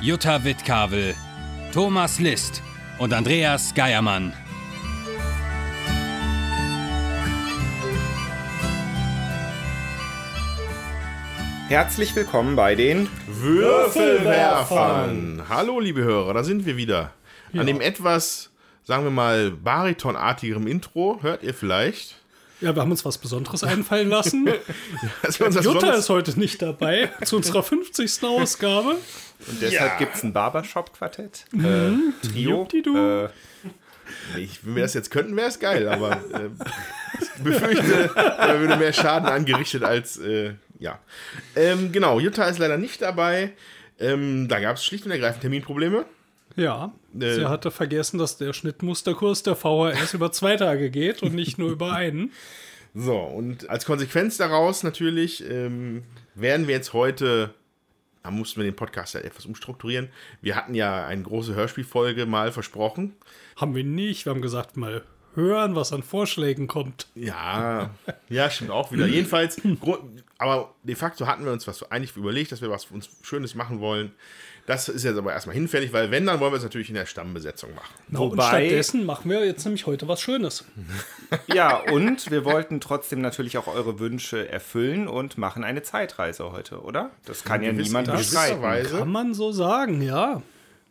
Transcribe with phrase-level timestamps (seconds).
[0.00, 1.16] Jutta Wittkavel,
[1.74, 2.62] Thomas List
[2.98, 4.32] und Andreas Geiermann.
[11.66, 15.42] Herzlich willkommen bei den Würfelwerfern.
[15.48, 17.10] Hallo, liebe Hörer, da sind wir wieder.
[17.52, 18.52] An dem etwas,
[18.84, 22.17] sagen wir mal, baritonartigeren Intro hört ihr vielleicht.
[22.60, 24.46] Ja, wir haben uns was Besonderes einfallen lassen.
[25.22, 28.22] Jutta Besonderes- ist heute nicht dabei zu unserer 50.
[28.24, 28.96] Ausgabe.
[29.46, 29.96] und deshalb Ja.
[29.98, 31.44] gibt es ein Barbershop-Quartett.
[31.54, 32.50] Äh, Trio.
[32.58, 32.96] Juppdidu.
[32.96, 33.28] Äh,
[34.38, 36.48] Ich, wenn wir das jetzt könnten, wäre es geil, aber äh,
[37.20, 40.98] ich befürchte, da würde mehr Schaden angerichtet als, äh, ja.
[41.54, 43.52] Ähm, genau, Jutta ist leider nicht dabei.
[44.00, 46.06] Ähm, da gab es schlicht und ergreifend Terminprobleme.
[46.58, 47.34] Ja, Äh.
[47.34, 51.70] sie hatte vergessen, dass der Schnittmusterkurs der VHS über zwei Tage geht und nicht nur
[51.70, 52.32] über einen.
[52.94, 56.02] So, und als Konsequenz daraus natürlich ähm,
[56.34, 57.54] werden wir jetzt heute,
[58.22, 60.08] da mussten wir den Podcast ja etwas umstrukturieren.
[60.40, 63.14] Wir hatten ja eine große Hörspielfolge mal versprochen.
[63.56, 64.26] Haben wir nicht.
[64.26, 65.02] Wir haben gesagt, mal
[65.34, 67.06] hören, was an Vorschlägen kommt.
[67.14, 67.90] Ja,
[68.28, 69.06] ja, stimmt auch wieder.
[69.06, 69.60] Jedenfalls,
[70.38, 73.78] aber de facto hatten wir uns was eigentlich überlegt, dass wir was uns Schönes machen
[73.80, 74.12] wollen.
[74.68, 77.06] Das ist jetzt aber erstmal hinfällig, weil wenn, dann wollen wir es natürlich in der
[77.06, 77.94] Stammbesetzung machen.
[78.10, 80.66] Und Wobei- stattdessen machen wir jetzt nämlich heute was Schönes.
[81.46, 86.82] ja, und wir wollten trotzdem natürlich auch eure Wünsche erfüllen und machen eine Zeitreise heute,
[86.82, 87.12] oder?
[87.24, 88.60] Das kann ja niemand in bestreiten.
[88.90, 90.42] Kann man so sagen, ja.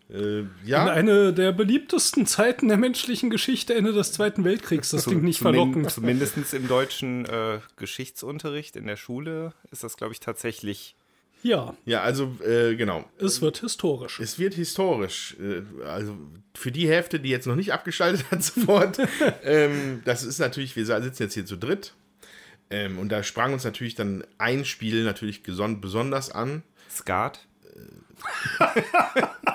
[0.09, 4.89] Äh, In ja, eine der beliebtesten Zeiten der menschlichen Geschichte, Ende des Zweiten Weltkriegs.
[4.89, 5.91] Das klingt nicht verlockend.
[5.91, 10.96] Zumindest im deutschen äh, Geschichtsunterricht in der Schule ist das, glaube ich, tatsächlich.
[11.44, 13.06] Ja, ja, also äh, genau.
[13.20, 14.20] es wird historisch.
[14.20, 15.36] Es wird historisch.
[15.40, 16.18] äh, Also
[16.56, 18.98] für die Hälfte, die jetzt noch nicht abgeschaltet hat, sofort.
[19.44, 21.94] ähm, das ist natürlich, wir sitzen jetzt hier zu dritt.
[22.70, 26.64] Ähm, und da sprang uns natürlich dann ein Spiel natürlich besonders an.
[26.92, 27.40] Skat.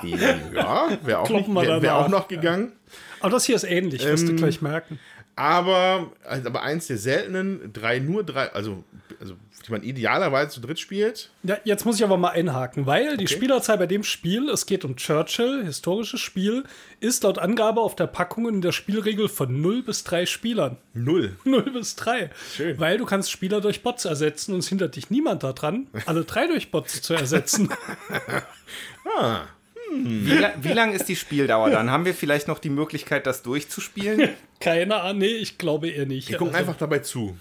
[0.02, 2.72] Ja, wäre auch, nicht- wär, wär auch noch gegangen.
[3.20, 4.98] Aber das hier ist ähnlich, wirst Ähm, du gleich merken.
[5.36, 8.84] Aber, also, aber eins der seltenen, drei, nur drei, also,
[9.22, 11.30] also die man idealerweise zu dritt spielt.
[11.44, 14.84] Ja, jetzt muss ich aber mal einhaken, weil die Spielerzahl bei dem Spiel, es geht
[14.84, 16.64] um Churchill, historisches Spiel,
[16.98, 20.76] ist laut Angabe auf der Packung in der Spielregel von 0 bis 3 Spielern.
[20.92, 21.36] Null.
[21.44, 22.30] 0 bis 3.
[22.56, 22.80] Schön.
[22.80, 26.48] Weil du kannst Spieler durch Bots ersetzen und es hindert dich niemand daran, alle drei
[26.48, 27.70] durch Bots zu ersetzen.
[29.94, 31.90] Wie, la wie lang ist die Spieldauer dann?
[31.90, 34.30] Haben wir vielleicht noch die Möglichkeit, das durchzuspielen?
[34.60, 36.30] Keine Ahnung, nee, ich glaube eher nicht.
[36.30, 37.36] Wir gucken Also, einfach dabei zu.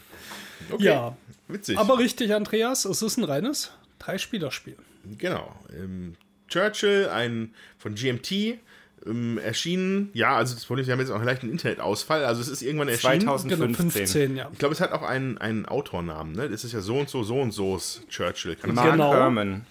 [0.70, 0.86] Okay.
[0.86, 1.16] Ja,
[1.48, 1.78] Witzig.
[1.78, 4.78] aber richtig, Andreas, es ist ein reines Drei-Spieler-Spiel.
[5.18, 5.56] Genau.
[5.76, 6.16] Ähm,
[6.48, 8.60] Churchill, ein von GMT,
[9.06, 10.10] ähm, erschienen.
[10.14, 12.26] Ja, also das Problem ist, wir haben jetzt auch leicht einen Internetausfall.
[12.26, 13.22] Also es ist irgendwann erschienen.
[13.22, 13.58] 2015.
[13.58, 14.50] Genau, 15, ja.
[14.52, 16.34] Ich glaube, es hat auch einen, einen Autornamen.
[16.34, 16.50] Ne?
[16.50, 18.56] Das ist ja so und so, so und so's Churchill.
[18.56, 18.92] Kann Mark?
[18.92, 19.14] Genau.
[19.14, 19.66] Herman.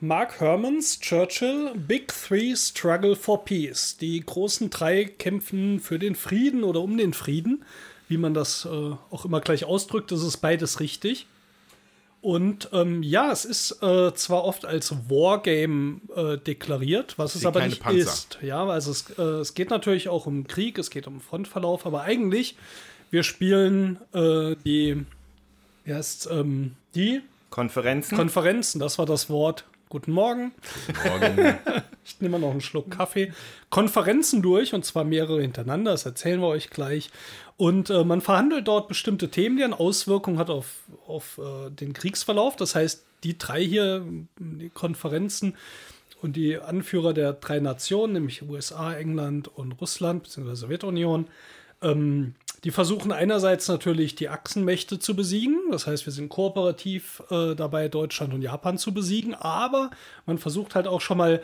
[0.00, 3.96] Mark Hermans Churchill, Big Three Struggle for Peace.
[3.96, 7.64] Die großen drei kämpfen für den Frieden oder um den Frieden.
[8.14, 8.68] Wie man das äh,
[9.10, 11.26] auch immer gleich ausdrückt, das ist beides richtig.
[12.20, 17.66] Und ähm, ja, es ist äh, zwar oft als Wargame äh, deklariert, was es aber
[17.66, 17.98] nicht Panzer.
[17.98, 18.38] ist.
[18.40, 22.02] Ja, also es, äh, es geht natürlich auch um Krieg, es geht um Frontverlauf, aber
[22.02, 22.56] eigentlich,
[23.10, 25.04] wir spielen äh, die,
[25.84, 27.20] wie heißt, ähm, die
[27.50, 28.16] Konferenzen.
[28.16, 29.64] Konferenzen, das war das Wort.
[29.88, 30.52] Guten Morgen.
[31.04, 31.58] Morgen.
[32.06, 33.32] Ich nehme noch einen Schluck Kaffee.
[33.70, 37.10] Konferenzen durch, und zwar mehrere hintereinander, das erzählen wir euch gleich.
[37.56, 41.92] Und äh, man verhandelt dort bestimmte Themen, die eine Auswirkung hat auf, auf äh, den
[41.92, 42.56] Kriegsverlauf.
[42.56, 44.04] Das heißt, die drei hier,
[44.38, 45.56] die Konferenzen
[46.20, 50.54] und die Anführer der drei Nationen, nämlich USA, England und Russland, bzw.
[50.54, 51.28] Sowjetunion,
[51.80, 52.34] ähm,
[52.64, 55.58] die versuchen einerseits natürlich die Achsenmächte zu besiegen.
[55.70, 59.34] Das heißt, wir sind kooperativ äh, dabei, Deutschland und Japan zu besiegen.
[59.34, 59.90] Aber
[60.24, 61.42] man versucht halt auch schon mal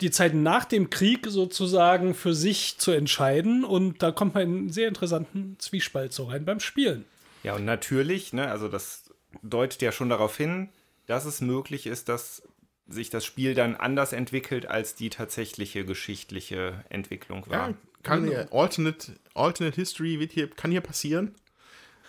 [0.00, 3.64] die Zeit nach dem Krieg sozusagen für sich zu entscheiden.
[3.64, 7.04] Und da kommt man in einen sehr interessanten Zwiespalt so rein beim Spielen.
[7.42, 9.04] Ja, und natürlich, ne, also das
[9.42, 10.68] deutet ja schon darauf hin,
[11.06, 12.42] dass es möglich ist, dass
[12.88, 17.70] sich das Spiel dann anders entwickelt, als die tatsächliche geschichtliche Entwicklung war.
[17.70, 21.34] ja, kann hier, Alternate, Alternate History wird hier, kann hier passieren.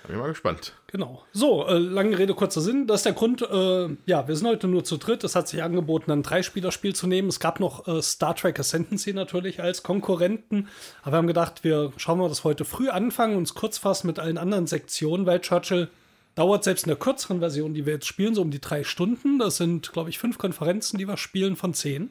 [0.08, 0.74] Bin mal gespannt.
[0.88, 1.24] Genau.
[1.32, 2.88] So, äh, lange Rede, kurzer Sinn.
[2.88, 5.24] Das ist der Grund, äh, ja, wir sind heute nur zu dritt.
[5.24, 7.30] Es hat sich angeboten, ein Dreispielerspiel zu nehmen.
[7.30, 10.68] Es gab noch äh, Star Trek Ascendancy natürlich als Konkurrenten.
[11.02, 14.08] Aber wir haben gedacht, wir schauen mal, dass wir heute früh anfangen, uns kurz fassen
[14.08, 15.90] mit allen anderen Sektionen, weil Churchill
[16.36, 19.40] dauert selbst in der kürzeren Version, die wir jetzt spielen, so um die drei Stunden.
[19.40, 22.10] Das sind, glaube ich, fünf Konferenzen, die wir spielen von zehn.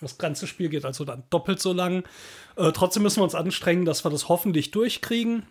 [0.00, 2.04] Das ganze Spiel geht also dann doppelt so lang.
[2.56, 5.44] Äh, trotzdem müssen wir uns anstrengen, dass wir das hoffentlich durchkriegen.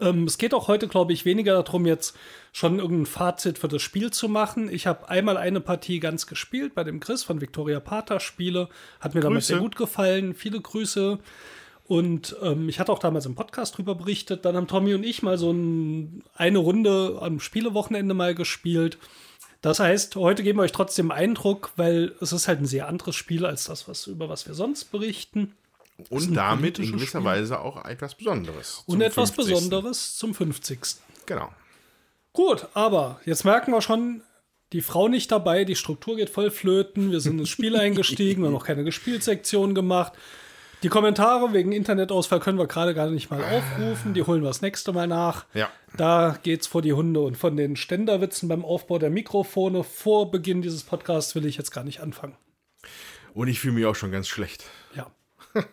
[0.00, 2.16] Ähm, es geht auch heute, glaube ich, weniger darum, jetzt
[2.52, 4.72] schon irgendein Fazit für das Spiel zu machen.
[4.72, 8.68] Ich habe einmal eine Partie ganz gespielt bei dem Chris von Victoria Pater Spiele.
[9.00, 9.46] Hat mir damit Grüße.
[9.48, 10.34] sehr gut gefallen.
[10.34, 11.18] Viele Grüße.
[11.86, 14.44] Und ähm, ich hatte auch damals im Podcast drüber berichtet.
[14.44, 18.98] Dann haben Tommy und ich mal so ein, eine Runde am Spielewochenende mal gespielt.
[19.62, 23.14] Das heißt, heute geben wir euch trotzdem Eindruck, weil es ist halt ein sehr anderes
[23.14, 25.54] Spiel als das, was, über was wir sonst berichten.
[26.10, 27.24] Und damit in gewisser Spiel.
[27.24, 28.82] Weise auch etwas Besonderes.
[28.86, 29.54] Und etwas 50..
[29.54, 30.80] Besonderes zum 50.
[31.26, 31.50] Genau.
[32.32, 34.22] Gut, aber jetzt merken wir schon,
[34.72, 38.46] die Frau nicht dabei, die Struktur geht voll flöten, wir sind ins Spiel eingestiegen, wir
[38.46, 40.14] haben noch keine Gespielsektion gemacht.
[40.82, 44.62] Die Kommentare wegen Internetausfall können wir gerade gar nicht mal aufrufen, die holen wir das
[44.62, 45.44] nächste Mal nach.
[45.54, 45.70] Ja.
[45.96, 50.60] Da geht's vor die Hunde und von den Ständerwitzen beim Aufbau der Mikrofone vor Beginn
[50.60, 52.34] dieses Podcasts will ich jetzt gar nicht anfangen.
[53.32, 54.64] Und ich fühle mich auch schon ganz schlecht.
[54.96, 55.06] Ja.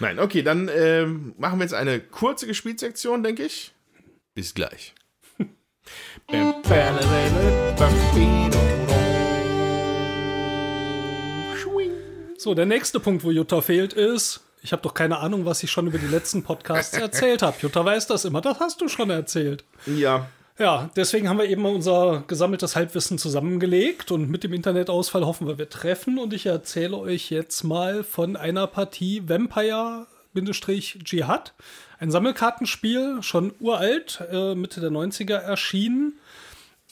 [0.00, 3.72] Nein, okay, dann ähm, machen wir jetzt eine kurze Gespielsektion, denke ich.
[4.34, 4.94] Bis gleich.
[12.38, 15.70] So, der nächste Punkt, wo Jutta fehlt, ist, ich habe doch keine Ahnung, was ich
[15.70, 17.56] schon über die letzten Podcasts erzählt habe.
[17.60, 19.64] Jutta weiß das immer, das hast du schon erzählt.
[19.86, 20.28] Ja,
[20.58, 25.56] Ja, deswegen haben wir eben unser gesammeltes Halbwissen zusammengelegt und mit dem Internetausfall hoffen wir,
[25.56, 26.18] wir treffen.
[26.18, 31.54] Und ich erzähle euch jetzt mal von einer Partie Vampire-Jihad.
[31.98, 36.18] Ein Sammelkartenspiel, schon uralt, äh, Mitte der 90er erschienen.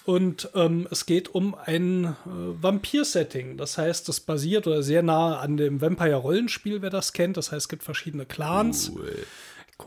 [0.07, 3.59] Und ähm, es geht um ein äh, Vampir-Setting.
[3.59, 7.37] Das heißt, es basiert oder sehr nah an dem Vampire-Rollenspiel, wer das kennt.
[7.37, 8.91] Das heißt, es gibt verschiedene Clans.
[8.95, 9.27] Cool,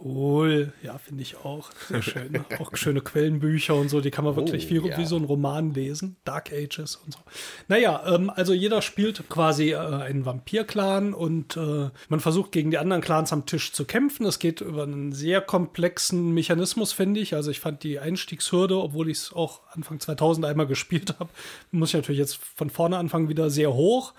[0.03, 1.69] ja, finde ich auch.
[1.87, 2.45] Sehr schön.
[2.59, 4.97] auch schöne Quellenbücher und so, die kann man wirklich wie, ja.
[4.97, 6.15] wie so ein Roman lesen.
[6.25, 7.19] Dark Ages und so.
[7.67, 12.77] Naja, ähm, also jeder spielt quasi äh, einen Vampir-Clan und äh, man versucht gegen die
[12.77, 14.25] anderen Clans am Tisch zu kämpfen.
[14.25, 17.35] Es geht über einen sehr komplexen Mechanismus, finde ich.
[17.35, 21.29] Also ich fand die Einstiegshürde, obwohl ich es auch Anfang 2000 einmal gespielt habe,
[21.71, 24.13] muss ich natürlich jetzt von vorne anfangen, wieder sehr hoch.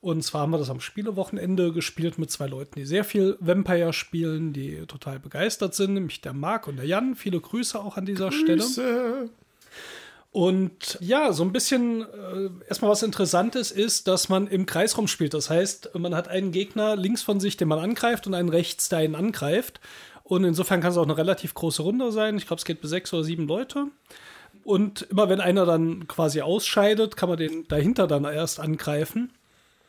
[0.00, 3.92] Und zwar haben wir das am Spielewochenende gespielt mit zwei Leuten, die sehr viel Vampire
[3.92, 7.16] spielen, die total begeistert sind, nämlich der Marc und der Jan.
[7.16, 8.58] Viele Grüße auch an dieser Stelle.
[8.58, 9.28] Grüße.
[10.30, 15.34] Und ja, so ein bisschen äh, erstmal was Interessantes ist, dass man im Kreis rumspielt.
[15.34, 18.88] Das heißt, man hat einen Gegner links von sich, den man angreift, und einen rechts,
[18.88, 19.80] der ihn angreift.
[20.22, 22.36] Und insofern kann es auch eine relativ große Runde sein.
[22.36, 23.86] Ich glaube, es geht bis sechs oder sieben Leute.
[24.62, 29.32] Und immer wenn einer dann quasi ausscheidet, kann man den dahinter dann erst angreifen.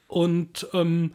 [0.09, 1.13] Und ähm,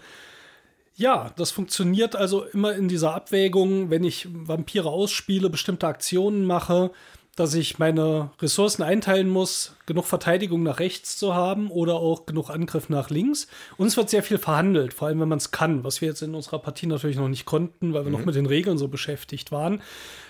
[0.97, 6.93] ja, das funktioniert also immer in dieser Abwägung, wenn ich Vampire ausspiele, bestimmte Aktionen mache,
[7.35, 12.49] dass ich meine Ressourcen einteilen muss, genug Verteidigung nach rechts zu haben oder auch genug
[12.49, 13.49] Angriff nach links.
[13.77, 16.23] Und es wird sehr viel verhandelt, vor allem wenn man es kann, was wir jetzt
[16.23, 19.51] in unserer Partie natürlich noch nicht konnten, weil wir noch mit den Regeln so beschäftigt
[19.51, 19.83] waren.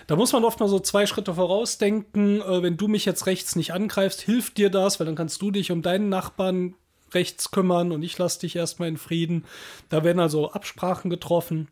[0.07, 2.41] Da muss man oft mal so zwei Schritte vorausdenken.
[2.41, 5.51] Äh, wenn du mich jetzt rechts nicht angreifst, hilft dir das, weil dann kannst du
[5.51, 6.73] dich um deinen Nachbarn
[7.13, 9.45] rechts kümmern und ich lasse dich erstmal in Frieden.
[9.89, 11.67] Da werden also Absprachen getroffen.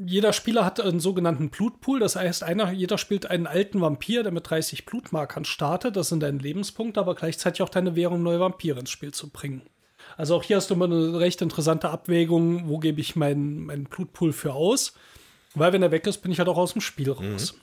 [0.00, 4.30] Jeder Spieler hat einen sogenannten Blutpool, das heißt, einer, jeder spielt einen alten Vampir, der
[4.30, 5.96] mit 30 Blutmarkern startet.
[5.96, 9.62] Das sind deine Lebenspunkte, aber gleichzeitig auch deine Währung, neue Vampire ins Spiel zu bringen.
[10.16, 13.84] Also auch hier hast du immer eine recht interessante Abwägung, wo gebe ich meinen, meinen
[13.84, 14.94] Blutpool für aus.
[15.54, 17.58] Weil wenn er weg ist, bin ich halt auch aus dem Spiel raus.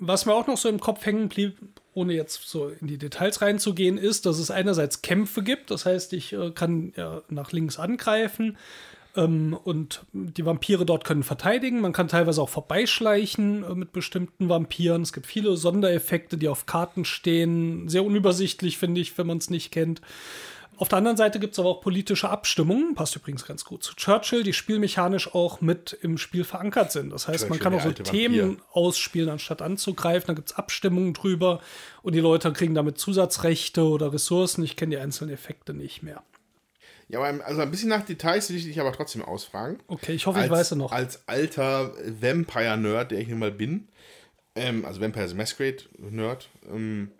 [0.00, 1.58] Was mir auch noch so im Kopf hängen blieb,
[1.92, 5.70] ohne jetzt so in die Details reinzugehen, ist, dass es einerseits Kämpfe gibt.
[5.70, 8.56] Das heißt, ich äh, kann ja, nach links angreifen
[9.16, 11.80] ähm, und die Vampire dort können verteidigen.
[11.80, 15.02] Man kann teilweise auch vorbeischleichen äh, mit bestimmten Vampiren.
[15.02, 17.88] Es gibt viele Sondereffekte, die auf Karten stehen.
[17.88, 20.00] Sehr unübersichtlich, finde ich, wenn man es nicht kennt.
[20.80, 23.94] Auf der anderen Seite gibt es aber auch politische Abstimmungen, passt übrigens ganz gut zu
[23.96, 27.10] Churchill, die spielmechanisch auch mit im Spiel verankert sind.
[27.10, 28.64] Das heißt, man Churchill, kann auch so Themen Vampir.
[28.72, 30.28] ausspielen, anstatt anzugreifen.
[30.28, 31.60] Da gibt es Abstimmungen drüber
[32.00, 34.64] und die Leute kriegen damit Zusatzrechte oder Ressourcen.
[34.64, 36.22] Ich kenne die einzelnen Effekte nicht mehr.
[37.08, 39.80] Ja, aber also ein bisschen nach Details will ich dich aber trotzdem ausfragen.
[39.86, 40.92] Okay, ich hoffe, ich als, weiß es noch.
[40.92, 43.88] Als alter Vampire-Nerd, der ich nun mal bin,
[44.54, 47.10] ähm, also Vampire the Masquerade-Nerd, ähm,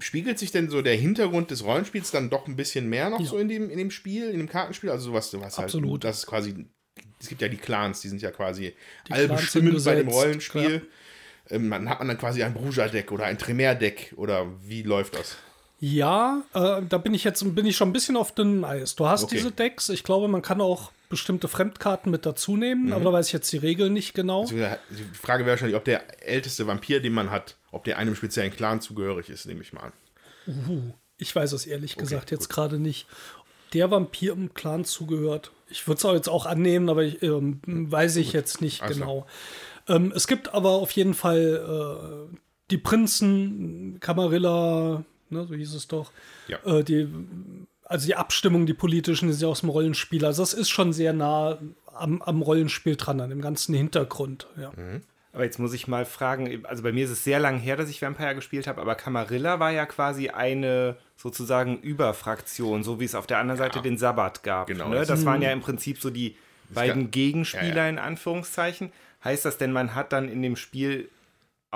[0.00, 3.26] spiegelt sich denn so der Hintergrund des Rollenspiels dann doch ein bisschen mehr noch Ja.
[3.26, 4.90] so in dem, in dem Spiel, in dem Kartenspiel?
[4.90, 6.04] Also sowas, was halt, Absolut.
[6.04, 6.66] das ist quasi,
[7.20, 8.74] es gibt ja die Clans, die sind ja quasi
[9.08, 10.86] Die allbestimmend bei dem Rollenspiel.
[11.50, 15.36] ähm, man, hat man dann quasi ein Bruja-Deck oder ein Tremere-Deck oder wie läuft das?
[15.78, 18.96] Ja, äh, da bin ich jetzt bin ich schon ein bisschen auf dünnem Eis.
[18.96, 19.36] Du hast Okay.
[19.36, 19.90] diese Decks.
[19.90, 22.58] Ich glaube, man kann auch bestimmte Fremdkarten mit dazu Mhm.
[22.60, 24.42] nehmen, aber da weiß ich jetzt die Regeln nicht genau.
[24.42, 28.14] Also, Die Frage wäre wahrscheinlich, ob der älteste Vampir, den man hat, ob der einem
[28.14, 29.92] speziellen Clan zugehörig ist, nehme ich mal
[30.46, 30.92] an.
[31.18, 33.06] Ich weiß es ehrlich gesagt jetzt gerade nicht.
[33.72, 35.50] Der Vampir im Clan zugehört.
[35.68, 38.98] Ich würde es auch jetzt auch annehmen, aber ich, ähm, weiß ich jetzt nicht Alles
[38.98, 39.26] genau.
[39.88, 42.36] Ähm, es gibt aber auf jeden Fall äh,
[42.70, 46.12] die Prinzen, Camarilla, ne, so hieß es doch.
[46.48, 46.58] Ja.
[46.64, 47.08] Äh, die,
[47.88, 50.24] also die Abstimmung, die politischen, die sind ja aus dem Rollenspiel.
[50.24, 51.58] Also das ist schon sehr nah
[51.94, 54.46] am, am Rollenspiel dran, an dem ganzen Hintergrund.
[54.60, 54.72] Ja.
[55.32, 57.90] Aber jetzt muss ich mal fragen, also bei mir ist es sehr lange her, dass
[57.90, 63.14] ich Vampire gespielt habe, aber Camarilla war ja quasi eine sozusagen Überfraktion, so wie es
[63.14, 64.66] auf der anderen Seite den Sabbat gab.
[64.66, 65.04] Genau, Ne?
[65.04, 66.36] das- waren ja im Prinzip so die
[66.70, 67.88] beiden Gegenspieler ja, ja.
[67.88, 68.92] in Anführungszeichen.
[69.24, 71.08] Heißt das denn, man hat dann in dem Spiel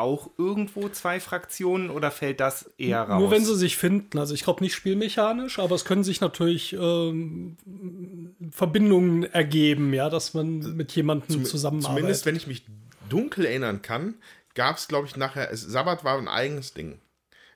[0.00, 3.20] auch irgendwo zwei Fraktionen oder fällt das eher raus?
[3.20, 4.18] Nur wenn sie sich finden.
[4.18, 7.56] Also ich glaube nicht spielmechanisch, aber es können sich natürlich ähm,
[8.50, 11.98] Verbindungen ergeben, ja, dass man mit jemandem zusammenarbeitet.
[11.98, 12.64] Zumindest, wenn ich mich
[13.08, 14.14] dunkel erinnern kann,
[14.54, 16.98] gab es, glaube ich, nachher, es, Sabbat war ein eigenes Ding.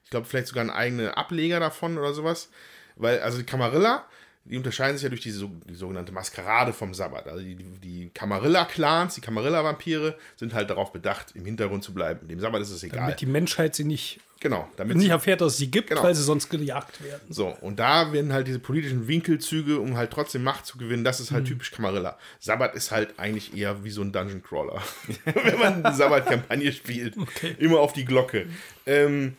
[0.04, 2.50] Ich glaube, vielleicht sogar ein eigener Ableger davon oder sowas.
[2.96, 4.04] Weil, also die Camarilla,
[4.46, 7.26] die unterscheiden sich ja durch diese so- die sogenannte Maskerade vom Sabbat.
[7.28, 12.28] Also die, die Camarilla-Clans, die Camarilla-Vampire sind halt darauf bedacht, im Hintergrund zu bleiben.
[12.28, 13.00] Dem Sabbat ist es egal.
[13.00, 16.02] damit die Menschheit sie nicht, genau, damit nicht sie, erfährt, dass es sie gibt, Genau.
[16.02, 17.22] weil sie sonst gejagt werden.
[17.30, 21.20] so, und da werden halt diese politischen Winkelzüge, um halt trotzdem Macht zu gewinnen, das
[21.20, 22.18] ist halt typisch Camarilla.
[22.38, 24.82] Sabbat ist halt eigentlich eher wie so ein Dungeon Crawler.
[25.24, 27.14] Wenn man eine Sabbat-Kampagne spielt.
[27.58, 28.46] Immer auf die Glocke.
[28.84, 29.36] Ähm,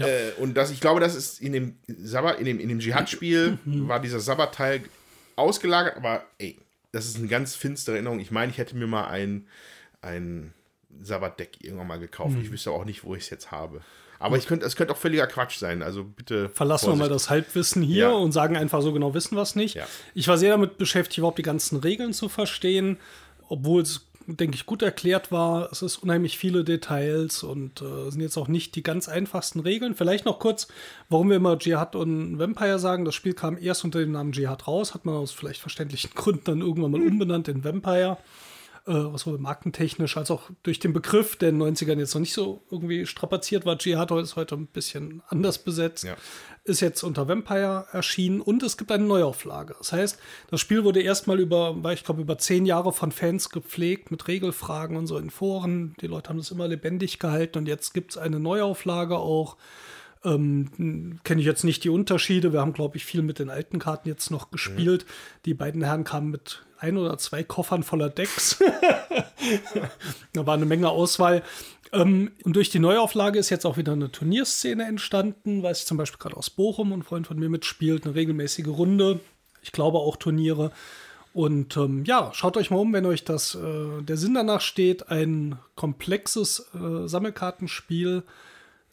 [0.00, 3.58] äh, und das, ich glaube, das ist in dem Sabbat, in dem, in dem Dschihad-Spiel
[3.64, 4.82] war dieser Sabbat-Teil
[5.36, 6.58] ausgelagert, aber ey,
[6.92, 8.20] das ist eine ganz finstere Erinnerung.
[8.20, 9.46] Ich meine, ich hätte mir mal ein,
[10.00, 10.52] ein
[11.02, 12.36] Sabbat-Deck irgendwann mal gekauft.
[12.42, 13.80] Ich wüsste auch nicht, wo ich es jetzt habe.
[14.20, 15.80] Aber ich könnte, es könnte auch völliger Quatsch sein.
[15.82, 16.48] Also bitte.
[16.48, 17.14] Verlassen wir mal Vorsicht.
[17.14, 18.10] das Halbwissen hier Ja.
[18.10, 19.76] und sagen einfach so genau wissen wir es nicht.
[19.76, 19.86] Ja.
[20.14, 22.96] Ich war sehr damit beschäftigt, überhaupt die ganzen Regeln zu verstehen,
[23.48, 25.72] obwohl es, denke ich, gut erklärt war.
[25.72, 29.94] Es ist unheimlich viele Details und äh, sind jetzt auch nicht die ganz einfachsten Regeln.
[29.94, 30.68] Vielleicht noch kurz,
[31.08, 33.04] warum wir immer Jihad und Vampire sagen.
[33.04, 36.44] Das Spiel kam erst unter dem Namen Jihad raus, hat man aus vielleicht verständlichen Gründen
[36.44, 38.18] dann irgendwann mal umbenannt in Vampire
[38.88, 42.20] äh, was sowohl markentechnisch als auch durch den Begriff, der in den 90ern jetzt noch
[42.20, 43.76] nicht so irgendwie strapaziert war.
[43.78, 46.04] Jihad ist heute ein bisschen anders besetzt.
[46.04, 46.16] Ja.
[46.64, 49.74] Ist jetzt unter Vampire erschienen und es gibt eine Neuauflage.
[49.78, 50.18] Das heißt,
[50.50, 54.26] das Spiel wurde erstmal über, war ich glaube, über zehn Jahre von Fans gepflegt mit
[54.26, 55.94] Regelfragen und so in Foren.
[56.00, 59.56] Die Leute haben das immer lebendig gehalten und jetzt gibt es eine Neuauflage auch.
[60.24, 62.52] Ähm, Kenne ich jetzt nicht die Unterschiede.
[62.52, 65.06] Wir haben, glaube ich, viel mit den alten Karten jetzt noch gespielt.
[65.44, 68.58] Die beiden Herren kamen mit ein oder zwei Koffern voller Decks.
[70.32, 71.42] da war eine Menge Auswahl.
[71.92, 75.96] Ähm, und durch die Neuauflage ist jetzt auch wieder eine Turnierszene entstanden, weiß ich zum
[75.96, 79.20] Beispiel gerade aus Bochum, ein Freund von mir mitspielt, eine regelmäßige Runde.
[79.62, 80.72] Ich glaube auch Turniere.
[81.32, 85.10] Und ähm, ja, schaut euch mal um, wenn euch das äh, der Sinn danach steht,
[85.10, 88.24] ein komplexes äh, Sammelkartenspiel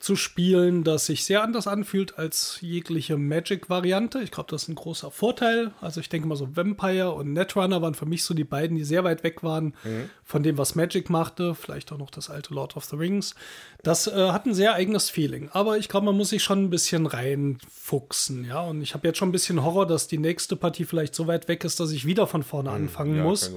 [0.06, 4.20] zu spielen, das sich sehr anders anfühlt als jegliche Magic-Variante.
[4.22, 5.72] Ich glaube, das ist ein großer Vorteil.
[5.82, 8.84] Also ich denke mal so Vampire und Netrunner waren für mich so die beiden, die
[8.84, 9.74] sehr weit weg waren
[10.24, 11.56] von dem, was Magic machte.
[11.56, 13.34] Vielleicht auch noch das alte Lord of the Rings.
[13.82, 15.50] Das äh, hat ein sehr eigenes Feeling.
[15.54, 18.46] Aber ich glaube, man muss sich schon ein bisschen reinfuchsen.
[18.46, 21.26] Ja, und ich habe jetzt schon ein bisschen Horror, dass die nächste Partie vielleicht so
[21.26, 23.52] weit weg ist, dass ich wieder von vorne anfangen Ja, muss.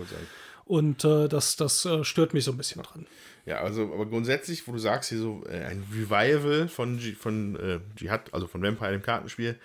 [0.65, 3.07] Und äh, das, das äh, stört mich so ein bisschen dran.
[3.49, 7.57] Ja, also, aber grundsätzlich, wo du sagst, hier so äh, ein Revival von, G von
[7.57, 9.57] äh, Jihad, also von Vampire im Kartenspiel,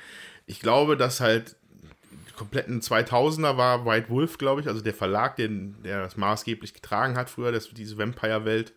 [0.45, 1.57] ich glaube, dass halt
[2.29, 6.73] die kompletten 2000er war White Wolf, glaube ich, also der Verlag, den, der das maßgeblich
[6.73, 8.71] getragen hat früher, dass diese Vampire-Welt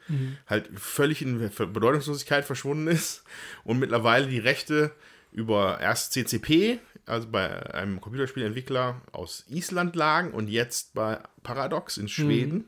[0.48, 3.22] halt völlig in Bedeutungslosigkeit verschwunden ist
[3.62, 4.90] und mittlerweile die Rechte
[5.30, 12.08] über erst CCP, also bei einem Computerspielentwickler aus Island lagen und jetzt bei Paradox in
[12.08, 12.64] Schweden.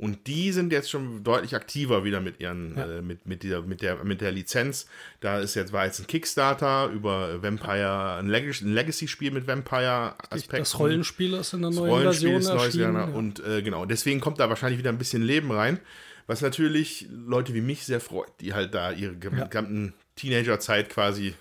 [0.00, 3.82] Und die sind jetzt schon deutlich aktiver wieder mit ihren, äh, mit, mit, dieser, mit,
[3.82, 4.86] der, mit der Lizenz.
[5.20, 10.56] Da ist jetzt, war jetzt ein Kickstarter über Vampire, ein Legacy- ein Legacy-Spiel mit Vampire-Aspekten.
[10.58, 12.94] Das Rollenspiel ist in der neuen Rollenspiel Version ist erschienen.
[12.94, 13.04] Ja.
[13.04, 15.78] Und äh, genau, deswegen kommt da wahrscheinlich wieder ein bisschen Leben rein.
[16.26, 21.34] Was natürlich Leute wie mich sehr freut, die halt da ihre gesamten Teenagerzeit quasi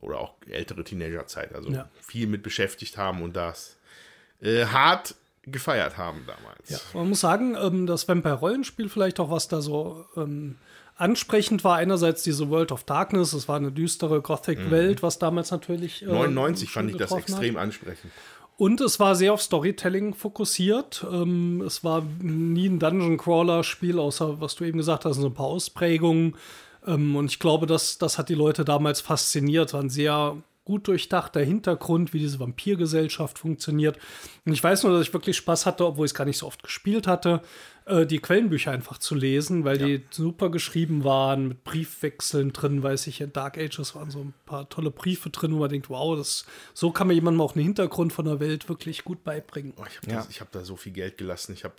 [0.00, 1.90] oder auch ältere Teenagerzeit, also Ja.
[2.00, 3.76] viel mit beschäftigt haben und das
[4.40, 6.68] äh, hart gefeiert haben damals.
[6.68, 10.56] Ja, man muss sagen, ähm, das Vampire-Rollenspiel vielleicht auch, was da so ähm,
[10.96, 11.76] ansprechend war.
[11.76, 16.02] Einerseits diese World of Darkness, es war eine düstere Gothic-Welt, was damals natürlich.
[16.02, 17.40] äh, 99 schon fand ich das getroffen hat.
[17.40, 18.12] extrem ansprechend.
[18.56, 21.06] Und es war sehr auf Storytelling fokussiert.
[21.10, 25.28] Ähm, es war nie ein Dungeon Crawler Spiel, außer was du eben gesagt hast, so
[25.28, 26.36] ein paar Ausprägungen.
[26.86, 29.72] Ähm, und ich glaube, das, das hat die Leute damals fasziniert.
[29.72, 30.36] War ein sehr
[30.70, 33.98] gut durchdachter Hintergrund, wie diese Vampirgesellschaft funktioniert.
[34.46, 36.46] Und ich weiß nur, dass ich wirklich Spaß hatte, obwohl ich es gar nicht so
[36.46, 37.42] oft gespielt hatte,
[37.86, 39.86] äh, die Quellenbücher einfach zu lesen, weil ja.
[39.86, 44.32] die super geschrieben waren, mit Briefwechseln drin, weiß ich, in Dark Ages waren so ein
[44.46, 47.64] paar tolle Briefe drin, wo man denkt, wow, das, so kann man jemandem auch einen
[47.64, 49.72] Hintergrund von der Welt wirklich gut beibringen.
[49.76, 50.40] Oh, ich habe ja.
[50.40, 51.52] hab da so viel Geld gelassen.
[51.52, 51.74] Ich habe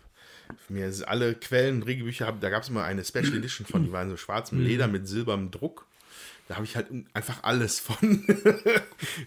[0.68, 4.18] mir alle Quellen, Regelbücher, da gab es immer eine Special Edition von, die waren so
[4.18, 5.88] schwarz mit Leder mit silbernem Druck.
[6.52, 8.26] Da habe ich halt einfach alles von.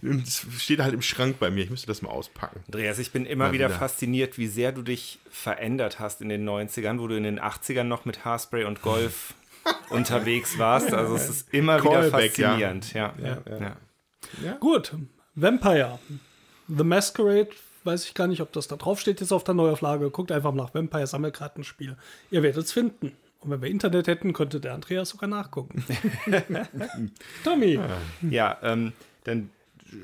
[0.03, 1.65] Es steht halt im Schrank bei mir.
[1.65, 2.61] Ich müsste das mal auspacken.
[2.67, 6.47] Andreas, ich bin immer wieder, wieder, fasziniert, wie sehr du dich verändert hast in den
[6.47, 9.33] 90ern, wo du in den 80ern noch mit Haarspray und Golf
[9.89, 10.93] unterwegs warst.
[10.93, 12.93] Also es ist immer Callback, wieder faszinierend.
[12.93, 13.15] Ja.
[13.19, 13.77] Ja, ja.
[14.43, 14.53] ja.
[14.61, 14.93] Gut,
[15.35, 15.99] Vampire.
[16.69, 17.49] The Masquerade,
[17.85, 20.11] weiß ich gar nicht, ob das da drauf steht jetzt auf der Neuauflage.
[20.11, 21.97] Guckt einfach nach Vampire Sammelkartenspiel.
[22.31, 23.13] Ihr werdet es finden.
[23.45, 25.85] Und wenn wir Internet hätten, könnte der Andreas sogar nachgucken.
[27.45, 27.79] Tommy.
[28.23, 28.93] Ja, ähm,
[29.25, 29.51] dann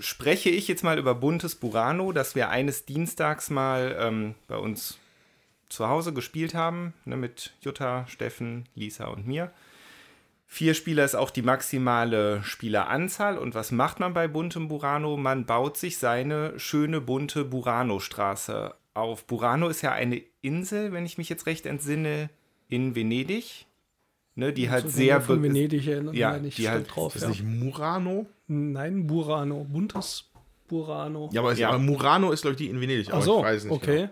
[0.00, 4.98] spreche ich jetzt mal über Buntes Burano, das wir eines Dienstags mal ähm, bei uns
[5.70, 9.52] zu Hause gespielt haben, ne, mit Jutta, Steffen, Lisa und mir.
[10.46, 13.38] Vier Spieler ist auch die maximale Spieleranzahl.
[13.38, 15.16] Und was macht man bei buntem Burano?
[15.16, 19.26] Man baut sich seine schöne bunte Burano-Straße auf.
[19.26, 22.30] Burano ist ja eine Insel, wenn ich mich jetzt recht entsinne,
[22.70, 23.66] in Venedig.
[24.36, 27.14] Ne, die halt sehr von Venedig erinnern, ja, die halt drauf.
[27.16, 27.28] Ist ja.
[27.28, 28.26] nicht Murano?
[28.46, 30.30] Nein, Burano, buntes
[30.68, 31.28] Burano.
[31.32, 31.68] Ja, aber, ja.
[31.68, 33.08] aber Murano ist glaube ich die in Venedig.
[33.12, 33.96] Ach so, ich weiß nicht okay.
[33.96, 34.10] Genau.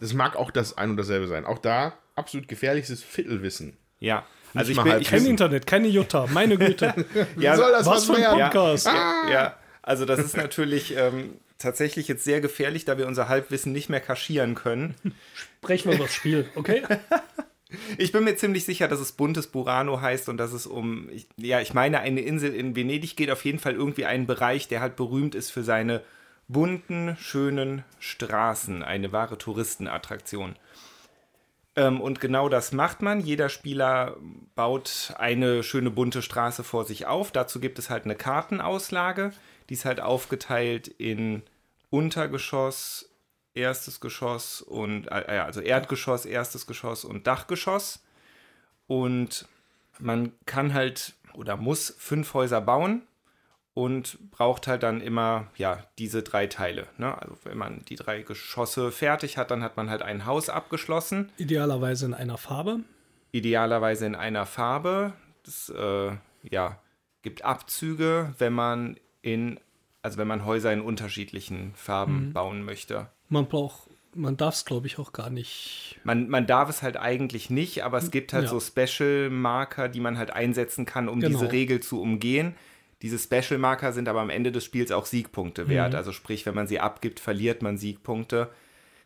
[0.00, 1.46] Das mag auch das ein und dasselbe sein.
[1.46, 3.76] Auch da absolut gefährliches Viertelwissen.
[4.00, 4.26] Ja.
[4.54, 6.94] Also ich, bin, ich kein Internet, keine Jutta, meine Güte.
[7.38, 8.86] ja, soll das was, was für ein Podcast?
[8.86, 13.72] Ja, ja, also das ist natürlich ähm, tatsächlich jetzt sehr gefährlich, da wir unser Halbwissen
[13.72, 14.94] nicht mehr kaschieren können.
[15.34, 16.82] Sprechen wir über das Spiel, okay?
[17.98, 21.60] Ich bin mir ziemlich sicher, dass es buntes Burano heißt und dass es um, ja,
[21.60, 24.94] ich meine, eine Insel in Venedig geht auf jeden Fall irgendwie einen Bereich, der halt
[24.94, 26.02] berühmt ist für seine
[26.48, 28.82] bunten, schönen Straßen.
[28.82, 30.56] Eine wahre Touristenattraktion.
[31.74, 33.20] Ähm, und genau das macht man.
[33.20, 34.16] Jeder Spieler
[34.54, 37.32] baut eine schöne bunte Straße vor sich auf.
[37.32, 39.32] Dazu gibt es halt eine Kartenauslage.
[39.68, 41.42] Die ist halt aufgeteilt in
[41.90, 43.05] Untergeschoss,
[43.56, 48.04] erstes Geschoss und äh, also Erdgeschoss, erstes Geschoss und Dachgeschoss.
[48.86, 49.46] Und
[49.98, 53.02] man kann halt oder muss fünf Häuser bauen
[53.74, 56.86] und braucht halt dann immer ja diese drei Teile.
[56.98, 57.20] Ne?
[57.20, 61.30] Also wenn man die drei Geschosse fertig hat, dann hat man halt ein Haus abgeschlossen.
[61.36, 62.80] Idealerweise in einer Farbe.
[63.32, 65.12] Idealerweise in einer Farbe.
[65.44, 66.78] Das äh, ja
[67.22, 69.60] gibt Abzüge, wenn man in
[70.02, 72.32] also wenn man Häuser in unterschiedlichen Farben mhm.
[72.32, 73.08] bauen möchte.
[73.28, 75.98] Man braucht, man darf es, glaube ich, auch gar nicht.
[76.04, 78.50] Man, man darf es halt eigentlich nicht, aber es gibt halt ja.
[78.50, 81.38] so Special-Marker, die man halt einsetzen kann, um genau.
[81.38, 82.54] diese Regel zu umgehen.
[83.02, 85.92] Diese Special-Marker sind aber am Ende des Spiels auch Siegpunkte wert.
[85.92, 85.96] Mhm.
[85.96, 88.50] Also sprich, wenn man sie abgibt, verliert man Siegpunkte.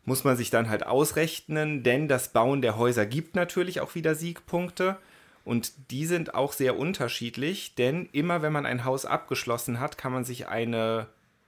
[0.05, 4.15] Muss man sich dann halt ausrechnen, denn das Bauen der Häuser gibt natürlich auch wieder
[4.15, 4.97] Siegpunkte.
[5.43, 10.11] Und die sind auch sehr unterschiedlich, denn immer wenn man ein Haus abgeschlossen hat, kann
[10.13, 11.07] man sich eine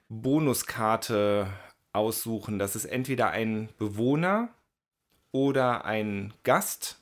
[0.10, 1.48] Bonuskarte
[1.94, 2.60] aussuchen.
[2.60, 4.50] Das ist entweder ein Bewohner
[5.32, 7.00] oder ein Gast.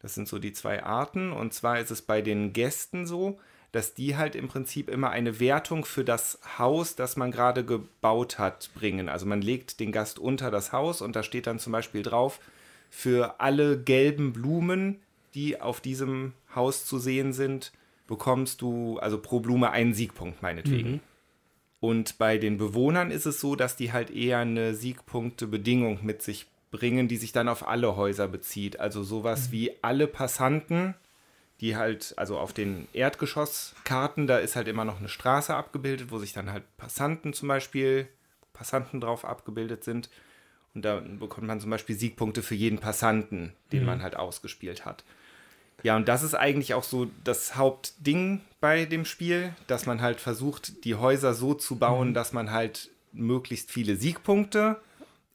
[0.00, 1.32] Das sind so die zwei Arten.
[1.32, 3.38] Und zwar ist es bei den Gästen so,
[3.72, 8.38] dass die halt im Prinzip immer eine Wertung für das Haus, das man gerade gebaut
[8.38, 9.08] hat, bringen.
[9.08, 12.40] Also man legt den Gast unter das Haus und da steht dann zum Beispiel drauf,
[12.88, 15.00] für alle gelben Blumen,
[15.34, 17.72] die auf diesem Haus zu sehen sind,
[18.06, 20.92] bekommst du also pro Blume einen Siegpunkt meinetwegen.
[20.92, 21.00] Mhm.
[21.86, 26.48] Und bei den Bewohnern ist es so, dass die halt eher eine Siegpunktebedingung mit sich
[26.72, 28.80] bringen, die sich dann auf alle Häuser bezieht.
[28.80, 29.52] Also sowas mhm.
[29.52, 30.96] wie alle Passanten,
[31.60, 36.18] die halt, also auf den Erdgeschosskarten, da ist halt immer noch eine Straße abgebildet, wo
[36.18, 38.08] sich dann halt Passanten zum Beispiel,
[38.52, 40.10] Passanten drauf abgebildet sind.
[40.74, 43.86] Und da bekommt man zum Beispiel Siegpunkte für jeden Passanten, den mhm.
[43.86, 45.04] man halt ausgespielt hat.
[45.86, 50.20] Ja, und das ist eigentlich auch so das Hauptding bei dem Spiel, dass man halt
[50.20, 52.14] versucht, die Häuser so zu bauen, mhm.
[52.14, 54.80] dass man halt möglichst viele Siegpunkte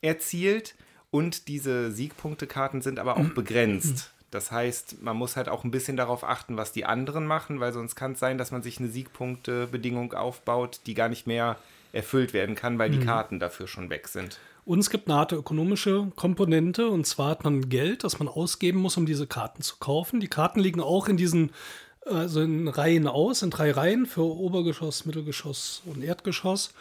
[0.01, 0.75] erzielt.
[1.09, 3.33] Und diese Siegpunktekarten sind aber auch mhm.
[3.33, 4.11] begrenzt.
[4.29, 7.71] Das heißt, man muss halt auch ein bisschen darauf achten, was die anderen machen, weil
[7.71, 11.55] sonst kann es sein, dass man sich eine Siegpunktebedingung aufbaut, die gar nicht mehr
[11.93, 12.99] erfüllt werden kann, weil mhm.
[12.99, 14.37] die Karten dafür schon weg sind.
[14.63, 18.79] Und es gibt eine harte ökonomische Komponente, und zwar hat man Geld, das man ausgeben
[18.79, 20.19] muss, um diese Karten zu kaufen.
[20.19, 21.51] Die Karten liegen auch in diesen
[22.05, 26.73] also in Reihen aus, in drei Reihen für Obergeschoss, Mittelgeschoss und Erdgeschoss.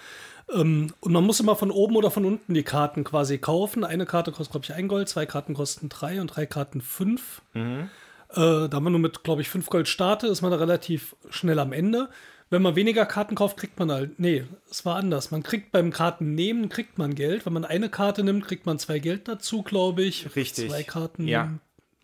[0.52, 3.84] Ähm, und man muss immer von oben oder von unten die Karten quasi kaufen.
[3.84, 7.42] Eine Karte kostet, glaube ich, ein Gold, zwei Karten kosten drei und drei Karten fünf.
[7.52, 7.90] Mhm.
[8.30, 11.58] Äh, da man nur mit, glaube ich, fünf Gold startet, ist man da relativ schnell
[11.58, 12.08] am Ende.
[12.50, 14.18] Wenn man weniger Karten kauft, kriegt man halt.
[14.18, 15.30] Nee, es war anders.
[15.30, 17.46] Man kriegt beim Kartennehmen kriegt man Geld.
[17.46, 20.34] Wenn man eine Karte nimmt, kriegt man zwei Geld dazu, glaube ich.
[20.34, 20.68] Richtig.
[20.68, 21.28] Zwei Karten.
[21.28, 21.54] Ja.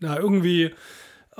[0.00, 0.72] Ja, irgendwie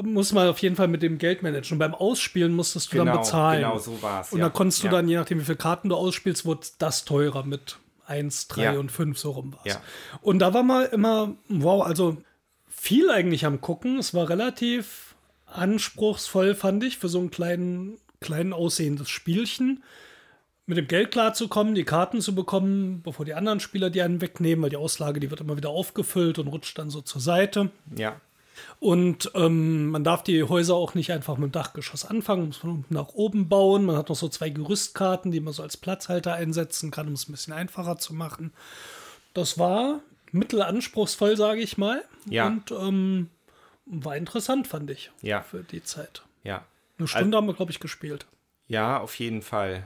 [0.03, 1.75] muss man auf jeden Fall mit dem Geld managen.
[1.75, 3.63] Und beim Ausspielen musstest du genau, dann bezahlen.
[3.63, 4.33] Genau, so war es.
[4.33, 4.47] Und ja.
[4.47, 4.93] dann konntest du ja.
[4.93, 8.73] dann, je nachdem, wie viele Karten du ausspielst, wurde das teurer mit 1, 3 ja.
[8.73, 9.79] und 5, so rum war es.
[10.21, 12.19] Und da war mal immer, wow, also
[12.69, 13.99] viel eigentlich am Gucken.
[13.99, 15.15] Es war relativ
[15.47, 19.83] anspruchsvoll, fand ich, für so ein kleinen, kleinen aussehendes Spielchen.
[20.67, 24.63] Mit dem Geld klarzukommen, die Karten zu bekommen, bevor die anderen Spieler die einen wegnehmen,
[24.63, 27.71] weil die Auslage, die wird immer wieder aufgefüllt und rutscht dann so zur Seite.
[27.97, 28.21] Ja.
[28.81, 32.71] Und ähm, man darf die Häuser auch nicht einfach mit dem Dachgeschoss anfangen, muss von
[32.71, 33.85] unten nach oben bauen.
[33.85, 37.29] Man hat noch so zwei Gerüstkarten, die man so als Platzhalter einsetzen kann, um es
[37.29, 38.53] ein bisschen einfacher zu machen.
[39.35, 40.01] Das war
[40.33, 42.03] mittelanspruchsvoll, sage ich mal.
[42.29, 42.47] Ja.
[42.47, 43.31] Und ähm,
[43.87, 45.11] war interessant, fand ich.
[45.23, 45.43] Ja.
[45.43, 46.23] Für die Zeit.
[46.43, 46.65] Ja.
[46.99, 48.27] Eine Stunde also, haben wir, glaube ich, gespielt.
[48.67, 49.85] Ja, auf jeden Fall.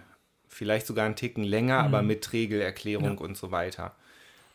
[0.49, 1.85] Vielleicht sogar einen Ticken länger, mhm.
[1.87, 3.21] aber mit Regelerklärung ja.
[3.21, 3.95] und so weiter.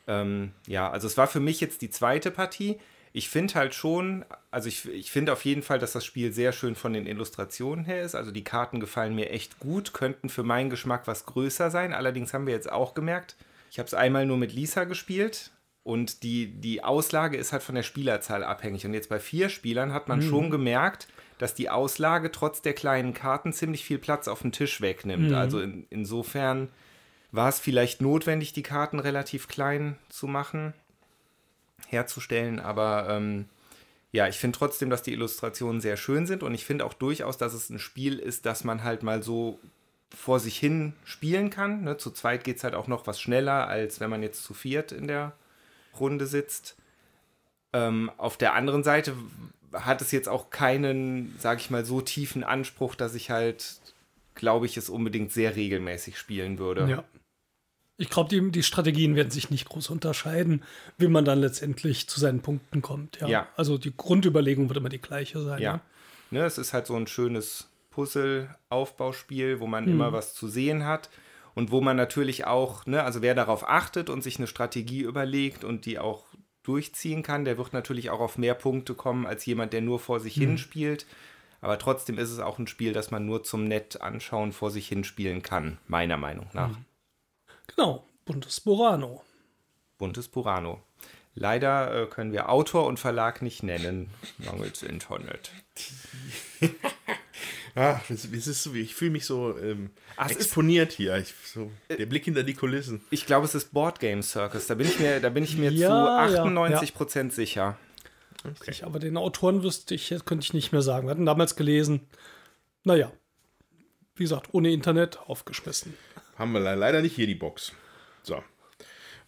[0.08, 2.78] Ähm, ja, also es war für mich jetzt die zweite Partie
[3.16, 6.52] ich finde halt schon, also ich, ich finde auf jeden Fall, dass das Spiel sehr
[6.52, 8.14] schön von den Illustrationen her ist.
[8.14, 11.94] Also die Karten gefallen mir echt gut, könnten für meinen Geschmack was größer sein.
[11.94, 13.38] Allerdings haben wir jetzt auch gemerkt,
[13.72, 15.52] ich habe es einmal nur mit Lisa gespielt
[15.84, 18.86] und die, die Auslage ist halt von der Spielerzahl abhängig.
[18.86, 20.30] Und jetzt bei vier Spielern hat man mhm.
[20.30, 21.08] schon gemerkt,
[21.38, 25.30] dass die Auslage trotz der kleinen Karten ziemlich viel Platz auf dem Tisch wegnimmt.
[25.30, 25.36] Mhm.
[25.36, 26.70] Also in, insofern
[27.32, 30.74] war es vielleicht notwendig, die Karten relativ klein zu machen
[31.88, 32.60] herzustellen.
[32.60, 33.46] Aber ähm,
[34.12, 37.38] ja, ich finde trotzdem, dass die Illustrationen sehr schön sind und ich finde auch durchaus,
[37.38, 39.60] dass es ein Spiel ist, das man halt mal so
[40.16, 41.84] vor sich hin spielen kann.
[41.84, 41.98] Ne?
[41.98, 44.92] Zu zweit geht es halt auch noch was schneller, als wenn man jetzt zu viert
[44.92, 45.34] in der
[46.00, 46.76] Runde sitzt.
[47.74, 49.16] Ähm, auf der anderen Seite
[49.80, 53.80] hat es jetzt auch keinen, sag ich mal, so tiefen Anspruch, dass ich halt,
[54.36, 56.88] glaube ich, es unbedingt sehr regelmäßig spielen würde.
[56.90, 57.04] Ja.
[57.98, 60.64] Ich glaube, die, die Strategien werden sich nicht groß unterscheiden,
[60.98, 63.20] wie man dann letztendlich zu seinen Punkten kommt.
[63.22, 63.28] Ja.
[63.28, 63.48] ja.
[63.56, 65.62] Also die Grundüberlegung wird immer die gleiche sein.
[65.62, 65.74] Ja.
[65.74, 65.82] Ne?
[66.32, 69.94] ne es ist halt so ein schönes Puzzle-Aufbauspiel, wo man hm.
[69.94, 71.10] immer was zu sehen hat
[71.54, 75.64] und wo man natürlich auch, ne, also wer darauf achtet und sich eine Strategie überlegt
[75.64, 76.25] und die auch
[76.68, 80.20] durchziehen kann, der wird natürlich auch auf mehr Punkte kommen als jemand, der nur vor
[80.20, 80.42] sich hm.
[80.42, 81.06] hin spielt.
[81.62, 84.88] Aber trotzdem ist es auch ein Spiel, das man nur zum Nett anschauen vor sich
[84.88, 86.76] hin spielen kann, meiner Meinung nach.
[86.76, 86.86] Hm.
[87.68, 89.24] Genau, Buntes Burano.
[89.98, 90.82] Buntes Burano.
[91.36, 95.52] Leider äh, können wir Autor und Verlag nicht nennen, mangels Internet.
[97.76, 101.18] ah, das, das ist so, ich fühle mich so ähm, Ach, exponiert ist, hier.
[101.18, 103.02] Ich, so, äh, der Blick hinter die Kulissen.
[103.12, 104.68] Ich glaube, es ist Board Game Circus.
[104.68, 105.88] Da bin ich mir, da bin ich mir ja,
[106.28, 107.78] zu 98 ja, Prozent sicher.
[108.44, 108.72] Okay.
[108.72, 111.08] Ich, aber den Autoren wüsste ich, könnte ich nicht mehr sagen.
[111.08, 112.02] Wir hatten damals gelesen.
[112.84, 113.12] Naja,
[114.16, 115.96] wie gesagt, ohne Internet aufgeschmissen.
[116.38, 117.74] Haben wir leider nicht hier die Box.
[118.24, 118.44] So.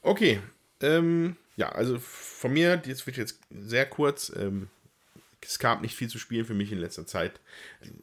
[0.01, 0.41] Okay.
[0.81, 4.31] Ähm, ja, also von mir, das wird jetzt sehr kurz.
[4.35, 4.69] Ähm,
[5.41, 7.39] es gab nicht viel zu spielen für mich in letzter Zeit.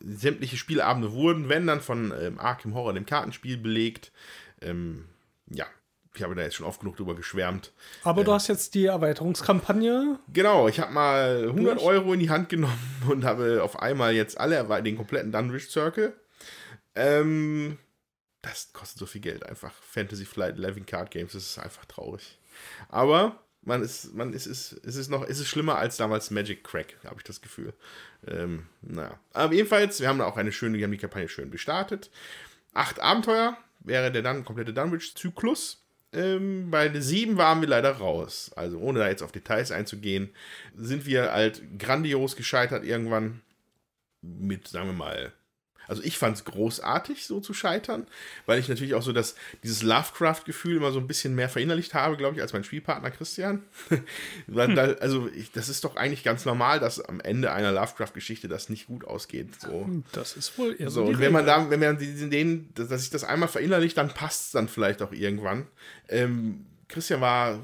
[0.00, 4.12] Sämtliche Spielabende wurden, wenn dann von ähm, Arkham Horror, dem Kartenspiel, belegt.
[4.60, 5.06] Ähm,
[5.48, 5.66] ja,
[6.14, 7.72] ich habe da jetzt schon oft genug drüber geschwärmt.
[8.04, 10.18] Aber äh, du hast jetzt die Erweiterungskampagne.
[10.32, 11.84] Genau, ich habe mal 100 durch.
[11.84, 16.14] Euro in die Hand genommen und habe auf einmal jetzt alle, den kompletten Dunwich Circle.
[16.94, 17.78] Ähm,
[18.42, 19.72] das kostet so viel Geld einfach.
[19.72, 22.38] Fantasy Flight Living Card Games, das ist einfach traurig.
[22.88, 26.64] Aber man ist, man ist, ist, ist es noch, ist es schlimmer als damals Magic
[26.64, 27.72] Crack, habe ich das Gefühl.
[28.26, 29.18] Ähm, naja.
[29.32, 32.10] Aber jedenfalls, wir haben auch eine schöne, wir haben die Kampagne schön gestartet.
[32.72, 35.82] Acht Abenteuer wäre der dann komplette Dunwich-Zyklus.
[36.12, 38.52] Ähm, bei sieben waren wir leider raus.
[38.54, 40.30] Also ohne da jetzt auf Details einzugehen,
[40.76, 43.40] sind wir halt grandios gescheitert irgendwann
[44.22, 45.32] mit, sagen wir mal,
[45.88, 48.06] also ich fand es großartig, so zu scheitern,
[48.46, 52.16] weil ich natürlich auch so das, dieses Lovecraft-Gefühl immer so ein bisschen mehr verinnerlicht habe,
[52.16, 53.62] glaube ich, als mein Spielpartner Christian.
[53.88, 54.74] hm.
[54.74, 58.68] da, also ich, das ist doch eigentlich ganz normal, dass am Ende einer Lovecraft-Geschichte das
[58.68, 59.48] nicht gut ausgeht.
[59.60, 59.88] So.
[60.12, 61.04] Das ist wohl eher so.
[61.04, 64.46] so und wenn man da, wenn man den, dass ich das einmal verinnerlicht, dann passt
[64.46, 65.66] es dann vielleicht auch irgendwann.
[66.08, 67.60] Ähm, Christian war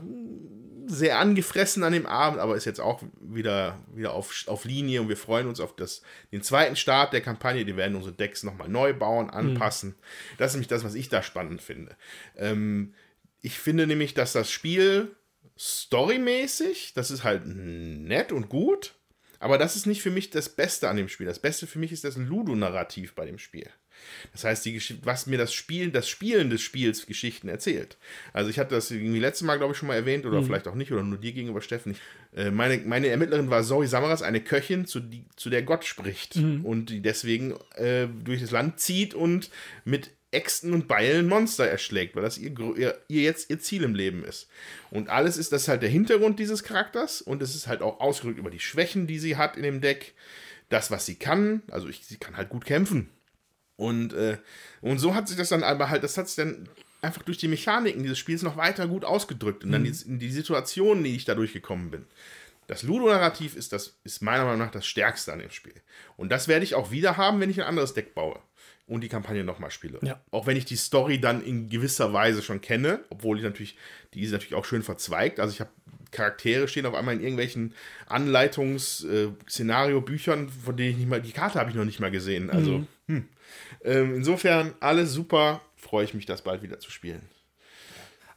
[0.87, 5.09] sehr angefressen an dem Abend, aber ist jetzt auch wieder, wieder auf, auf Linie und
[5.09, 6.03] wir freuen uns auf das,
[6.33, 7.65] den zweiten Start der Kampagne.
[7.65, 9.91] Die werden unsere Decks nochmal neu bauen, anpassen.
[9.91, 9.95] Mhm.
[10.39, 11.97] Das ist nämlich das, was ich da spannend finde.
[12.37, 12.95] Ähm,
[13.41, 15.15] ich finde nämlich, dass das Spiel
[15.59, 18.95] storymäßig, das ist halt nett und gut,
[19.41, 21.27] aber das ist nicht für mich das Beste an dem Spiel.
[21.27, 23.69] Das Beste für mich ist das Ludo-Narrativ bei dem Spiel.
[24.33, 27.97] Das heißt, die was mir das Spiel, das Spielen des Spiels Geschichten erzählt.
[28.33, 30.47] Also ich hatte das irgendwie letztes Mal, glaube ich, schon mal erwähnt oder mhm.
[30.47, 31.97] vielleicht auch nicht oder nur dir gegenüber, Steffen.
[32.35, 36.37] Äh, meine, meine Ermittlerin war Zoe Samaras, eine Köchin, zu, die, zu der Gott spricht
[36.37, 36.65] mhm.
[36.65, 39.51] und die deswegen äh, durch das Land zieht und
[39.85, 43.95] mit Äxten und Beilen Monster erschlägt, weil das ihr, ihr, ihr, jetzt ihr Ziel im
[43.95, 44.49] Leben ist.
[44.91, 48.39] Und alles ist das halt der Hintergrund dieses Charakters und es ist halt auch ausgedrückt
[48.39, 50.15] über die Schwächen, die sie hat in dem Deck,
[50.69, 51.63] das, was sie kann.
[51.71, 53.11] Also ich, sie kann halt gut kämpfen.
[53.77, 54.39] Und, äh,
[54.83, 56.69] und so hat sich das dann aber halt, das hat sich dann
[57.03, 59.93] einfach durch die Mechaniken dieses Spiels noch weiter gut ausgedrückt und dann mhm.
[59.93, 62.07] die, die Situationen, die ich da durchgekommen bin.
[62.69, 65.75] Das Ludo-Narrativ ist, ist meiner Meinung nach das Stärkste an dem Spiel.
[66.17, 68.39] Und das werde ich auch wieder haben, wenn ich ein anderes Deck baue
[68.91, 70.01] und die Kampagne nochmal spiele.
[70.03, 70.21] Ja.
[70.33, 73.77] Auch wenn ich die Story dann in gewisser Weise schon kenne, obwohl ich natürlich,
[74.15, 75.39] die ist natürlich auch schön verzweigt.
[75.39, 75.71] Also ich habe
[76.11, 77.73] Charaktere stehen auf einmal in irgendwelchen
[78.07, 82.51] Anleitungs-Szenario-Büchern, von denen ich nicht mal, die Karte habe ich noch nicht mal gesehen.
[82.51, 82.89] Also, mhm.
[83.07, 83.29] hm.
[83.85, 87.23] ähm, insofern alles super, freue ich mich, das bald wieder zu spielen.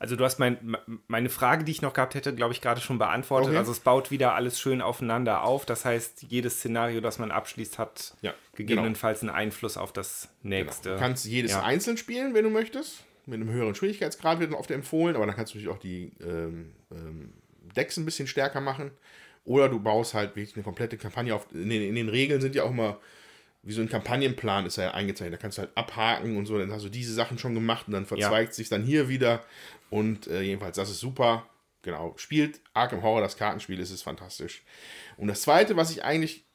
[0.04, 0.76] Also du hast mein,
[1.08, 3.52] meine Frage, die ich noch gehabt hätte, glaube ich, gerade schon beantwortet.
[3.52, 3.58] Okay.
[3.58, 5.66] Also es baut wieder alles schön aufeinander auf.
[5.66, 9.32] Das heißt, jedes Szenario, das man abschließt, hat ja, gegebenenfalls genau.
[9.32, 10.90] einen Einfluss auf das nächste.
[10.90, 10.96] Genau.
[10.96, 11.64] Du kannst jedes ja.
[11.64, 13.06] einzeln spielen, wenn du möchtest.
[13.28, 16.74] Mit einem höheren Schwierigkeitsgrad wird oft empfohlen, aber dann kannst du natürlich auch die ähm,
[16.92, 17.32] ähm,
[17.74, 18.92] Decks ein bisschen stärker machen.
[19.46, 21.48] Oder du baust halt wirklich eine komplette Kampagne auf.
[21.54, 23.00] In den, in den Regeln sind ja auch immer
[23.64, 25.40] wie so ein Kampagnenplan ist er ja eingezeichnet.
[25.40, 27.94] Da kannst du halt abhaken und so, dann hast du diese Sachen schon gemacht und
[27.94, 28.56] dann verzweigt ja.
[28.56, 29.44] sich dann hier wieder.
[29.90, 31.48] Und äh, jedenfalls, das ist super.
[31.82, 34.64] Genau, spielt Arkham Horror, das Kartenspiel, ist es fantastisch.
[35.18, 36.46] Und das zweite, was ich eigentlich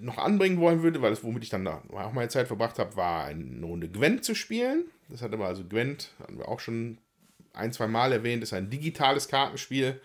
[0.00, 2.96] noch anbringen wollen würde, weil das, womit ich dann da auch meine Zeit verbracht habe,
[2.96, 4.84] war eine Runde Gwent zu spielen.
[5.08, 6.98] Das hatte wir also Gwent, hatten wir auch schon
[7.52, 10.00] ein, zwei Mal erwähnt, ist ein digitales Kartenspiel,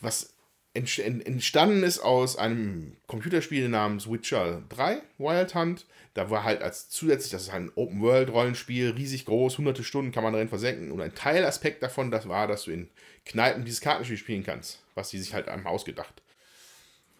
[0.00, 0.35] was
[0.76, 5.86] entstanden ist aus einem Computerspiel namens Witcher 3, Wild Hunt.
[6.14, 10.22] Da war halt als zusätzlich, das ist halt ein Open-World-Rollenspiel, riesig groß, hunderte Stunden kann
[10.22, 10.90] man darin versenken.
[10.90, 12.88] Und ein Teilaspekt davon, das war, dass du in
[13.26, 16.22] Kneipen dieses Kartenspiel spielen kannst, was die sich halt einem ausgedacht.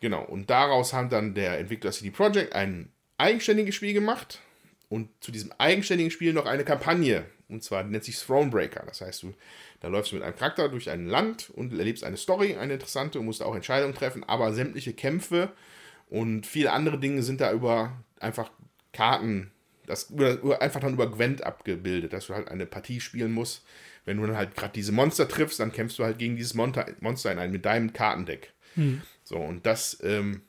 [0.01, 4.41] Genau, und daraus haben dann der Entwickler CD Projekt ein eigenständiges Spiel gemacht
[4.89, 7.27] und zu diesem eigenständigen Spiel noch eine Kampagne.
[7.49, 8.85] Und zwar nennt sich Thronebreaker.
[8.87, 9.35] Das heißt, du
[9.81, 13.19] da läufst du mit einem Charakter durch ein Land und erlebst eine Story, eine interessante,
[13.19, 15.51] und musst auch Entscheidungen treffen, aber sämtliche Kämpfe
[16.09, 18.51] und viele andere Dinge sind da über einfach
[18.93, 19.51] Karten,
[19.87, 23.65] das über, einfach dann über Gwent abgebildet, dass du halt eine Partie spielen musst.
[24.05, 26.87] Wenn du dann halt gerade diese Monster triffst, dann kämpfst du halt gegen dieses Monster,
[27.01, 28.53] Monster in einem mit deinem Kartendeck.
[28.75, 29.03] Hm.
[29.25, 30.43] So, und das ähm,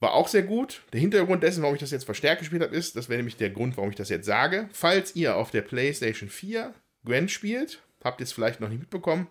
[0.00, 0.82] war auch sehr gut.
[0.92, 3.50] Der Hintergrund dessen, warum ich das jetzt verstärkt gespielt habe, ist, das wäre nämlich der
[3.50, 4.68] Grund, warum ich das jetzt sage.
[4.72, 6.72] Falls ihr auf der PlayStation 4
[7.04, 9.26] Gwent spielt, habt ihr es vielleicht noch nicht mitbekommen,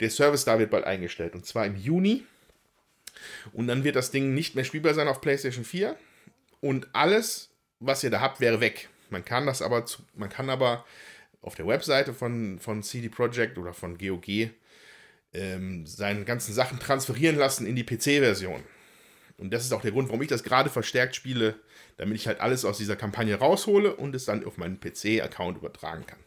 [0.00, 2.24] der Service da wird bald eingestellt und zwar im Juni.
[3.52, 5.96] Und dann wird das Ding nicht mehr spielbar sein auf PlayStation 4
[6.60, 8.88] und alles, was ihr da habt, wäre weg.
[9.10, 10.84] Man kann das aber, zu, man kann aber
[11.42, 14.50] auf der Webseite von, von CD Projekt oder von GOG
[15.34, 18.62] ähm, seine ganzen Sachen transferieren lassen in die PC-Version.
[19.38, 21.56] Und das ist auch der Grund, warum ich das gerade verstärkt spiele,
[21.96, 26.06] damit ich halt alles aus dieser Kampagne raushole und es dann auf meinen PC-Account übertragen
[26.06, 26.18] kann.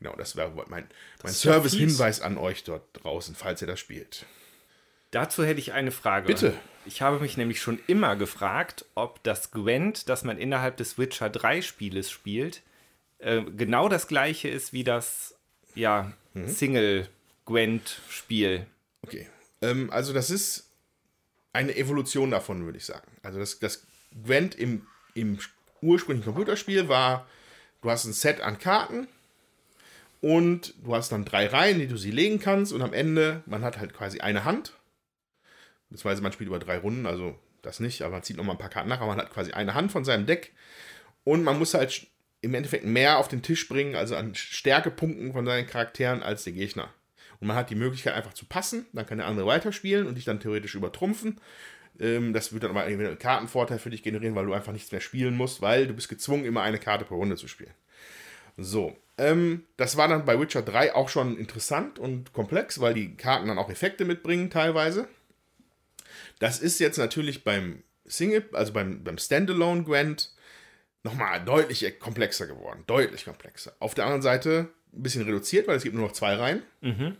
[0.00, 0.88] Genau, das wäre mein,
[1.22, 4.24] mein Service-Hinweis an euch dort draußen, falls ihr das spielt.
[5.10, 6.26] Dazu hätte ich eine Frage.
[6.26, 6.54] Bitte.
[6.86, 11.28] Ich habe mich nämlich schon immer gefragt, ob das Gwent, das man innerhalb des Witcher
[11.28, 12.62] 3 Spieles spielt,
[13.18, 15.34] äh, genau das gleiche ist wie das
[15.74, 16.48] ja, mhm.
[16.48, 18.64] Single-Gwent-Spiel.
[19.02, 19.28] Okay.
[19.60, 20.70] Ähm, also, das ist
[21.52, 23.12] eine Evolution davon, würde ich sagen.
[23.22, 23.86] Also, das, das
[24.24, 25.38] Gwent im, im
[25.82, 27.28] ursprünglichen Computerspiel war,
[27.82, 29.06] du hast ein Set an Karten
[30.20, 32.72] und du hast dann drei Reihen, die du sie legen kannst.
[32.72, 34.74] Und am Ende, man hat halt quasi eine Hand.
[35.88, 38.68] Beziehungsweise man spielt über drei Runden, also das nicht, aber man zieht nochmal ein paar
[38.68, 39.00] Karten nach.
[39.00, 40.52] Aber man hat quasi eine Hand von seinem Deck.
[41.24, 42.06] Und man muss halt
[42.42, 46.54] im Endeffekt mehr auf den Tisch bringen, also an Stärkepunkten von seinen Charakteren als der
[46.54, 46.92] Gegner.
[47.40, 50.24] Und man hat die Möglichkeit einfach zu passen, dann kann der andere weiterspielen und dich
[50.24, 51.40] dann theoretisch übertrumpfen.
[51.98, 55.00] Ähm, das wird dann aber einen Kartenvorteil für dich generieren, weil du einfach nichts mehr
[55.00, 57.72] spielen musst, weil du bist gezwungen, immer eine Karte pro Runde zu spielen.
[58.56, 63.16] So, ähm, das war dann bei Witcher 3 auch schon interessant und komplex, weil die
[63.16, 65.08] Karten dann auch Effekte mitbringen teilweise.
[66.38, 70.32] Das ist jetzt natürlich beim Single, also beim, beim Standalone Gwent
[71.02, 72.84] nochmal deutlich komplexer geworden.
[72.86, 73.74] Deutlich komplexer.
[73.78, 76.62] Auf der anderen Seite ein bisschen reduziert, weil es gibt nur noch zwei Reihen.
[76.80, 77.16] Mhm.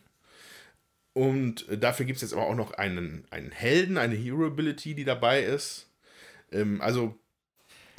[1.12, 5.04] Und dafür gibt es jetzt aber auch noch einen, einen Helden, eine Hero Ability, die
[5.04, 5.88] dabei ist.
[6.52, 7.18] Ähm, also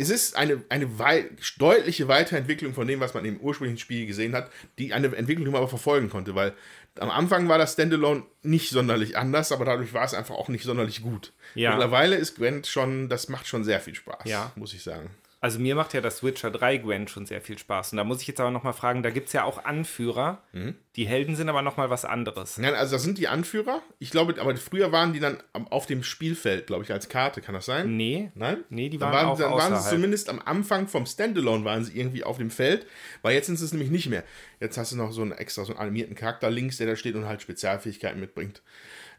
[0.01, 4.35] es ist eine, eine wei deutliche Weiterentwicklung von dem, was man im ursprünglichen Spiel gesehen
[4.35, 6.53] hat, die eine Entwicklung, die man aber verfolgen konnte, weil
[6.99, 10.63] am Anfang war das Standalone nicht sonderlich anders, aber dadurch war es einfach auch nicht
[10.63, 11.33] sonderlich gut.
[11.55, 11.71] Ja.
[11.71, 14.51] Mittlerweile ist Gwent schon, das macht schon sehr viel Spaß, ja.
[14.55, 15.11] muss ich sagen.
[15.43, 17.93] Also mir macht ja das Witcher 3 Gwent schon sehr viel Spaß.
[17.93, 20.43] Und da muss ich jetzt aber nochmal fragen, da gibt es ja auch Anführer.
[20.53, 20.75] Mhm.
[20.95, 22.59] Die Helden sind aber nochmal was anderes.
[22.59, 23.81] Nein, also das sind die Anführer.
[23.97, 27.41] Ich glaube, aber früher waren die dann auf dem Spielfeld, glaube ich, als Karte.
[27.41, 27.97] Kann das sein?
[27.97, 28.31] Nee.
[28.35, 28.63] Nein?
[28.69, 31.97] Nee, die waren, waren auch Dann waren sie zumindest am Anfang vom Standalone waren sie
[31.97, 32.85] irgendwie auf dem Feld.
[33.23, 34.23] Weil jetzt sind sie es nämlich nicht mehr.
[34.59, 37.15] Jetzt hast du noch so einen extra, so einen animierten Charakter links, der da steht
[37.15, 38.61] und halt Spezialfähigkeiten mitbringt.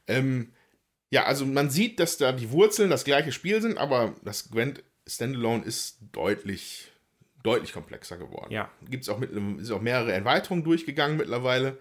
[0.06, 0.52] Ähm,
[1.11, 4.85] ja, also man sieht, dass da die Wurzeln das gleiche Spiel sind, aber das Gwent
[5.06, 6.92] Standalone ist deutlich,
[7.42, 8.52] deutlich komplexer geworden.
[8.52, 8.70] Ja.
[8.88, 11.78] Gibt es auch, mit, ist auch mehrere Erweiterungen durchgegangen mittlerweile,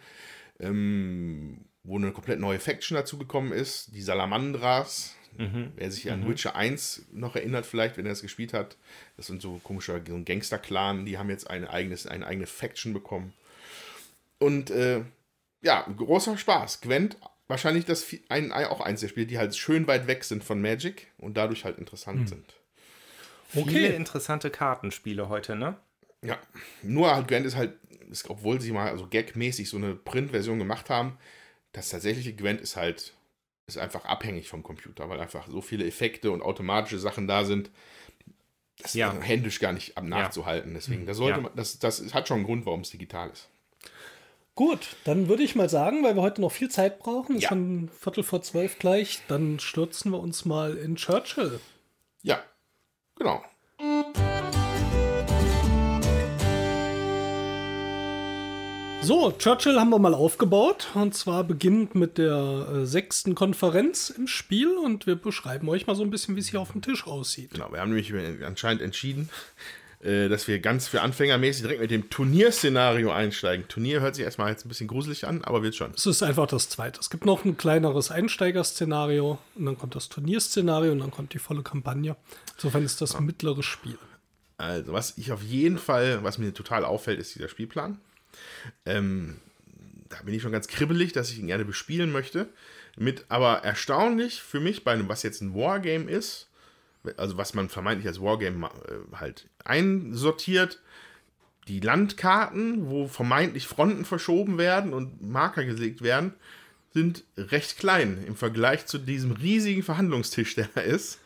[0.59, 3.93] ähm, wo eine komplett neue Faction dazu gekommen ist.
[3.95, 5.15] Die Salamandras.
[5.37, 5.71] Mhm.
[5.75, 6.29] Wer sich an mhm.
[6.29, 8.77] Witcher 1 noch erinnert, vielleicht, wenn er es gespielt hat,
[9.15, 13.33] das sind so komische so Gangster-Clan, die haben jetzt ein eigenes, eine eigene Faction bekommen.
[14.39, 15.03] Und äh,
[15.61, 16.81] ja, großer Spaß.
[16.81, 20.61] Gwent wahrscheinlich das ein, auch eins der Spiele, die halt schön weit weg sind von
[20.61, 22.27] Magic und dadurch halt interessant mhm.
[22.27, 22.60] sind.
[23.53, 23.69] Okay.
[23.69, 25.75] Viele interessante Kartenspiele heute, ne?
[26.23, 26.37] Ja,
[26.83, 27.73] nur halt Gwent ist halt,
[28.09, 31.17] ist, obwohl sie mal also gagmäßig so eine Print-Version gemacht haben,
[31.73, 33.13] das tatsächliche Gwent ist halt
[33.67, 37.69] ist einfach abhängig vom Computer, weil einfach so viele Effekte und automatische Sachen da sind,
[38.77, 39.11] das ja.
[39.11, 40.73] ist händisch gar nicht nachzuhalten.
[40.73, 41.43] Deswegen, das, sollte ja.
[41.43, 43.47] man, das, das hat schon einen Grund, warum es digital ist.
[44.55, 47.49] Gut, dann würde ich mal sagen, weil wir heute noch viel Zeit brauchen, ja.
[47.49, 51.59] schon Viertel vor zwölf gleich, dann stürzen wir uns mal in Churchill.
[52.21, 52.43] Ja,
[53.21, 53.43] genau.
[59.03, 64.27] So, Churchill haben wir mal aufgebaut und zwar beginnend mit der äh, sechsten Konferenz im
[64.27, 67.07] Spiel und wir beschreiben euch mal so ein bisschen, wie es hier auf dem Tisch
[67.07, 67.51] aussieht.
[67.51, 68.13] Genau, wir haben nämlich
[68.45, 69.29] anscheinend entschieden,
[70.03, 73.67] äh, dass wir ganz für Anfängermäßig direkt mit dem Turnierszenario einsteigen.
[73.67, 75.91] Turnier hört sich erstmal jetzt ein bisschen gruselig an, aber wird schon.
[75.95, 76.99] Es ist einfach das zweite.
[76.99, 81.39] Es gibt noch ein kleineres Einsteigerszenario und dann kommt das Turnierszenario und dann kommt die
[81.39, 82.15] volle Kampagne.
[82.55, 83.21] Insofern ist das ja.
[83.21, 83.97] mittlere Spiel.
[84.57, 87.99] Also, was ich auf jeden Fall, was mir total auffällt, ist dieser Spielplan.
[88.85, 89.39] Ähm,
[90.09, 92.47] da bin ich schon ganz kribbelig, dass ich ihn gerne bespielen möchte.
[92.97, 96.47] Mit aber erstaunlich für mich bei einem, was jetzt ein Wargame ist,
[97.17, 100.79] also was man vermeintlich als Wargame äh, halt einsortiert,
[101.67, 106.33] die Landkarten, wo vermeintlich Fronten verschoben werden und Marker gelegt werden,
[106.93, 111.19] sind recht klein im Vergleich zu diesem riesigen Verhandlungstisch, der da ist.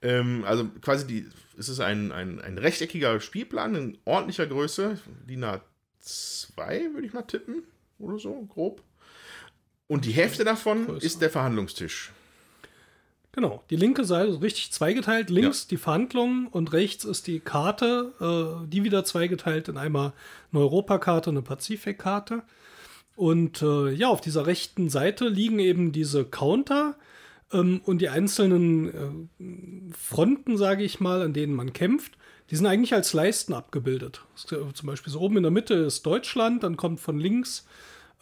[0.00, 1.26] Ähm, also quasi die,
[1.58, 7.22] es ist ein, ein, ein rechteckiger Spielplan in ordentlicher Größe, DIN A2 würde ich mal
[7.22, 7.64] tippen
[7.98, 8.82] oder so, grob.
[9.86, 11.04] Und die Hälfte davon Größer.
[11.04, 12.10] ist der Verhandlungstisch.
[13.34, 15.28] Genau, die linke Seite ist richtig zweigeteilt.
[15.28, 15.68] Links ja.
[15.70, 20.12] die Verhandlungen und rechts ist die Karte, äh, die wieder zweigeteilt in einmal
[20.52, 22.44] eine Europakarte und eine Pazifikkarte.
[23.16, 26.94] Und äh, ja, auf dieser rechten Seite liegen eben diese Counter
[27.52, 28.88] ähm, und die einzelnen
[29.40, 32.12] äh, Fronten, sage ich mal, an denen man kämpft.
[32.50, 34.20] Die sind eigentlich als Leisten abgebildet.
[34.36, 37.66] Zum Beispiel so oben in der Mitte ist Deutschland, dann kommt von links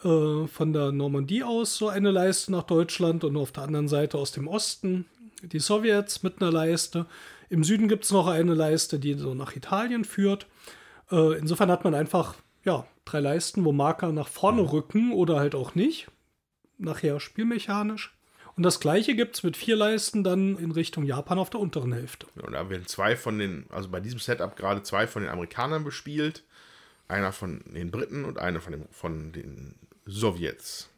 [0.03, 4.17] äh, von der Normandie aus so eine Leiste nach Deutschland und auf der anderen Seite
[4.17, 5.05] aus dem Osten
[5.41, 7.05] die Sowjets mit einer Leiste.
[7.49, 10.47] Im Süden gibt es noch eine Leiste, die so nach Italien führt.
[11.11, 15.55] Äh, insofern hat man einfach ja, drei Leisten, wo Marker nach vorne rücken oder halt
[15.55, 16.07] auch nicht.
[16.77, 18.13] Nachher spielmechanisch.
[18.55, 21.91] Und das gleiche gibt es mit vier Leisten dann in Richtung Japan auf der unteren
[21.91, 22.27] Hälfte.
[22.35, 25.31] Ja, und da werden zwei von den, also bei diesem Setup gerade zwei von den
[25.31, 26.43] Amerikanern bespielt.
[27.07, 30.89] Einer von den Briten und einer von, dem, von den Sowjets.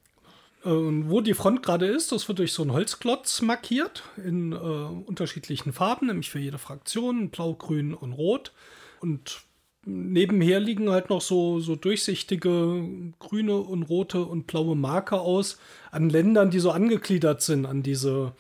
[0.64, 4.56] Äh, wo die Front gerade ist, das wird durch so einen Holzklotz markiert in äh,
[4.56, 8.52] unterschiedlichen Farben, nämlich für jede Fraktion, blau, grün und rot.
[9.00, 9.44] Und
[9.86, 15.60] nebenher liegen halt noch so, so durchsichtige grüne und rote und blaue Marker aus
[15.92, 18.34] an Ländern, die so angegliedert sind an diese,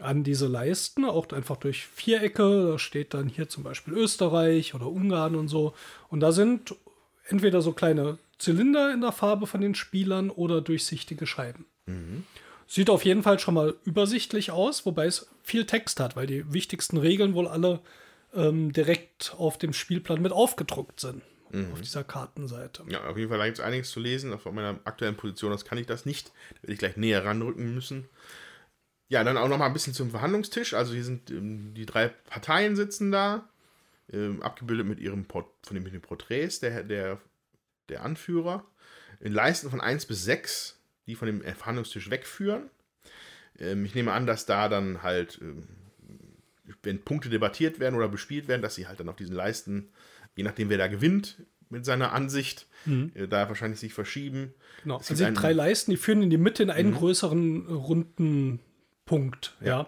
[0.00, 2.70] an diese Leisten, auch einfach durch Vierecke.
[2.72, 5.74] Da steht dann hier zum Beispiel Österreich oder Ungarn und so.
[6.08, 6.74] Und da sind
[7.28, 11.66] entweder so kleine Zylinder in der Farbe von den Spielern oder durchsichtige Scheiben.
[11.86, 12.24] Mhm.
[12.66, 16.52] Sieht auf jeden Fall schon mal übersichtlich aus, wobei es viel Text hat, weil die
[16.52, 17.80] wichtigsten Regeln wohl alle
[18.34, 21.22] ähm, direkt auf dem Spielplan mit aufgedruckt sind.
[21.50, 21.72] Mhm.
[21.72, 22.84] Auf dieser Kartenseite.
[22.88, 24.32] Ja, auf jeden Fall gibt es einiges zu lesen.
[24.32, 26.28] Auf meiner aktuellen Position das kann ich das nicht.
[26.28, 28.08] Da werde ich gleich näher ranrücken müssen.
[29.08, 30.74] Ja, dann auch noch mal ein bisschen zum Verhandlungstisch.
[30.74, 33.48] Also hier sind ähm, die drei Parteien sitzen da,
[34.12, 37.20] ähm, abgebildet mit ihrem Port von den, mit den Porträts der, der
[37.90, 38.64] der Anführer,
[39.20, 42.70] in Leisten von 1 bis 6, die von dem Verhandlungstisch wegführen.
[43.58, 45.64] Ähm, ich nehme an, dass da dann halt, ähm,
[46.82, 49.88] wenn Punkte debattiert werden oder bespielt werden, dass sie halt dann auf diesen Leisten,
[50.36, 53.12] je nachdem wer da gewinnt, mit seiner Ansicht, mhm.
[53.14, 54.54] äh, da wahrscheinlich sich verschieben.
[54.82, 56.96] Genau, es also die drei Leisten, die führen in die Mitte in einen mhm.
[56.96, 58.60] größeren runden
[59.04, 59.66] Punkt, ja.
[59.66, 59.86] ja.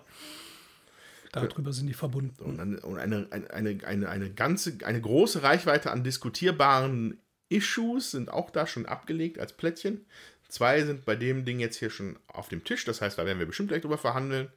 [1.32, 2.42] darüber sind die verbunden.
[2.42, 7.18] Und eine, und eine, eine, eine, eine, ganze, eine große Reichweite an diskutierbaren
[7.53, 10.05] Issues sind auch da schon abgelegt als Plättchen.
[10.48, 13.38] Zwei sind bei dem Ding jetzt hier schon auf dem Tisch, das heißt, da werden
[13.38, 14.48] wir bestimmt gleich drüber verhandeln.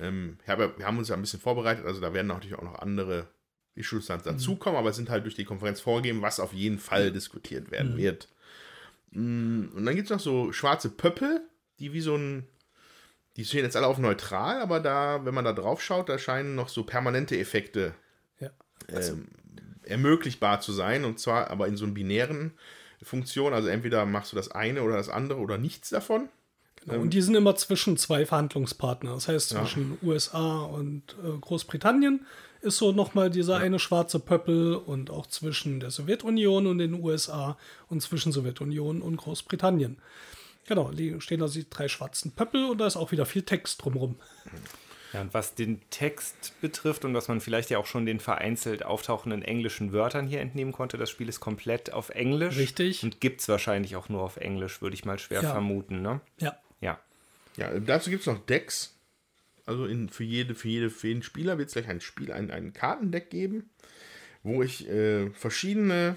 [0.00, 3.28] Ähm, wir haben uns ja ein bisschen vorbereitet, also da werden natürlich auch noch andere
[3.74, 4.80] Issues dann dazukommen, mhm.
[4.80, 7.98] aber es sind halt durch die Konferenz vorgegeben, was auf jeden Fall diskutiert werden mhm.
[7.98, 8.28] wird.
[9.12, 11.40] Mm, und dann gibt es noch so schwarze Pöppel,
[11.78, 12.46] die wie so ein.
[13.36, 16.56] Die stehen jetzt alle auf neutral, aber da, wenn man da drauf schaut, da scheinen
[16.56, 17.94] noch so permanente Effekte
[18.40, 18.50] ja.
[18.92, 19.12] also.
[19.12, 19.28] ähm,
[19.88, 21.04] ermöglichbar zu sein.
[21.04, 22.52] Und zwar aber in so einem binären
[23.02, 23.52] Funktion.
[23.52, 26.28] Also entweder machst du das eine oder das andere oder nichts davon.
[26.82, 29.14] Genau, ähm, und die sind immer zwischen zwei Verhandlungspartnern.
[29.14, 30.08] Das heißt, zwischen ja.
[30.08, 32.26] USA und äh, Großbritannien
[32.60, 33.60] ist so nochmal dieser ja.
[33.60, 37.56] eine schwarze Pöppel und auch zwischen der Sowjetunion und den USA
[37.88, 39.98] und zwischen Sowjetunion und Großbritannien.
[40.66, 44.16] Genau, stehen da die drei schwarzen Pöppel und da ist auch wieder viel Text drumherum.
[45.12, 48.84] Ja, und was den Text betrifft und was man vielleicht ja auch schon den vereinzelt
[48.84, 52.56] auftauchenden englischen Wörtern hier entnehmen konnte, das Spiel ist komplett auf Englisch.
[52.58, 53.02] Richtig.
[53.02, 55.50] Und gibt es wahrscheinlich auch nur auf Englisch, würde ich mal schwer ja.
[55.50, 56.20] vermuten, ne?
[56.38, 56.58] Ja.
[56.80, 57.00] Ja.
[57.56, 58.94] Ja, dazu gibt es noch Decks.
[59.66, 62.50] Also in, für, jede, für, jede, für jeden Spieler wird es gleich ein Spiel, ein,
[62.50, 63.70] ein Kartendeck geben,
[64.42, 66.16] wo ich äh, verschiedene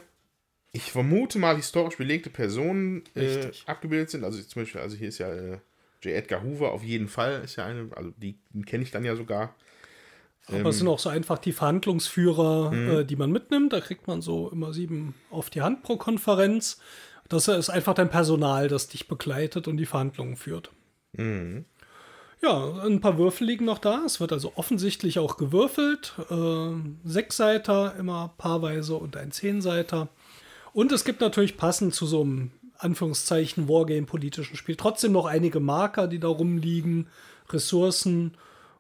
[0.73, 4.23] ich vermute mal, historisch belegte Personen äh, abgebildet sind.
[4.23, 5.59] Also zum Beispiel, also hier ist ja äh,
[6.01, 6.13] J.
[6.13, 9.55] Edgar Hoover auf jeden Fall, ist ja eine, also die kenne ich dann ja sogar.
[10.47, 12.89] Aber ähm, es sind auch so einfach die Verhandlungsführer, mhm.
[12.89, 13.73] äh, die man mitnimmt.
[13.73, 16.79] Da kriegt man so immer sieben auf die Hand pro Konferenz.
[17.29, 20.71] Das ist einfach dein Personal, das dich begleitet und die Verhandlungen führt.
[21.13, 21.65] Mhm.
[22.41, 24.03] Ja, ein paar Würfel liegen noch da.
[24.05, 26.15] Es wird also offensichtlich auch gewürfelt.
[26.29, 30.09] Äh, Sechsseiter immer paarweise und ein Zehnseiter.
[30.73, 32.51] Und es gibt natürlich passend zu so einem
[32.83, 37.07] Anführungszeichen Wargame-politischen Spiel trotzdem noch einige Marker, die da rumliegen,
[37.49, 38.37] Ressourcen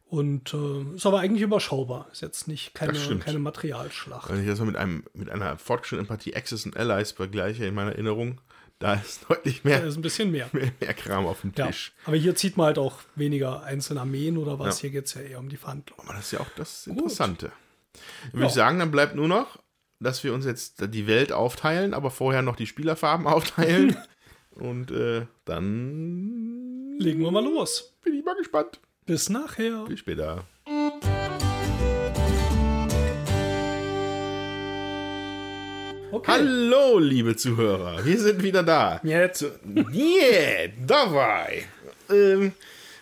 [0.09, 2.07] und äh, ist aber eigentlich überschaubar.
[2.11, 4.29] Ist jetzt nicht keine, keine Materialschlacht.
[4.29, 7.73] Wenn ich das mal mit, einem, mit einer fortgeschrittenen Partie Access and Allies vergleiche in
[7.73, 8.41] meiner Erinnerung,
[8.79, 9.79] da ist deutlich mehr.
[9.79, 10.49] Da ist ein bisschen mehr.
[10.51, 11.93] Mehr, mehr Kram auf dem Tisch.
[11.99, 14.79] Ja, aber hier zieht man halt auch weniger einzelne Armeen oder was.
[14.79, 14.81] Ja.
[14.81, 15.99] Hier geht es ja eher um die Verhandlung.
[15.99, 17.51] Aber das ist ja auch das Interessante.
[17.93, 18.33] Gut.
[18.33, 19.59] Würde ich sagen, dann bleibt nur noch
[20.01, 23.95] dass wir uns jetzt die Welt aufteilen, aber vorher noch die Spielerfarben aufteilen.
[24.51, 27.93] Und äh, dann legen wir mal los.
[28.03, 28.79] Bin ich mal gespannt.
[29.05, 29.85] Bis nachher.
[29.85, 30.43] Bis später.
[36.11, 36.31] Okay.
[36.31, 38.03] Hallo, liebe Zuhörer.
[38.03, 38.99] Wir sind wieder da.
[39.03, 39.45] Jetzt.
[39.93, 41.63] Yeah, dabei.
[42.09, 42.51] Ähm,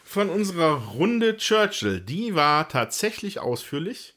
[0.03, 2.01] von unserer Runde Churchill.
[2.01, 4.15] Die war tatsächlich ausführlich.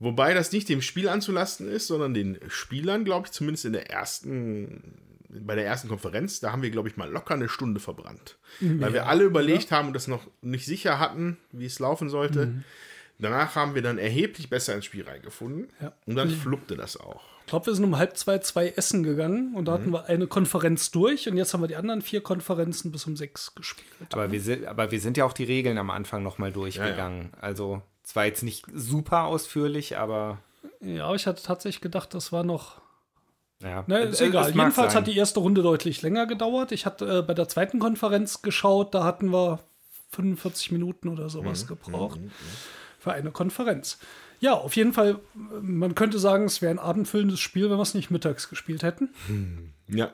[0.00, 3.90] Wobei das nicht dem Spiel anzulasten ist, sondern den Spielern, glaube ich, zumindest in der
[3.90, 4.98] ersten,
[5.28, 8.38] bei der ersten Konferenz, da haben wir, glaube ich, mal locker eine Stunde verbrannt.
[8.60, 8.80] Mhm.
[8.80, 9.76] Weil wir alle überlegt ja.
[9.76, 12.46] haben und das noch nicht sicher hatten, wie es laufen sollte.
[12.46, 12.64] Mhm.
[13.18, 15.68] Danach haben wir dann erheblich besser ins Spiel reingefunden.
[15.82, 15.92] Ja.
[16.06, 16.34] Und dann mhm.
[16.34, 17.22] fluppte das auch.
[17.40, 19.94] Ich glaube, wir sind um halb zwei, zwei essen gegangen und da hatten mhm.
[19.94, 23.54] wir eine Konferenz durch und jetzt haben wir die anderen vier Konferenzen bis um sechs
[23.54, 23.86] gespielt.
[24.12, 27.30] Aber wir sind, aber wir sind ja auch die Regeln am Anfang nochmal durchgegangen.
[27.32, 27.42] Ja, ja.
[27.42, 30.38] Also zwar jetzt nicht super ausführlich, aber.
[30.80, 32.80] Ja, ich hatte tatsächlich gedacht, das war noch.
[33.62, 34.50] Ja, ne, ist egal.
[34.50, 35.02] Jedenfalls sein.
[35.02, 36.72] hat die erste Runde deutlich länger gedauert.
[36.72, 39.60] Ich hatte äh, bei der zweiten Konferenz geschaut, da hatten wir
[40.10, 42.30] 45 Minuten oder sowas mhm, gebraucht mhm, mhm.
[42.98, 43.98] für eine Konferenz.
[44.40, 45.20] Ja, auf jeden Fall,
[45.60, 49.10] man könnte sagen, es wäre ein abendfüllendes Spiel, wenn wir es nicht mittags gespielt hätten.
[49.26, 50.10] Hm, ja.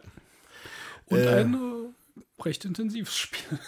[1.06, 3.60] Und äh, ein äh, recht intensives Spiel.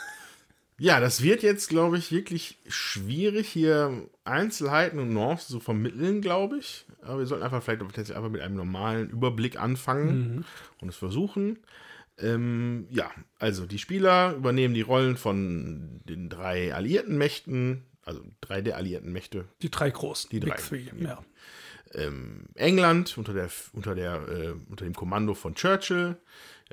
[0.80, 6.58] Ja, das wird jetzt, glaube ich, wirklich schwierig, hier Einzelheiten und Nuancen zu vermitteln, glaube
[6.58, 6.86] ich.
[7.02, 10.44] Aber wir sollten einfach vielleicht einfach mit einem normalen Überblick anfangen mhm.
[10.80, 11.58] und es versuchen.
[12.18, 18.60] Ähm, ja, also die Spieler übernehmen die Rollen von den drei alliierten Mächten, also drei
[18.60, 19.46] der alliierten Mächte.
[19.62, 20.56] Die drei großen, die drei.
[20.56, 21.24] Big Three, ja.
[21.94, 26.16] Ähm, England unter, der, unter, der, äh, unter dem Kommando von Churchill,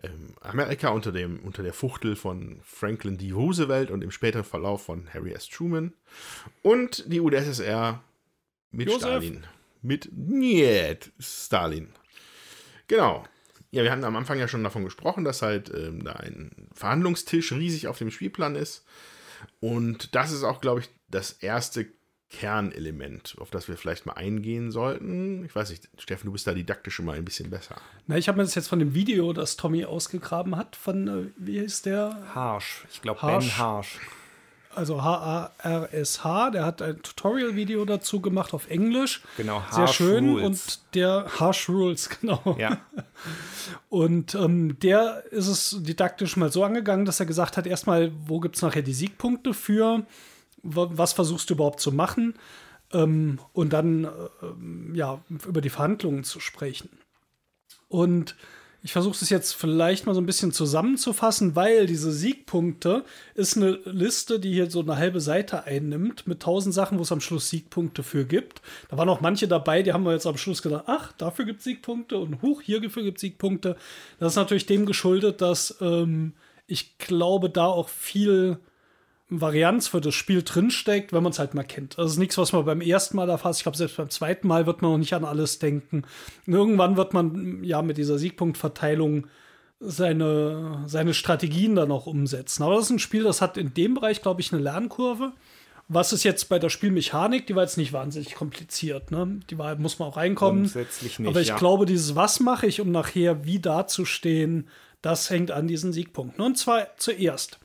[0.04, 3.32] ähm, Amerika unter, dem, unter der Fuchtel von Franklin D.
[3.32, 5.48] Roosevelt und im späteren Verlauf von Harry S.
[5.48, 5.94] Truman.
[6.62, 8.04] Und die UdSSR
[8.72, 9.02] mit Josef.
[9.02, 9.44] Stalin.
[9.82, 11.90] Mit Niet Stalin.
[12.88, 13.24] Genau.
[13.72, 17.52] Ja, wir hatten am Anfang ja schon davon gesprochen, dass halt ähm, da ein Verhandlungstisch
[17.52, 18.86] riesig auf dem Spielplan ist.
[19.60, 21.86] Und das ist auch, glaube ich, das erste
[22.30, 25.46] Kernelement, auf das wir vielleicht mal eingehen sollten.
[25.46, 27.76] Ich weiß nicht, Steffen, du bist da didaktisch schon mal ein bisschen besser.
[28.08, 31.32] Na, ich habe mir das jetzt von dem Video, das Tommy ausgegraben hat, von, äh,
[31.38, 32.18] wie ist der?
[32.34, 32.86] Harsh.
[32.92, 34.00] Ich glaube, Ben Harsh.
[34.76, 39.22] Also H-A-R-S-H, der hat ein Tutorial-Video dazu gemacht auf Englisch.
[39.38, 40.30] Genau, Harsh Sehr schön.
[40.30, 40.44] Rules.
[40.44, 42.58] Und der Harsh Rules, genau.
[42.60, 42.82] Ja.
[43.88, 48.42] Und ähm, der ist es didaktisch mal so angegangen, dass er gesagt hat: erstmal, wo
[48.42, 50.06] gibt es nachher die Siegpunkte für?
[50.66, 52.36] Was versuchst du überhaupt zu machen?
[52.94, 56.90] ähm, und dann äh, ja, über die Verhandlungen zu sprechen.
[57.88, 58.36] Und
[58.82, 63.04] ich versuche es jetzt vielleicht mal so ein bisschen zusammenzufassen, weil diese Siegpunkte
[63.34, 67.12] ist eine Liste, die hier so eine halbe Seite einnimmt mit tausend Sachen, wo es
[67.12, 68.62] am Schluss Siegpunkte für gibt.
[68.90, 71.60] Da waren auch manche dabei, die haben wir jetzt am Schluss gedacht, ach, dafür gibt
[71.60, 73.76] es Siegpunkte und huch, hierfür gibt es Siegpunkte.
[74.20, 76.34] Das ist natürlich dem geschuldet, dass ähm,
[76.68, 78.60] ich glaube, da auch viel
[79.30, 81.98] Varianz für das Spiel drinsteckt, wenn man es halt mal kennt.
[81.98, 83.60] Das ist nichts, was man beim ersten Mal erfasst.
[83.60, 86.04] Ich glaube, selbst beim zweiten Mal wird man noch nicht an alles denken.
[86.46, 89.28] Und irgendwann wird man ja mit dieser Siegpunktverteilung
[89.80, 92.64] seine, seine Strategien dann auch umsetzen.
[92.64, 95.34] Aber das ist ein Spiel, das hat in dem Bereich, glaube ich, eine Lernkurve.
[95.88, 97.46] Was ist jetzt bei der Spielmechanik?
[97.48, 99.12] Die war jetzt nicht wahnsinnig kompliziert.
[99.12, 99.40] Ne?
[99.50, 100.64] Die war, muss man auch reinkommen.
[100.64, 101.58] Grundsätzlich nicht, Aber ich ja.
[101.58, 104.68] glaube, dieses Was mache ich, um nachher wie dazustehen,
[105.02, 106.44] das hängt an diesen Siegpunkten.
[106.44, 107.60] Und zwar zuerst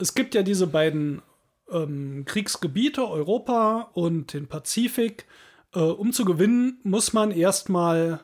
[0.00, 1.22] es gibt ja diese beiden
[1.70, 5.26] ähm, Kriegsgebiete, Europa und den Pazifik.
[5.74, 8.20] Äh, um zu gewinnen, muss man erstmal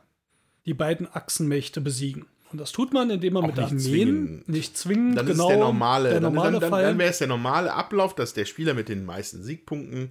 [0.66, 2.26] die beiden Achsenmächte besiegen.
[2.52, 4.48] Und das tut man, indem man Auch mit nicht Armeen zwingend.
[4.48, 6.82] nicht zwingend, Dann genau, ist der normale, der dann, normale dann, dann, Fall.
[6.84, 10.10] dann wäre es der normale Ablauf, dass der Spieler mit den meisten Siegpunkten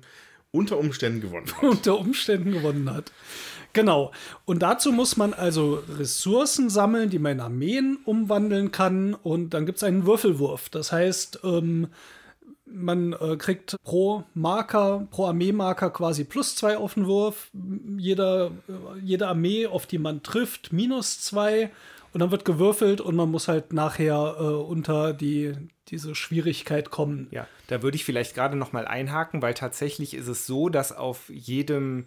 [0.51, 1.63] unter Umständen gewonnen hat.
[1.69, 3.11] unter Umständen gewonnen hat.
[3.73, 4.11] Genau.
[4.45, 9.15] Und dazu muss man also Ressourcen sammeln, die man in Armeen umwandeln kann.
[9.15, 10.69] Und dann gibt es einen Würfelwurf.
[10.69, 11.87] Das heißt, ähm,
[12.65, 17.49] man äh, kriegt pro Marker, pro Armeemarker quasi plus zwei auf den Wurf.
[17.97, 21.71] Jeder, äh, jede Armee, auf die man trifft, minus zwei.
[22.13, 25.53] Und dann wird gewürfelt und man muss halt nachher äh, unter die,
[25.87, 27.27] diese Schwierigkeit kommen.
[27.31, 30.91] Ja, da würde ich vielleicht gerade noch mal einhaken, weil tatsächlich ist es so, dass
[30.91, 32.05] auf jedem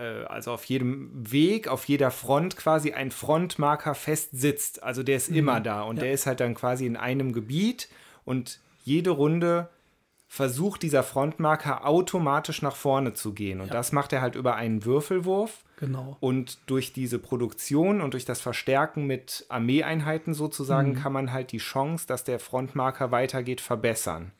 [0.00, 4.82] also auf jedem Weg, auf jeder Front quasi ein Frontmarker fest sitzt.
[4.82, 6.04] Also der ist immer da und Ja.
[6.04, 7.88] der ist halt dann quasi in einem Gebiet
[8.24, 9.68] und jede Runde
[10.26, 13.60] versucht dieser Frontmarker automatisch nach vorne zu gehen.
[13.60, 15.62] Und das macht er halt über einen Würfelwurf.
[15.78, 16.16] Genau.
[16.18, 21.58] Und durch diese Produktion und durch das Verstärken mit Armeeeinheiten sozusagen kann man halt die
[21.58, 24.32] Chance, dass der Frontmarker weitergeht, verbessern.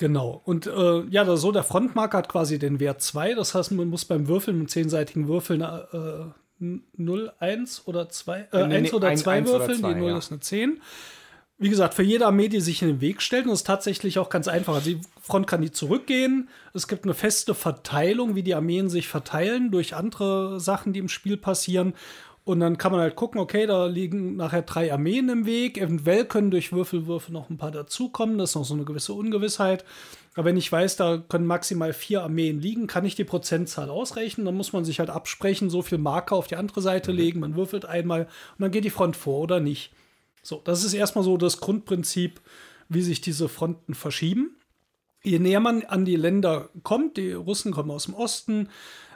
[0.00, 0.40] Genau.
[0.46, 3.34] Und äh, ja, das, so der Frontmarker hat quasi den Wert 2.
[3.34, 6.24] Das heißt, man muss beim Würfeln mit zehnseitigen Würfeln äh,
[6.96, 9.78] 0, 1 oder 2, äh, Nee, 1 nee, oder ein- 2 eins oder würfeln.
[9.80, 10.16] zwei, die 0 ja.
[10.16, 10.80] ist eine 10.
[11.58, 14.18] Wie gesagt, für jede Armee, die sich in den Weg stellt, und das ist tatsächlich
[14.18, 14.72] auch ganz einfach.
[14.72, 16.48] Also die Front kann die zurückgehen.
[16.72, 21.10] Es gibt eine feste Verteilung, wie die Armeen sich verteilen durch andere Sachen, die im
[21.10, 21.92] Spiel passieren.
[22.50, 25.78] Und dann kann man halt gucken, okay, da liegen nachher drei Armeen im Weg.
[25.78, 28.38] Eventuell können durch Würfelwürfe noch ein paar dazukommen.
[28.38, 29.84] Das ist noch so eine gewisse Ungewissheit.
[30.34, 34.46] Aber wenn ich weiß, da können maximal vier Armeen liegen, kann ich die Prozentzahl ausrechnen.
[34.46, 37.38] Dann muss man sich halt absprechen, so viel Marker auf die andere Seite legen.
[37.38, 39.92] Man würfelt einmal und dann geht die Front vor oder nicht.
[40.42, 42.40] So, das ist erstmal so das Grundprinzip,
[42.88, 44.56] wie sich diese Fronten verschieben.
[45.22, 48.70] Je näher man an die Länder kommt, die Russen kommen aus dem Osten,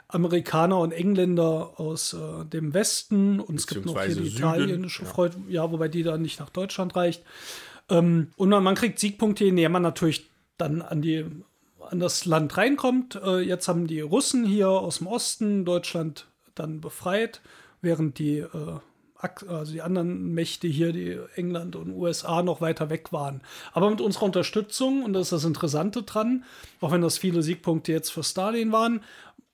[0.07, 5.03] Amerikaner und Engländer aus äh, dem Westen und es gibt noch hier die Süden, italienische
[5.03, 5.09] ja.
[5.09, 7.23] Front, ja, wobei die dann nicht nach Deutschland reicht.
[7.89, 11.25] Ähm, und man, man kriegt Siegpunkte, je näher man natürlich dann an die
[11.89, 13.19] an das Land reinkommt.
[13.23, 17.41] Äh, jetzt haben die Russen hier aus dem Osten Deutschland dann befreit,
[17.81, 18.79] während die, äh,
[19.47, 23.41] also die anderen Mächte hier, die England und USA, noch weiter weg waren.
[23.73, 26.43] Aber mit unserer Unterstützung, und das ist das Interessante dran,
[26.81, 29.01] auch wenn das viele Siegpunkte jetzt für Stalin waren,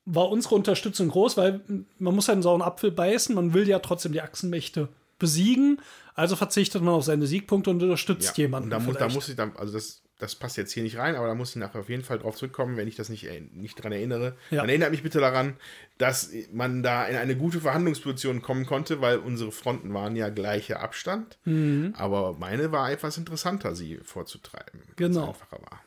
[0.05, 1.61] war unsere Unterstützung groß, weil
[1.99, 4.89] man muss ja einen sauren Apfel beißen, man will ja trotzdem die Achsenmächte
[5.19, 5.79] besiegen,
[6.15, 8.65] also verzichtet man auf seine Siegpunkte und unterstützt jemanden.
[8.65, 11.15] Und da muss, da muss ich dann, also das, das passt jetzt hier nicht rein,
[11.15, 13.41] aber da muss ich nachher auf jeden Fall drauf zurückkommen, wenn ich das nicht, äh,
[13.53, 14.35] nicht dran erinnere.
[14.49, 14.61] Ja.
[14.61, 15.55] Dann erinnert mich bitte daran,
[15.97, 20.79] dass man da in eine gute Verhandlungsposition kommen konnte, weil unsere Fronten waren ja gleicher
[20.81, 21.37] Abstand.
[21.45, 21.93] Mhm.
[21.97, 24.81] Aber meine war etwas interessanter, sie vorzutreiben.
[24.95, 25.29] Genau.
[25.29, 25.81] einfacher war.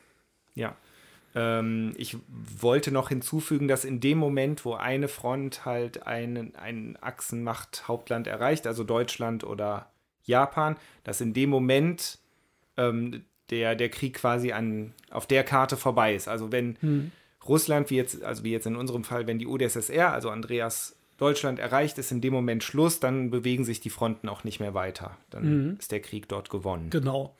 [0.53, 0.75] Ja.
[1.35, 6.97] Ähm, ich wollte noch hinzufügen, dass in dem Moment, wo eine Front halt einen, einen
[7.01, 9.91] Achsenmacht-Hauptland erreicht, also Deutschland oder
[10.23, 12.17] Japan, dass in dem Moment
[12.77, 16.27] ähm, der, der Krieg quasi an, auf der Karte vorbei ist.
[16.27, 17.11] Also wenn
[17.47, 21.59] Russland, wie jetzt, also wie jetzt in unserem Fall, wenn die UdSSR, also Andreas Deutschland
[21.59, 25.17] erreicht, ist in dem Moment Schluss, dann bewegen sich die Fronten auch nicht mehr weiter.
[25.29, 26.89] Dann ist der Krieg dort gewonnen.
[26.89, 27.35] Genau.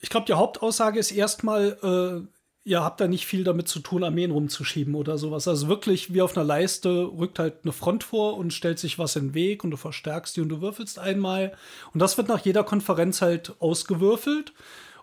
[0.00, 4.04] Ich glaube, die Hauptaussage ist erstmal, äh, ihr habt da nicht viel damit zu tun,
[4.04, 5.48] Armeen rumzuschieben oder sowas.
[5.48, 9.16] Also wirklich wie auf einer Leiste rückt halt eine Front vor und stellt sich was
[9.16, 11.56] in den Weg und du verstärkst die und du würfelst einmal.
[11.92, 14.52] Und das wird nach jeder Konferenz halt ausgewürfelt.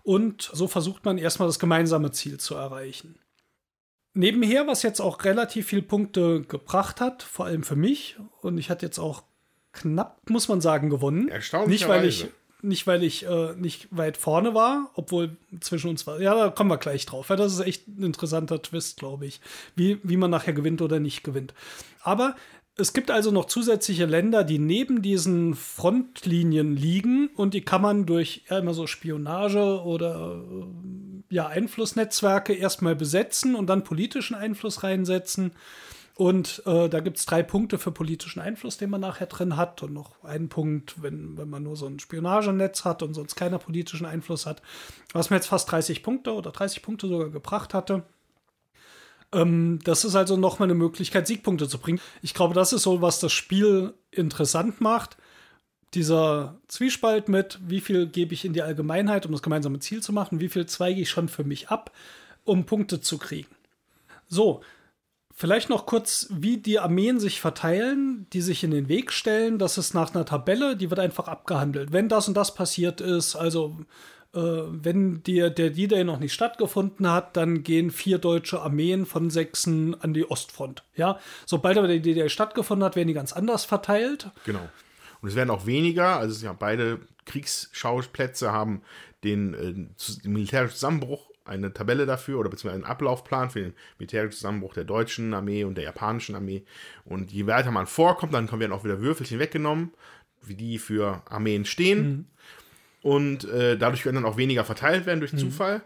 [0.03, 3.19] Und so versucht man erstmal das gemeinsame Ziel zu erreichen.
[4.13, 8.69] Nebenher, was jetzt auch relativ viele Punkte gebracht hat, vor allem für mich, und ich
[8.69, 9.23] hatte jetzt auch
[9.71, 11.29] knapp, muss man sagen, gewonnen.
[11.67, 12.27] Nicht, weil ich.
[12.61, 16.21] Nicht weil ich äh, nicht weit vorne war, obwohl zwischen uns war.
[16.21, 17.29] Ja, da kommen wir gleich drauf.
[17.29, 19.39] Weil das ist echt ein interessanter Twist, glaube ich,
[19.75, 21.53] wie, wie man nachher gewinnt oder nicht gewinnt.
[22.01, 22.35] Aber
[22.79, 28.05] es gibt also noch zusätzliche Länder, die neben diesen Frontlinien liegen und die kann man
[28.05, 34.83] durch ja, immer so Spionage oder äh, ja, Einflussnetzwerke erstmal besetzen und dann politischen Einfluss
[34.83, 35.51] reinsetzen.
[36.19, 39.83] Und äh, da gibt es drei Punkte für politischen Einfluss, den man nachher drin hat.
[39.83, 43.57] Und noch einen Punkt, wenn, wenn man nur so ein Spionagenetz hat und sonst keiner
[43.57, 44.61] politischen Einfluss hat.
[45.13, 48.03] Was mir jetzt fast 30 Punkte oder 30 Punkte sogar gebracht hatte.
[49.31, 52.01] Ähm, das ist also nochmal eine Möglichkeit, Siegpunkte zu bringen.
[52.21, 55.15] Ich glaube, das ist so, was das Spiel interessant macht.
[55.93, 60.11] Dieser Zwiespalt mit, wie viel gebe ich in die Allgemeinheit, um das gemeinsame Ziel zu
[60.11, 61.93] machen, wie viel zweige ich schon für mich ab,
[62.43, 63.55] um Punkte zu kriegen.
[64.27, 64.59] So,
[65.39, 69.57] Vielleicht noch kurz, wie die Armeen sich verteilen, die sich in den Weg stellen.
[69.57, 71.93] Das ist nach einer Tabelle, die wird einfach abgehandelt.
[71.93, 73.77] Wenn das und das passiert ist, also
[74.33, 79.29] äh, wenn die, der D-Day noch nicht stattgefunden hat, dann gehen vier deutsche Armeen von
[79.29, 80.83] sechsen an die Ostfront.
[80.97, 84.29] Ja, sobald aber der D-Day stattgefunden hat, werden die ganz anders verteilt.
[84.43, 84.67] Genau.
[85.21, 88.81] Und es werden auch weniger, also ja, beide Kriegsschauplätze haben
[89.23, 94.37] den, äh, den militärischen Zusammenbruch eine Tabelle dafür oder beziehungsweise einen Ablaufplan für den militärischen
[94.37, 96.63] Zusammenbruch der deutschen Armee und der japanischen Armee.
[97.05, 99.91] Und je weiter man vorkommt, dann werden auch wieder Würfelchen weggenommen,
[100.41, 102.07] wie die für Armeen stehen.
[102.07, 102.25] Mhm.
[103.01, 105.39] Und äh, dadurch werden dann auch weniger verteilt werden durch mhm.
[105.39, 105.81] Zufall.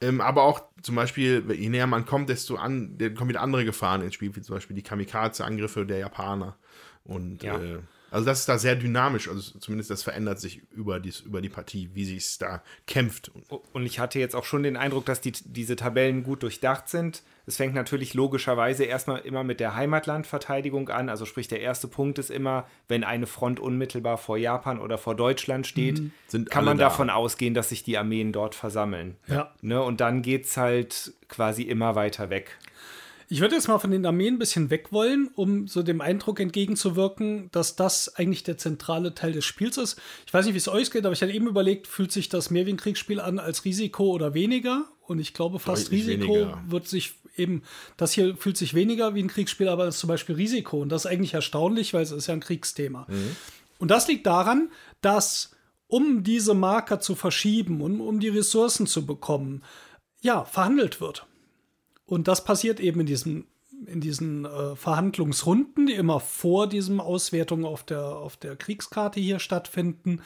[0.00, 4.02] Ähm, aber auch zum Beispiel, je näher man kommt, desto an, kommen wieder andere Gefahren
[4.02, 6.56] ins Spiel, wie zum Beispiel die Kamikaze-Angriffe der Japaner.
[7.04, 7.56] Und ja.
[7.60, 7.78] äh,
[8.12, 11.48] also das ist da sehr dynamisch, also zumindest das verändert sich über, dies, über die
[11.48, 13.30] Partie, wie sich es da kämpft.
[13.72, 17.22] Und ich hatte jetzt auch schon den Eindruck, dass die, diese Tabellen gut durchdacht sind.
[17.46, 21.08] Es fängt natürlich logischerweise erstmal immer mit der Heimatlandverteidigung an.
[21.08, 25.16] Also sprich, der erste Punkt ist immer, wenn eine Front unmittelbar vor Japan oder vor
[25.16, 26.44] Deutschland steht, mhm.
[26.50, 26.84] kann man da.
[26.84, 29.16] davon ausgehen, dass sich die Armeen dort versammeln.
[29.26, 29.54] Ja.
[29.62, 29.82] Ne?
[29.82, 32.58] Und dann geht es halt quasi immer weiter weg.
[33.32, 36.38] Ich würde jetzt mal von den Armeen ein bisschen weg wollen, um so dem Eindruck
[36.38, 39.98] entgegenzuwirken, dass das eigentlich der zentrale Teil des Spiels ist.
[40.26, 42.50] Ich weiß nicht, wie es euch geht, aber ich hatte eben überlegt, fühlt sich das
[42.50, 44.84] mehr wie ein Kriegsspiel an als Risiko oder weniger?
[45.06, 46.62] Und ich glaube, fast Deutlich Risiko weniger.
[46.66, 47.62] wird sich eben,
[47.96, 50.82] das hier fühlt sich weniger wie ein Kriegsspiel, aber ist zum Beispiel Risiko.
[50.82, 53.06] Und das ist eigentlich erstaunlich, weil es ist ja ein Kriegsthema.
[53.08, 53.34] Mhm.
[53.78, 54.68] Und das liegt daran,
[55.00, 55.52] dass
[55.86, 59.62] um diese Marker zu verschieben und um die Ressourcen zu bekommen,
[60.20, 61.24] ja, verhandelt wird.
[62.06, 63.46] Und das passiert eben in diesen,
[63.86, 69.38] in diesen äh, Verhandlungsrunden, die immer vor diesen Auswertungen auf der, auf der Kriegskarte hier
[69.38, 70.20] stattfinden.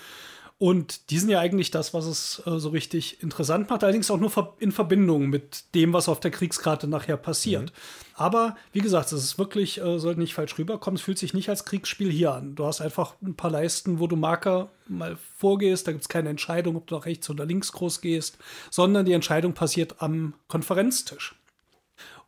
[0.58, 4.18] Und die sind ja eigentlich das, was es äh, so richtig interessant macht, allerdings auch
[4.18, 7.64] nur in Verbindung mit dem, was auf der Kriegskarte nachher passiert.
[7.64, 7.76] Mhm.
[8.14, 11.50] Aber wie gesagt, es ist wirklich, äh, sollte nicht falsch rüberkommen, es fühlt sich nicht
[11.50, 12.54] als Kriegsspiel hier an.
[12.54, 16.30] Du hast einfach ein paar Leisten, wo du Marker mal vorgehst, da gibt es keine
[16.30, 18.38] Entscheidung, ob du nach rechts oder links groß gehst,
[18.70, 21.34] sondern die Entscheidung passiert am Konferenztisch.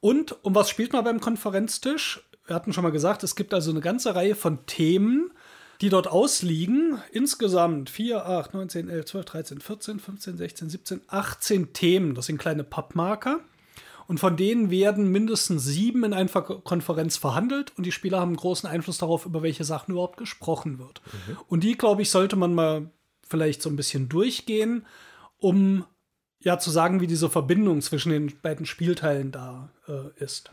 [0.01, 2.29] Und um was spielt man beim Konferenztisch?
[2.47, 5.33] Wir hatten schon mal gesagt, es gibt also eine ganze Reihe von Themen,
[5.81, 7.01] die dort ausliegen.
[7.13, 12.15] Insgesamt 4, 8, 9, 10, 11, 12, 13, 14, 15, 16, 17, 18 Themen.
[12.15, 13.41] Das sind kleine Pappmarker.
[14.07, 18.67] Und von denen werden mindestens sieben in einer Konferenz verhandelt und die Spieler haben großen
[18.67, 21.03] Einfluss darauf, über welche Sachen überhaupt gesprochen wird.
[21.05, 21.37] Mhm.
[21.47, 22.91] Und die, glaube ich, sollte man mal
[23.29, 24.87] vielleicht so ein bisschen durchgehen,
[25.39, 25.85] um
[26.41, 30.51] ja zu sagen, wie diese Verbindung zwischen den beiden Spielteilen da äh, ist.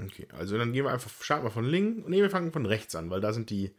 [0.00, 2.94] Okay, also dann gehen wir einfach, starten wir von links, nee, wir fangen von rechts
[2.94, 3.74] an, weil da sind die,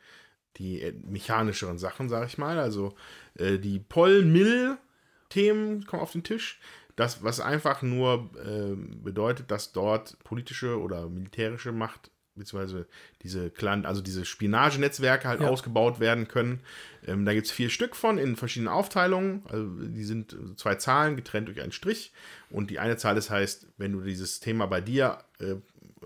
[0.58, 2.60] die äh, mechanischeren Sachen, sag ich mal.
[2.60, 2.94] Also
[3.36, 6.60] äh, die Poll-Mill-Themen kommen auf den Tisch.
[6.98, 12.88] Das, was einfach nur äh, bedeutet, dass dort politische oder militärische Macht beziehungsweise
[13.22, 15.48] diese Clan, also diese Spionagenetzwerke halt ja.
[15.48, 16.62] ausgebaut werden können.
[17.06, 19.44] Ähm, da gibt es vier Stück von in verschiedenen Aufteilungen.
[19.50, 22.12] Also die sind zwei Zahlen getrennt durch einen Strich.
[22.50, 25.56] Und die eine Zahl das heißt, wenn du dieses Thema bei dir äh,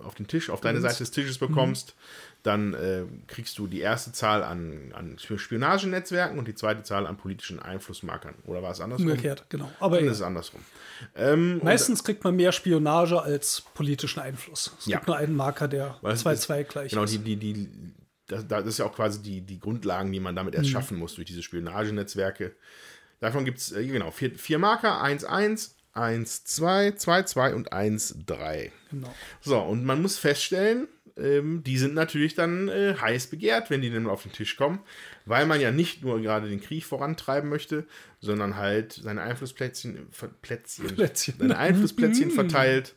[0.04, 3.80] auf den Tisch, auf deine Seite des Tisches bekommst, mhm dann äh, kriegst du die
[3.80, 8.36] erste Zahl an, an Spionagenetzwerken und die zweite Zahl an politischen Einflussmarkern.
[8.46, 9.08] Oder war es andersrum?
[9.08, 9.72] Umgekehrt, genau.
[9.80, 10.60] Aber dann ist es andersrum.
[11.16, 14.76] Ähm, Meistens kriegt man mehr Spionage als politischen Einfluss.
[14.78, 14.98] Es ja.
[14.98, 17.12] gibt nur einen Marker, der 2-2 gleich genau, ist.
[17.14, 17.70] Genau, die, die, die,
[18.28, 20.74] das, das, ist ja auch quasi die, die Grundlagen, die man damit erst mhm.
[20.74, 22.56] schaffen muss durch diese Spionagenetzwerke.
[23.22, 28.18] Davon gibt es, äh, genau, vier, vier Marker, 1-1, 1, 2, 2, 2 und 1,
[28.26, 28.72] 3.
[28.92, 29.16] Genau.
[29.40, 33.92] So, und man muss feststellen, ähm, die sind natürlich dann äh, heiß begehrt, wenn die
[33.92, 34.80] dann auf den Tisch kommen,
[35.26, 37.86] weil man ja nicht nur gerade den Krieg vorantreiben möchte,
[38.20, 40.08] sondern halt seine Einflussplätzchen,
[40.42, 41.36] Plätzchen, Plätzchen.
[41.40, 42.96] seine Einflussplätzchen verteilt,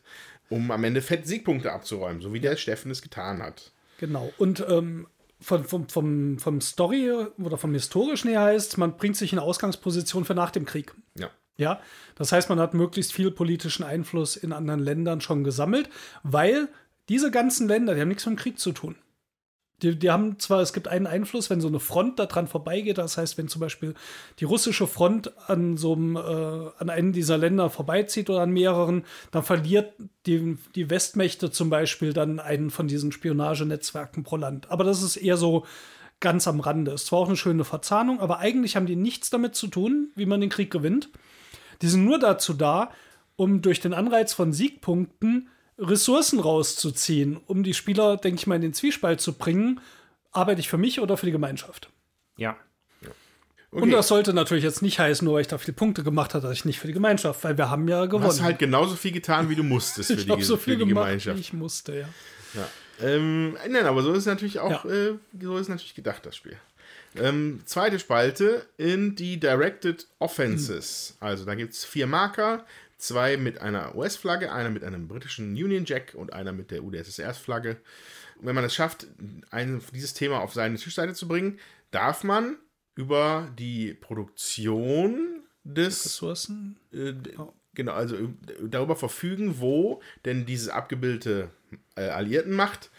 [0.49, 3.71] um am Ende fett Siegpunkte abzuräumen, so wie der Steffen es getan hat.
[3.99, 4.33] Genau.
[4.37, 5.07] Und ähm,
[5.39, 10.25] vom, vom, vom, vom Story oder vom historischen her heißt, man bringt sich in Ausgangsposition
[10.25, 10.93] für nach dem Krieg.
[11.15, 11.29] Ja.
[11.59, 11.81] Ja,
[12.13, 15.89] das heißt, man hat möglichst viel politischen Einfluss in anderen Ländern schon gesammelt,
[16.21, 16.69] weil
[17.09, 18.95] diese ganzen Länder, die haben nichts mit dem Krieg zu tun.
[19.83, 23.17] Die, die haben zwar, es gibt einen Einfluss, wenn so eine Front daran vorbeigeht, das
[23.17, 23.93] heißt, wenn zum Beispiel
[24.39, 26.19] die russische Front an so einem, äh,
[26.79, 29.93] an einem dieser Länder vorbeizieht oder an mehreren, dann verliert
[30.25, 34.71] die, die Westmächte zum Beispiel dann einen von diesen Spionagenetzwerken pro Land.
[34.71, 35.63] Aber das ist eher so
[36.19, 36.93] ganz am Rande.
[36.93, 40.25] Ist zwar auch eine schöne Verzahnung, aber eigentlich haben die nichts damit zu tun, wie
[40.25, 41.11] man den Krieg gewinnt.
[41.83, 42.89] Die sind nur dazu da,
[43.35, 45.49] um durch den Anreiz von Siegpunkten
[45.79, 49.79] Ressourcen rauszuziehen, um die Spieler, denke ich mal, in den Zwiespalt zu bringen.
[50.31, 51.89] Arbeite ich für mich oder für die Gemeinschaft?
[52.37, 52.57] Ja.
[53.69, 53.83] Okay.
[53.83, 56.47] Und das sollte natürlich jetzt nicht heißen, nur weil ich da viele Punkte gemacht habe,
[56.47, 58.23] dass ich nicht für die Gemeinschaft, weil wir haben ja gewonnen.
[58.23, 60.87] Du hast halt genauso viel getan, wie du musstest für, die, so viel für die
[60.87, 61.37] gemacht, Gemeinschaft.
[61.37, 62.09] Wie ich musste, ja.
[62.53, 62.67] ja.
[63.01, 64.91] Ähm, nein, aber so ist natürlich auch, ja.
[64.91, 66.57] äh, so ist natürlich gedacht, das Spiel.
[67.15, 71.17] Ähm, zweite Spalte in die Directed Offenses.
[71.19, 71.27] Mhm.
[71.27, 72.65] Also da gibt es vier Marker,
[72.97, 77.77] Zwei mit einer US-Flagge, einer mit einem britischen Union Jack und einer mit der UdSSR-Flagge.
[78.39, 79.07] Wenn man es schafft,
[79.51, 81.59] ein, dieses Thema auf seine Tischseite zu bringen,
[81.91, 82.57] darf man
[82.95, 86.79] über die Produktion des Ressourcen.
[86.91, 87.53] Äh, oh.
[87.75, 88.29] Genau, also äh,
[88.63, 91.51] darüber verfügen, wo denn diese abgebildete
[91.95, 92.89] äh, Alliiertenmacht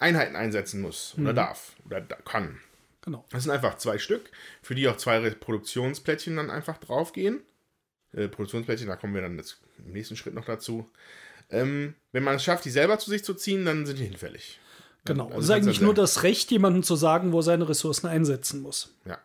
[0.00, 1.36] Einheiten einsetzen muss oder mhm.
[1.36, 2.58] darf oder da kann.
[3.02, 3.24] Genau.
[3.30, 4.30] Das sind einfach zwei Stück,
[4.60, 7.42] für die auch zwei Produktionsplättchen dann einfach draufgehen
[8.16, 10.88] äh, Produktionsplättchen, da kommen wir dann jetzt im nächsten Schritt noch dazu.
[11.50, 14.60] Ähm, wenn man es schafft, die selber zu sich zu ziehen, dann sind die hinfällig.
[15.04, 15.26] Genau.
[15.26, 18.62] Also es ist eigentlich nur das Recht, jemandem zu sagen, wo er seine Ressourcen einsetzen
[18.62, 18.94] muss.
[19.04, 19.18] Ja.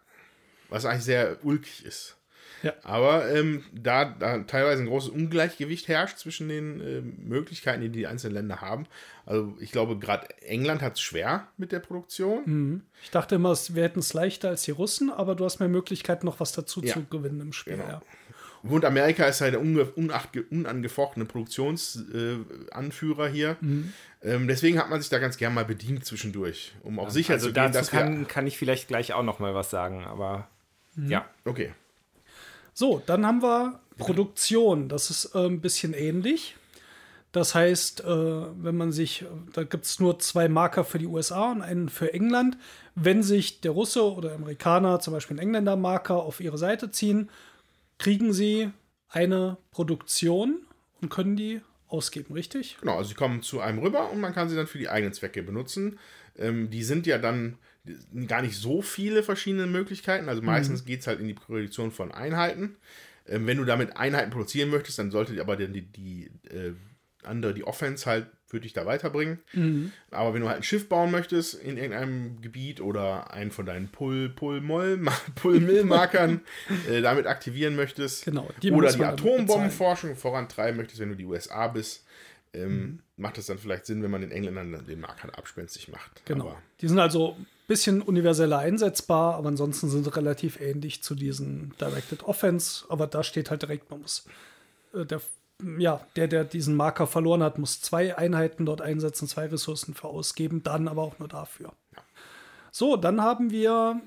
[0.70, 2.18] Was eigentlich sehr ulkig ist.
[2.62, 2.74] Ja.
[2.84, 8.08] Aber ähm, da, da teilweise ein großes Ungleichgewicht herrscht zwischen den äh, Möglichkeiten, die die
[8.08, 8.86] einzelnen Länder haben.
[9.26, 12.42] Also ich glaube, gerade England hat es schwer mit der Produktion.
[12.46, 12.82] Mhm.
[13.02, 16.26] Ich dachte immer, wir hätten es leichter als die Russen, aber du hast mehr Möglichkeiten,
[16.26, 16.94] noch was dazu ja.
[16.94, 17.78] zu gewinnen im Spiel.
[17.78, 17.88] Genau.
[17.88, 18.02] Ja.
[18.64, 23.58] Und Amerika ist halt der unangefochtene Produktionsanführer äh, hier.
[23.62, 23.94] Mhm.
[24.22, 27.34] Ähm, deswegen hat man sich da ganz gern mal bedient zwischendurch, um auch ja, sicher
[27.34, 30.50] also zu gehen, dass kann, kann ich vielleicht gleich auch noch mal was sagen, aber
[30.96, 31.10] mhm.
[31.10, 31.26] ja.
[31.46, 31.72] Okay.
[32.74, 34.90] So, dann haben wir Produktion.
[34.90, 36.58] Das ist äh, ein bisschen ähnlich.
[37.32, 41.52] Das heißt, äh, wenn man sich, da gibt es nur zwei Marker für die USA
[41.52, 42.58] und einen für England.
[42.96, 47.30] Wenn sich der Russe oder Amerikaner, zum Beispiel ein Engländer-Marker, auf ihre Seite ziehen,
[48.00, 48.72] kriegen sie
[49.10, 50.66] eine Produktion
[51.02, 52.78] und können die ausgeben, richtig?
[52.80, 55.14] Genau, also sie kommen zu einem rüber und man kann sie dann für die eigenen
[55.14, 56.00] Zwecke benutzen.
[56.38, 57.58] Ähm, die sind ja dann
[58.28, 60.30] gar nicht so viele verschiedene Möglichkeiten.
[60.30, 60.86] Also meistens mhm.
[60.86, 62.78] geht es halt in die Produktion von Einheiten.
[63.28, 66.74] Ähm, wenn du damit Einheiten produzieren möchtest, dann sollte aber die, die, die äh,
[67.24, 69.40] andere, die Offense halt würde dich da weiterbringen.
[69.54, 69.94] Mhm.
[70.12, 73.90] Aber wenn du halt ein Schiff bauen möchtest in irgendeinem Gebiet oder einen von deinen
[73.90, 76.42] Pull-Mill-Markern
[76.90, 81.68] äh, damit aktivieren möchtest genau, die oder die Atombombenforschung vorantreiben möchtest, wenn du die USA
[81.68, 82.06] bist,
[82.54, 83.00] ähm, mhm.
[83.18, 86.26] macht es dann vielleicht Sinn, wenn man den Engländern den Markern abspenstig macht.
[86.26, 86.48] Genau.
[86.48, 91.16] Aber die sind also ein bisschen universeller einsetzbar, aber ansonsten sind sie relativ ähnlich zu
[91.16, 92.86] diesen Directed Offense.
[92.90, 94.26] Aber da steht halt direkt, man muss
[94.94, 95.22] äh, der
[95.78, 100.08] ja, der, der diesen Marker verloren hat, muss zwei Einheiten dort einsetzen, zwei Ressourcen für
[100.08, 101.74] ausgeben, dann aber auch nur dafür.
[101.96, 102.02] Ja.
[102.72, 104.02] So, dann haben wir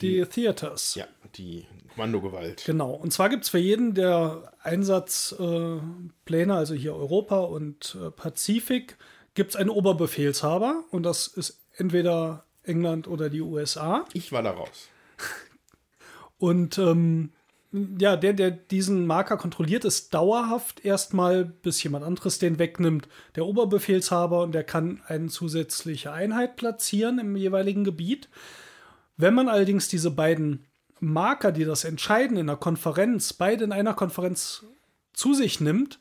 [0.00, 0.94] die, die Theaters.
[0.94, 1.06] Ja,
[1.36, 2.64] die Kommandogewalt.
[2.64, 2.92] Genau.
[2.92, 8.96] Und zwar gibt es für jeden der Einsatzpläne, äh, also hier Europa und äh, Pazifik,
[9.34, 14.04] gibt es einen Oberbefehlshaber und das ist entweder England oder die USA.
[14.12, 14.88] Ich war da raus.
[16.38, 17.32] Und ähm,
[17.72, 23.46] ja, der, der diesen Marker kontrolliert, ist dauerhaft erstmal, bis jemand anderes den wegnimmt, der
[23.46, 28.28] Oberbefehlshaber und der kann eine zusätzliche Einheit platzieren im jeweiligen Gebiet.
[29.16, 30.66] Wenn man allerdings diese beiden
[30.98, 34.64] Marker, die das entscheiden in der Konferenz, beide in einer Konferenz
[35.12, 36.00] zu sich nimmt,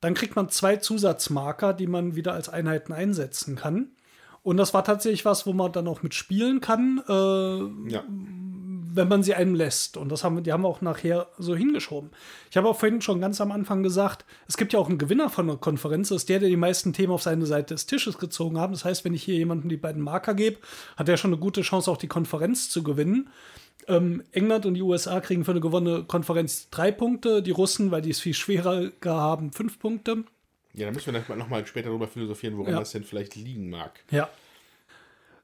[0.00, 3.90] dann kriegt man zwei Zusatzmarker, die man wieder als Einheiten einsetzen kann.
[4.42, 7.02] Und das war tatsächlich was, wo man dann auch mitspielen kann.
[7.06, 8.02] Äh, ja
[8.92, 9.96] wenn man sie einem lässt.
[9.96, 12.10] Und das haben die haben wir auch nachher so hingeschoben.
[12.50, 15.30] Ich habe auch vorhin schon ganz am Anfang gesagt, es gibt ja auch einen Gewinner
[15.30, 18.18] von der Konferenz, das ist der, der die meisten Themen auf seine Seite des Tisches
[18.18, 18.72] gezogen hat.
[18.72, 20.58] Das heißt, wenn ich hier jemandem die beiden Marker gebe,
[20.96, 23.30] hat er schon eine gute Chance, auch die Konferenz zu gewinnen.
[23.88, 28.02] Ähm, England und die USA kriegen für eine gewonnene Konferenz drei Punkte, die Russen, weil
[28.02, 30.24] die es viel schwerer haben, fünf Punkte.
[30.74, 32.78] Ja, da müssen wir noch mal später darüber philosophieren, woran ja.
[32.78, 34.04] das denn vielleicht liegen mag.
[34.10, 34.28] Ja.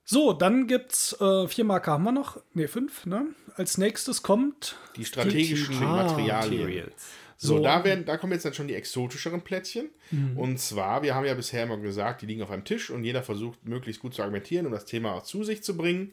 [0.09, 2.40] So, dann gibt's äh, vier Marker haben wir noch.
[2.54, 3.26] Ne, fünf, ne?
[3.57, 6.92] Als nächstes kommt die strategischen die, Materialien.
[7.36, 9.90] So, so, da, werden, da kommen jetzt dann schon die exotischeren Plättchen.
[10.12, 10.38] Mhm.
[10.38, 13.24] Und zwar, wir haben ja bisher immer gesagt, die liegen auf einem Tisch und jeder
[13.24, 16.12] versucht möglichst gut zu argumentieren und das Thema auch zu sich zu bringen.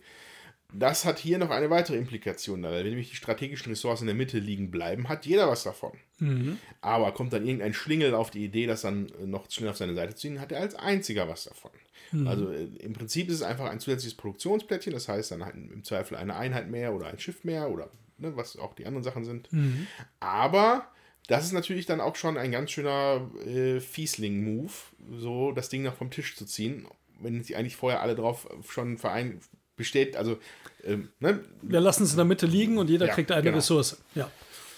[0.73, 4.15] Das hat hier noch eine weitere Implikation, weil wenn nämlich die strategischen Ressourcen in der
[4.15, 5.91] Mitte liegen bleiben, hat jeder was davon.
[6.17, 6.57] Mhm.
[6.81, 10.15] Aber kommt dann irgendein Schlingel auf die Idee, das dann noch schnell auf seine Seite
[10.15, 11.69] zu ziehen, hat er als einziger was davon.
[12.13, 12.27] Mhm.
[12.27, 15.83] Also äh, im Prinzip ist es einfach ein zusätzliches Produktionsplättchen, das heißt dann halt im
[15.83, 19.25] Zweifel eine Einheit mehr oder ein Schiff mehr oder ne, was auch die anderen Sachen
[19.25, 19.51] sind.
[19.51, 19.87] Mhm.
[20.19, 20.87] Aber
[21.27, 24.71] das ist natürlich dann auch schon ein ganz schöner äh, Fiesling-Move,
[25.17, 26.87] so das Ding noch vom Tisch zu ziehen,
[27.19, 29.39] wenn sie eigentlich vorher alle drauf schon verein
[29.75, 30.37] besteht, also
[30.83, 31.39] ähm, ne?
[31.61, 33.57] Wir lassen es in der Mitte liegen und jeder ja, kriegt eine genau.
[33.57, 33.97] Ressource.
[34.15, 34.29] Ja.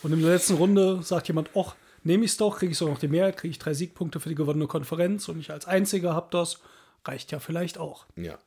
[0.03, 2.88] Und in der letzten Runde sagt jemand, ach, nehme ich es doch, kriege ich so
[2.88, 6.13] noch die Mehrheit, kriege ich drei Siegpunkte für die gewonnene Konferenz und ich als Einziger
[6.13, 6.59] habe das.
[7.06, 8.06] Reicht ja vielleicht auch.
[8.16, 8.39] Ja.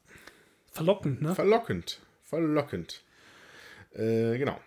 [0.71, 1.35] Verlockend, ne?
[1.35, 2.01] Verlockend.
[2.23, 3.03] Verlockend.
[3.95, 4.61] Äh, genau.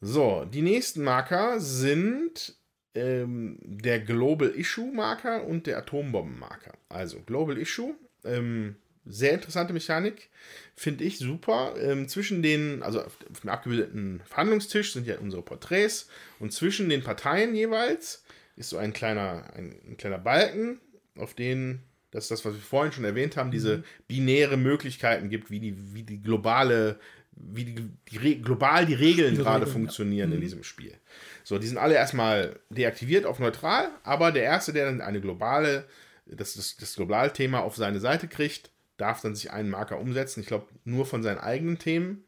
[0.00, 2.56] So, die nächsten Marker sind
[2.94, 6.72] ähm, der Global Issue Marker und der Atombomben-Marker.
[6.88, 7.94] Also Global Issue,
[8.24, 10.30] ähm, sehr interessante Mechanik,
[10.74, 11.74] finde ich super.
[11.78, 16.08] Ähm, zwischen den, also auf dem abgebildeten Verhandlungstisch sind ja unsere Porträts
[16.38, 18.24] und zwischen den Parteien jeweils
[18.56, 20.80] ist so ein kleiner, ein, ein kleiner Balken,
[21.16, 21.80] auf den
[22.12, 23.84] das ist das, was wir vorhin schon erwähnt haben, diese mhm.
[24.06, 27.00] binäre Möglichkeiten gibt, wie die, wie die globale,
[27.34, 30.34] wie die, die global die Regeln gerade funktionieren ja.
[30.34, 30.44] in mhm.
[30.44, 30.94] diesem Spiel.
[31.42, 35.86] So, die sind alle erstmal deaktiviert auf neutral, aber der Erste, der dann eine globale,
[36.26, 40.40] das, das, das Globalthema auf seine Seite kriegt, darf dann sich einen Marker umsetzen.
[40.40, 42.24] Ich glaube, nur von seinen eigenen Themen.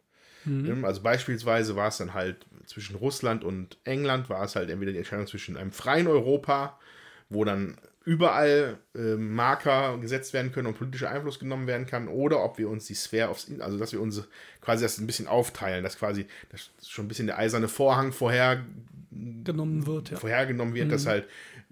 [0.46, 0.84] Mhm.
[0.84, 4.98] Also beispielsweise war es dann halt zwischen Russland und England, war es halt entweder die
[4.98, 6.78] Entscheidung zwischen einem freien Europa,
[7.28, 12.44] wo dann überall äh, Marker gesetzt werden können und politischer Einfluss genommen werden kann, oder
[12.44, 14.22] ob wir uns die Sphäre aufs, also dass wir uns
[14.60, 18.62] quasi das ein bisschen aufteilen, dass quasi dass schon ein bisschen der eiserne Vorhang vorher
[19.10, 20.16] genommen wird, ja.
[20.18, 20.92] vorhergenommen wird, mhm.
[20.92, 21.26] dass halt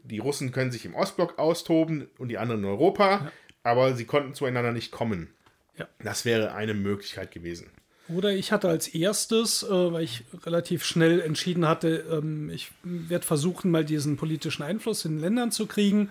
[0.05, 3.33] die Russen können sich im Ostblock austoben und die anderen in Europa, ja.
[3.63, 5.29] aber sie konnten zueinander nicht kommen.
[5.77, 5.89] Ja.
[6.03, 7.71] Das wäre eine Möglichkeit gewesen.
[8.17, 13.25] Oder ich hatte als erstes, äh, weil ich relativ schnell entschieden hatte, ähm, ich werde
[13.25, 16.11] versuchen, mal diesen politischen Einfluss in Ländern zu kriegen,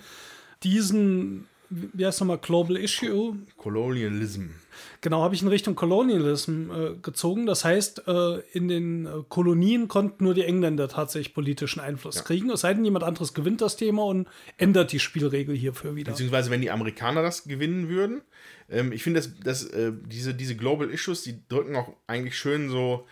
[0.63, 3.35] diesen, wie heißt nochmal, Global Issue?
[3.57, 4.49] Colonialism.
[5.01, 7.45] Genau, habe ich in Richtung Colonialism äh, gezogen.
[7.45, 12.21] Das heißt, äh, in den äh, Kolonien konnten nur die Engländer tatsächlich politischen Einfluss ja.
[12.21, 12.49] kriegen.
[12.51, 14.27] Es sei denn, jemand anderes gewinnt das Thema und
[14.57, 16.11] ändert die Spielregel hierfür wieder.
[16.11, 18.21] Beziehungsweise, wenn die Amerikaner das gewinnen würden,
[18.71, 22.69] ähm, ich finde, dass, dass äh, diese, diese Global Issues, die drücken auch eigentlich schön
[22.69, 23.05] so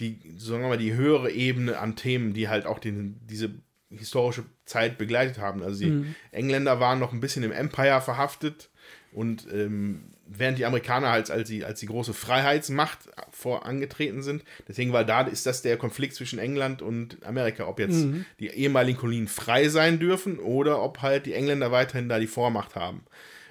[0.00, 3.50] die, sagen wir mal, die höhere Ebene an Themen, die halt auch den, diese
[3.90, 5.62] historische Zeit begleitet haben.
[5.62, 6.14] Also die mhm.
[6.30, 8.68] Engländer waren noch ein bisschen im Empire verhaftet
[9.12, 12.98] und ähm, während die Amerikaner halt als die, als die große Freiheitsmacht
[13.30, 14.44] vorangetreten sind.
[14.68, 18.26] Deswegen, weil da ist das der Konflikt zwischen England und Amerika, ob jetzt mhm.
[18.38, 22.76] die ehemaligen Kolonien frei sein dürfen oder ob halt die Engländer weiterhin da die Vormacht
[22.76, 23.04] haben.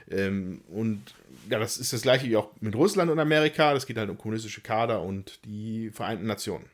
[0.09, 1.01] Ähm, und
[1.49, 3.73] ja, das ist das gleiche wie auch mit Russland und Amerika.
[3.73, 6.65] Das geht halt um kommunistische Kader und die Vereinten Nationen.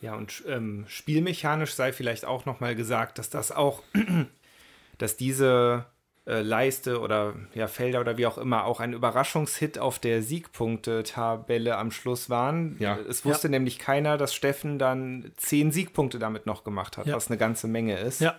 [0.00, 3.82] Ja, und ähm, spielmechanisch sei vielleicht auch nochmal gesagt, dass das auch,
[4.98, 5.86] dass diese
[6.26, 11.76] äh, Leiste oder ja, Felder oder wie auch immer auch ein Überraschungshit auf der Siegpunkte-Tabelle
[11.76, 12.76] am Schluss waren.
[12.80, 12.98] Ja.
[13.08, 13.52] Es wusste ja.
[13.52, 17.14] nämlich keiner, dass Steffen dann zehn Siegpunkte damit noch gemacht hat, ja.
[17.14, 18.20] was eine ganze Menge ist.
[18.20, 18.38] Ja.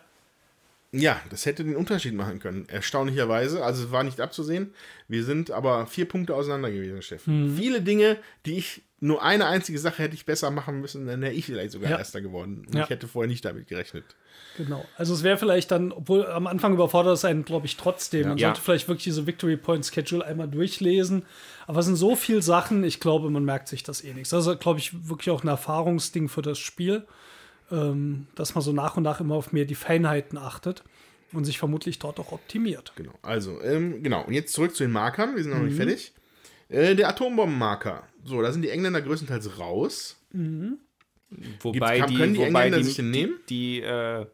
[0.93, 2.69] Ja, das hätte den Unterschied machen können.
[2.69, 3.63] Erstaunlicherweise.
[3.63, 4.73] Also es war nicht abzusehen.
[5.07, 7.53] Wir sind aber vier Punkte auseinander gewesen, Steffen.
[7.53, 7.57] Mhm.
[7.57, 11.33] Viele Dinge, die ich nur eine einzige Sache hätte ich besser machen müssen, dann wäre
[11.33, 11.97] ich vielleicht sogar ja.
[11.97, 12.63] Erster geworden.
[12.65, 12.83] Und ja.
[12.83, 14.05] ich hätte vorher nicht damit gerechnet.
[14.55, 14.85] Genau.
[14.95, 18.29] Also es wäre vielleicht dann, obwohl am Anfang überfordert es einen, glaube ich, trotzdem.
[18.29, 18.49] Man ja.
[18.49, 21.25] sollte vielleicht wirklich diese Victory Point Schedule einmal durchlesen.
[21.65, 24.29] Aber es sind so viele Sachen, ich glaube, man merkt sich das eh nichts.
[24.29, 27.05] Das ist, glaube ich, wirklich auch ein Erfahrungsding für das Spiel
[27.72, 30.84] ähm, dass man so nach und nach immer auf mehr die Feinheiten achtet
[31.32, 32.93] und sich vermutlich dort auch optimiert.
[32.95, 34.24] Genau, also, ähm, genau.
[34.26, 35.36] Und jetzt zurück zu den Markern.
[35.36, 35.66] Wir sind noch mhm.
[35.66, 36.14] nicht fertig.
[36.70, 38.03] Äh, der Atombombenmarker.
[38.24, 40.18] So, da sind die Engländer größtenteils raus.
[40.32, 40.78] Mhm.
[41.61, 43.39] Wobei Gibt's, die, können die wobei Engländer die, sich den nehmen?
[43.49, 44.26] Die, die, äh,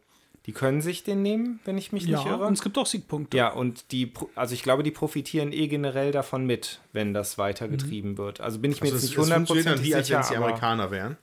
[0.46, 2.46] die können sich den nehmen, wenn ich mich ja, nicht irre.
[2.46, 3.36] Und es gibt auch Siegpunkte.
[3.36, 8.12] Ja, und die, also ich glaube, die profitieren eh generell davon mit, wenn das weitergetrieben
[8.12, 8.18] mhm.
[8.18, 8.40] wird.
[8.40, 9.88] Also bin ich mir also jetzt nicht hundertprozentig sicher.
[9.88, 11.16] Wie als wenn es die Amerikaner wären.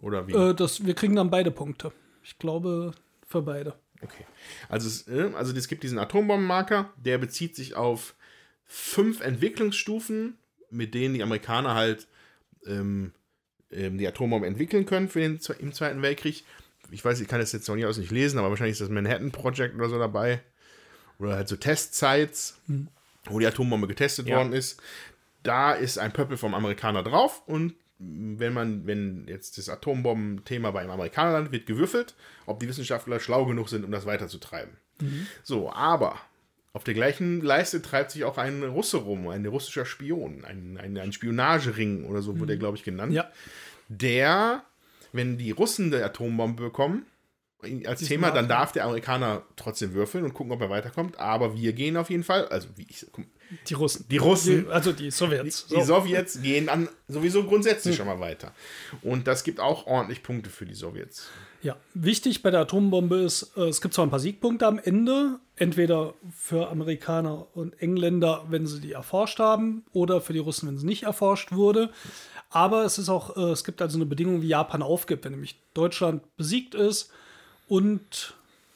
[0.00, 0.32] Oder wie?
[0.32, 1.92] Äh, das, wir kriegen dann beide Punkte.
[2.22, 2.92] Ich glaube,
[3.26, 3.74] für beide.
[4.00, 4.24] Okay.
[4.68, 8.14] Also es, äh, also es gibt diesen Atombombenmarker, der bezieht sich auf
[8.64, 10.38] fünf Entwicklungsstufen,
[10.70, 12.06] mit denen die Amerikaner halt
[12.66, 13.12] ähm,
[13.70, 16.44] ähm, die Atombomben entwickeln können für den im Zweiten Weltkrieg.
[16.90, 18.88] Ich weiß, ich kann das jetzt noch nicht aus nicht lesen, aber wahrscheinlich ist das
[18.88, 20.40] Manhattan Project oder so dabei.
[21.18, 22.88] Oder halt so Testsites, mhm.
[23.24, 24.36] wo die Atombombe getestet ja.
[24.36, 24.80] worden ist.
[25.42, 30.90] Da ist ein Pöppel vom Amerikaner drauf und wenn man, wenn jetzt das Atombomben-Thema beim
[30.90, 32.14] Amerikaner landet, wird gewürfelt,
[32.46, 34.76] ob die Wissenschaftler schlau genug sind, um das weiterzutreiben.
[35.00, 35.26] Mhm.
[35.42, 36.18] So, aber
[36.72, 40.96] auf der gleichen Leiste treibt sich auch ein Russe rum, ein russischer Spion, ein, ein,
[40.96, 43.12] ein Spionagering oder so wurde er, glaube ich, genannt.
[43.12, 43.28] Ja.
[43.88, 44.62] Der,
[45.12, 47.06] wenn die Russen die Atombombe bekommen,
[47.86, 51.18] als Thema, dann darf der Amerikaner trotzdem würfeln und gucken, ob er weiterkommt.
[51.18, 53.04] Aber wir gehen auf jeden Fall, also wie ich,
[53.68, 54.06] die Russen.
[54.10, 54.64] Die Russen.
[54.64, 55.66] Die, also die Sowjets.
[55.66, 57.98] Die, die Sowjets gehen dann sowieso grundsätzlich hm.
[57.98, 58.52] schon mal weiter.
[59.02, 61.28] Und das gibt auch ordentlich Punkte für die Sowjets.
[61.62, 65.40] Ja, wichtig bei der Atombombe ist, äh, es gibt zwar ein paar Siegpunkte am Ende,
[65.56, 70.78] entweder für Amerikaner und Engländer, wenn sie die erforscht haben, oder für die Russen, wenn
[70.78, 71.90] sie nicht erforscht wurde.
[72.50, 75.56] Aber es ist auch, äh, es gibt also eine Bedingung, wie Japan aufgibt, wenn nämlich
[75.74, 77.10] Deutschland besiegt ist
[77.66, 78.34] und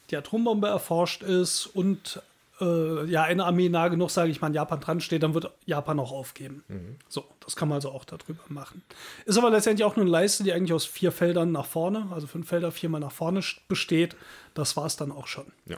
[0.09, 2.21] die Atombombe erforscht ist und
[2.61, 5.51] äh, ja, eine Armee nah genug, sage ich mal, in Japan dran steht, dann wird
[5.65, 6.63] Japan auch aufgeben.
[6.67, 6.97] Mhm.
[7.09, 8.83] So, das kann man also auch darüber machen.
[9.25, 12.27] Ist aber letztendlich auch nur eine Leiste, die eigentlich aus vier Feldern nach vorne, also
[12.27, 14.15] fünf Felder viermal nach vorne besteht.
[14.53, 15.51] Das war es dann auch schon.
[15.65, 15.77] Ja.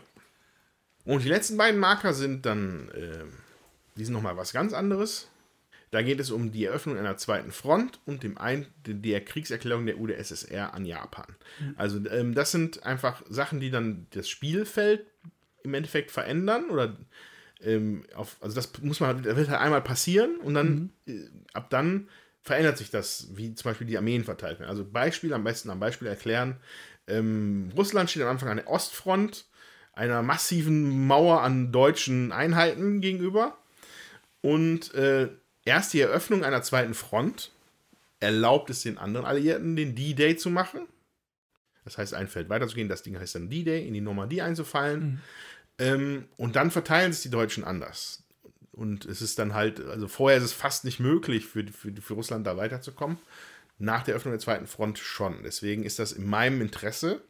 [1.06, 3.24] Und die letzten beiden Marker sind dann, äh,
[3.96, 5.30] die sind nochmal was ganz anderes.
[5.92, 9.98] Da geht es um die Eröffnung einer zweiten Front und dem Ein der Kriegserklärung der
[9.98, 11.38] UdSSR an Japan.
[11.60, 11.76] Mhm.
[11.78, 15.06] Also ähm, das sind einfach Sachen, die dann das Spielfeld
[15.66, 16.96] im Endeffekt verändern oder
[17.62, 21.14] ähm, auf, also das muss man, das wird halt einmal passieren und dann mhm.
[21.14, 22.08] äh, ab dann
[22.42, 24.70] verändert sich das, wie zum Beispiel die Armeen verteilt werden.
[24.70, 26.58] Also Beispiel, am besten am Beispiel erklären.
[27.08, 29.46] Ähm, Russland steht am Anfang an der Ostfront,
[29.94, 33.58] einer massiven Mauer an deutschen Einheiten gegenüber.
[34.42, 35.30] Und äh,
[35.64, 37.52] erst die Eröffnung einer zweiten Front
[38.20, 40.82] erlaubt es den anderen Alliierten, den D-Day zu machen.
[41.84, 42.90] Das heißt, ein Feld weiterzugehen.
[42.90, 45.00] Das Ding heißt dann D-Day, in die Normandie einzufallen.
[45.00, 45.20] Mhm.
[45.80, 48.24] Ähm, und dann verteilen sich die Deutschen anders.
[48.72, 52.14] Und es ist dann halt, also vorher ist es fast nicht möglich für, für, für
[52.14, 53.18] Russland da weiterzukommen.
[53.78, 55.44] Nach der Öffnung der zweiten Front schon.
[55.44, 57.22] Deswegen ist das in meinem Interesse.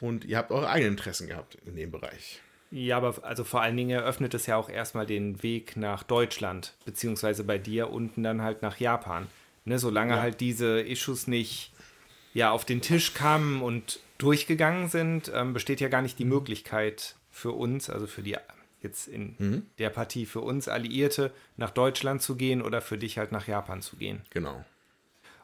[0.00, 2.40] Und ihr habt eure eigenen Interessen gehabt in dem Bereich.
[2.70, 6.74] Ja, aber also vor allen Dingen eröffnet es ja auch erstmal den Weg nach Deutschland,
[6.84, 9.28] beziehungsweise bei dir unten dann halt nach Japan.
[9.64, 10.20] Ne, solange ja.
[10.20, 11.72] halt diese Issues nicht
[12.34, 17.14] ja, auf den Tisch kamen und durchgegangen sind, ähm, besteht ja gar nicht die Möglichkeit,
[17.34, 18.36] für uns, also für die
[18.80, 19.66] jetzt in mhm.
[19.78, 23.82] der Partie für uns Alliierte, nach Deutschland zu gehen oder für dich halt nach Japan
[23.82, 24.22] zu gehen.
[24.30, 24.64] Genau.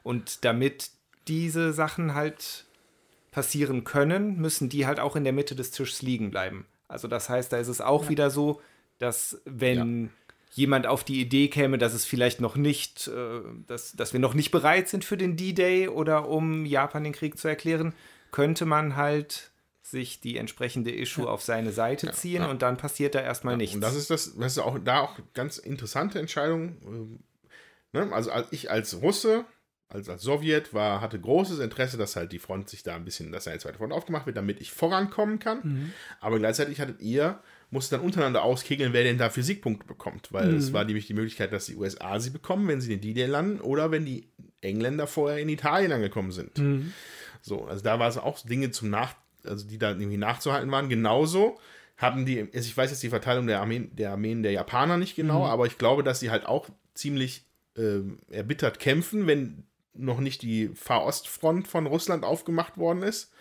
[0.05, 0.91] Und damit
[1.27, 2.65] diese Sachen halt
[3.33, 6.65] passieren können, müssen die halt auch in der Mitte des Tisches liegen bleiben.
[6.87, 8.11] Also das heißt, da ist es auch ja.
[8.11, 8.61] wieder so,
[8.99, 10.11] dass wenn ja.
[10.53, 14.35] jemand auf die Idee käme, dass es vielleicht noch nicht, äh, dass, dass wir noch
[14.35, 17.95] nicht bereit sind für den D-Day oder um Japan den Krieg zu erklären,
[18.31, 19.50] könnte man halt
[19.91, 23.75] sich die entsprechende Issue auf seine Seite ziehen und dann passiert da erstmal nichts.
[23.75, 26.77] Und das ist das, das ist auch da auch ganz interessante Entscheidung.
[26.87, 27.19] Ähm,
[27.93, 28.13] ne?
[28.13, 29.45] Also ich als Russe,
[29.89, 33.33] als, als Sowjet war, hatte großes Interesse, dass halt die Front sich da ein bisschen,
[33.33, 35.61] dass eine zweite Front aufgemacht wird, damit ich vorankommen kann.
[35.63, 35.93] Mhm.
[36.21, 40.33] Aber gleichzeitig hattet ihr, musste dann untereinander auskegeln, wer denn dafür Siegpunkte bekommt.
[40.33, 40.59] Weil mhm.
[40.59, 43.61] es war nämlich die Möglichkeit, dass die USA sie bekommen, wenn sie in D-Day landen
[43.61, 44.29] oder wenn die
[44.61, 46.59] Engländer vorher in Italien angekommen sind.
[46.59, 46.93] Mhm.
[47.43, 49.15] So, also da war es auch Dinge zum Nach
[49.45, 50.89] also die da irgendwie nachzuhalten waren.
[50.89, 51.59] Genauso
[51.97, 55.17] haben die, also ich weiß jetzt die Verteilung der Armeen der, Armeen der Japaner nicht
[55.17, 55.51] genau, mhm.
[55.51, 57.45] aber ich glaube, dass sie halt auch ziemlich
[57.77, 63.33] äh, erbittert kämpfen, wenn noch nicht die Fahostfront von Russland aufgemacht worden ist.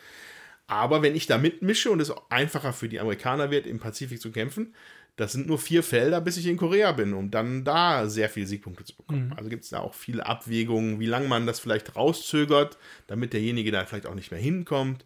[0.68, 4.32] Aber wenn ich da mitmische und es einfacher für die Amerikaner wird, im Pazifik zu
[4.32, 4.76] kämpfen,
[5.16, 8.46] das sind nur vier Felder, bis ich in Korea bin, um dann da sehr viele
[8.46, 9.28] Siegpunkte zu bekommen.
[9.28, 9.34] Mhm.
[9.34, 12.78] Also gibt es da auch viele Abwägungen, wie lange man das vielleicht rauszögert,
[13.08, 15.06] damit derjenige da vielleicht auch nicht mehr hinkommt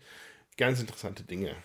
[0.57, 1.55] ganz interessante Dinge.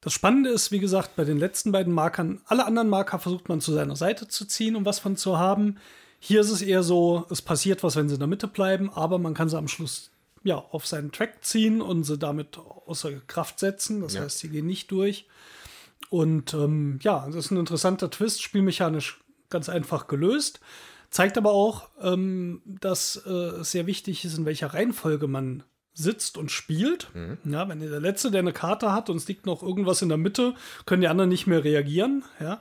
[0.00, 3.60] Das Spannende ist, wie gesagt, bei den letzten beiden Markern, alle anderen Marker versucht man
[3.60, 5.78] zu seiner Seite zu ziehen, um was von zu haben.
[6.20, 9.18] Hier ist es eher so, es passiert was, wenn sie in der Mitte bleiben, aber
[9.18, 10.10] man kann sie am Schluss
[10.44, 14.00] ja, auf seinen Track ziehen und sie damit außer Kraft setzen.
[14.00, 14.22] Das ja.
[14.22, 15.26] heißt, sie gehen nicht durch.
[16.08, 20.60] Und ähm, ja, das ist ein interessanter Twist, spielmechanisch ganz einfach gelöst.
[21.10, 25.64] Zeigt aber auch, ähm, dass äh, es sehr wichtig ist, in welcher Reihenfolge man
[25.96, 27.08] sitzt und spielt.
[27.14, 27.38] Mhm.
[27.44, 30.18] Ja, wenn der Letzte, der eine Karte hat und es liegt noch irgendwas in der
[30.18, 32.22] Mitte, können die anderen nicht mehr reagieren.
[32.38, 32.60] Ja.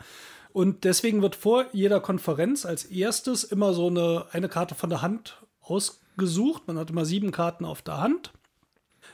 [0.53, 5.01] Und deswegen wird vor jeder Konferenz als erstes immer so eine, eine Karte von der
[5.01, 6.63] Hand ausgesucht.
[6.67, 8.31] Man hat immer sieben Karten auf der Hand.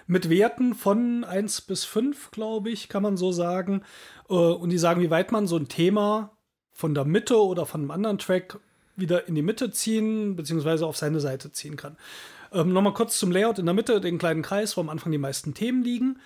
[0.06, 3.82] Mit Werten von 1 bis 5, glaube ich, kann man so sagen.
[4.30, 6.32] Äh, und die sagen, wie weit man so ein Thema
[6.72, 8.60] von der Mitte oder von einem anderen Track
[8.96, 11.98] wieder in die Mitte ziehen, beziehungsweise auf seine Seite ziehen kann.
[12.52, 15.18] Ähm, Nochmal kurz zum Layout in der Mitte, den kleinen Kreis, wo am Anfang die
[15.18, 16.20] meisten Themen liegen.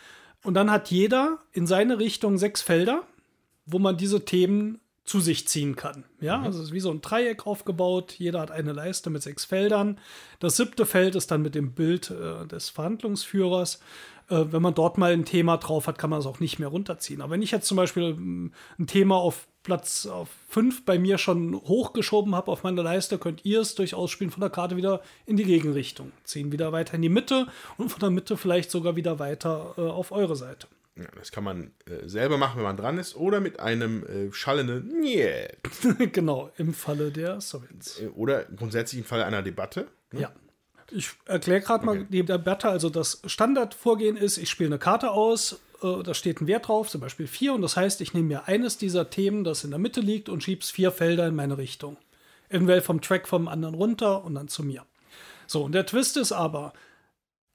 [0.43, 3.03] Und dann hat jeder in seine Richtung sechs Felder,
[3.65, 6.03] wo man diese Themen zu sich ziehen kann.
[6.19, 6.45] Ja, mhm.
[6.45, 8.13] also es ist wie so ein Dreieck aufgebaut.
[8.17, 9.99] Jeder hat eine Leiste mit sechs Feldern.
[10.39, 13.79] Das siebte Feld ist dann mit dem Bild äh, des Verhandlungsführers.
[14.29, 16.69] Äh, wenn man dort mal ein Thema drauf hat, kann man es auch nicht mehr
[16.69, 17.21] runterziehen.
[17.21, 21.17] Aber wenn ich jetzt zum Beispiel ähm, ein Thema auf Platz auf 5 bei mir
[21.17, 25.01] schon hochgeschoben habe auf meiner Leiste, könnt ihr es durchaus spielen von der Karte wieder
[25.25, 26.11] in die Gegenrichtung.
[26.23, 27.47] Ziehen wieder weiter in die Mitte
[27.77, 30.67] und von der Mitte vielleicht sogar wieder weiter äh, auf eure Seite.
[30.95, 34.31] Ja, das kann man äh, selber machen, wenn man dran ist, oder mit einem äh,
[34.31, 35.57] schallenden Niet.
[36.13, 37.99] genau, im Falle der Sovereigns.
[37.99, 39.87] Äh, oder grundsätzlich im Falle einer Debatte.
[40.11, 40.21] Ne?
[40.21, 40.31] Ja.
[40.91, 41.99] Ich erkläre gerade okay.
[41.99, 42.69] mal die Debatte.
[42.69, 46.89] Also das Standardvorgehen ist, ich spiele eine Karte aus, äh, da steht ein Wert drauf,
[46.89, 49.79] zum Beispiel 4, und das heißt, ich nehme mir eines dieser Themen, das in der
[49.79, 51.97] Mitte liegt, und schiebe es vier Felder in meine Richtung.
[52.49, 54.85] Eventuell vom Track vom anderen runter und dann zu mir.
[55.47, 56.73] So, und der Twist ist aber,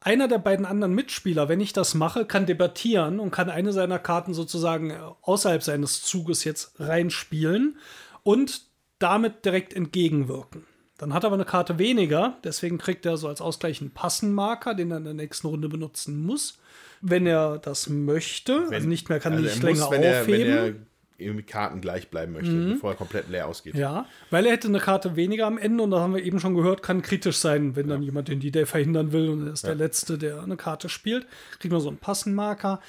[0.00, 3.98] einer der beiden anderen Mitspieler, wenn ich das mache, kann debattieren und kann eine seiner
[3.98, 7.78] Karten sozusagen außerhalb seines Zuges jetzt reinspielen
[8.22, 8.62] und
[8.98, 10.64] damit direkt entgegenwirken.
[11.00, 14.74] Dann hat er aber eine Karte weniger, deswegen kriegt er so als Ausgleich einen Passenmarker,
[14.74, 16.58] den er in der nächsten Runde benutzen muss.
[17.00, 20.52] Wenn er das möchte, wenn, also nicht mehr kann also nicht länger muss, wenn aufheben.
[20.52, 20.80] Er, wenn er
[21.16, 22.72] irgendwie Karten gleich bleiben möchte, mhm.
[22.74, 23.76] bevor er komplett leer ausgeht.
[23.76, 26.54] Ja, weil er hätte eine Karte weniger am Ende und da haben wir eben schon
[26.54, 27.94] gehört, kann kritisch sein, wenn ja.
[27.94, 29.70] dann jemand den D-Day verhindern will und er ist ja.
[29.70, 31.26] der Letzte, der eine Karte spielt.
[31.60, 32.80] Kriegt man so einen Passenmarker.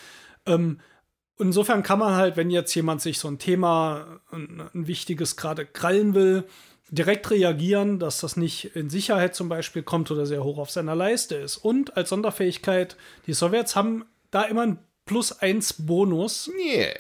[0.46, 0.82] Ähm,
[1.40, 5.66] insofern kann man halt, wenn jetzt jemand sich so ein Thema, ein, ein wichtiges gerade
[5.66, 6.44] krallen will,
[6.92, 10.96] direkt reagieren, dass das nicht in Sicherheit zum Beispiel kommt oder sehr hoch auf seiner
[10.96, 11.58] Leiste ist.
[11.58, 16.52] Und als Sonderfähigkeit, die Sowjets haben da immer einen Plus 1 Bonus.
[16.58, 16.94] Yeah.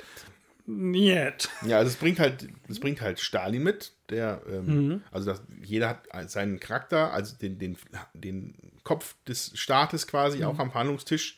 [0.66, 1.50] Niet.
[1.66, 5.02] Ja, also es bringt halt, es bringt halt Stalin mit, der, ähm, mhm.
[5.12, 7.78] also das, jeder hat seinen Charakter, also den, den,
[8.14, 10.46] den Kopf des Staates quasi mhm.
[10.46, 11.38] auch am Verhandlungstisch.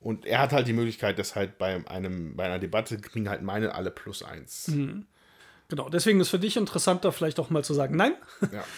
[0.00, 3.42] Und er hat halt die Möglichkeit, dass halt bei einem, bei einer Debatte kriegen halt
[3.42, 4.68] meine alle plus eins.
[4.68, 5.04] Mhm.
[5.70, 8.12] Genau, deswegen ist für dich interessanter, vielleicht auch mal zu sagen, nein.
[8.52, 8.64] Ja.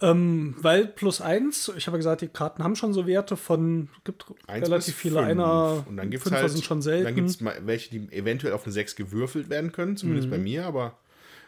[0.00, 3.88] Ähm, weil plus eins, ich habe ja gesagt, die Karten haben schon so Werte von,
[4.02, 5.28] gibt eins relativ viele, fünf.
[5.28, 7.04] einer, und dann gibt es halt, sind schon selten.
[7.04, 10.32] Dann gibt es welche, die eventuell auf eine 6 gewürfelt werden können, zumindest mhm.
[10.32, 10.98] bei mir, aber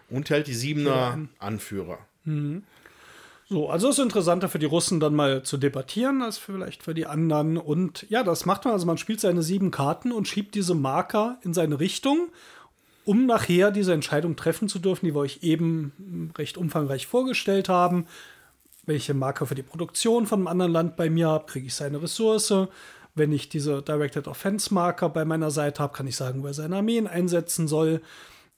[0.09, 1.99] und halt die Siebener Anführer.
[2.24, 2.62] Mhm.
[3.49, 7.07] So, also ist interessanter für die Russen dann mal zu debattieren, als vielleicht für die
[7.07, 7.57] anderen.
[7.57, 11.38] Und ja, das macht man, also man spielt seine sieben Karten und schiebt diese Marker
[11.42, 12.28] in seine Richtung,
[13.07, 18.07] um nachher diese Entscheidung treffen zu dürfen, die wir euch eben recht umfangreich vorgestellt haben
[18.86, 22.00] welche Marker für die Produktion von einem anderen Land bei mir habe, kriege ich seine
[22.00, 22.54] Ressource.
[23.14, 26.54] Wenn ich diese Directed Offense Marker bei meiner Seite habe, kann ich sagen, wo er
[26.54, 28.00] seine Armeen einsetzen soll.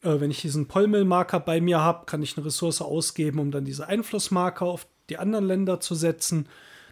[0.03, 3.51] Äh, wenn ich diesen Polmil Marker bei mir habe, kann ich eine Ressource ausgeben, um
[3.51, 6.49] dann diese Einflussmarker auf die anderen Länder zu setzen.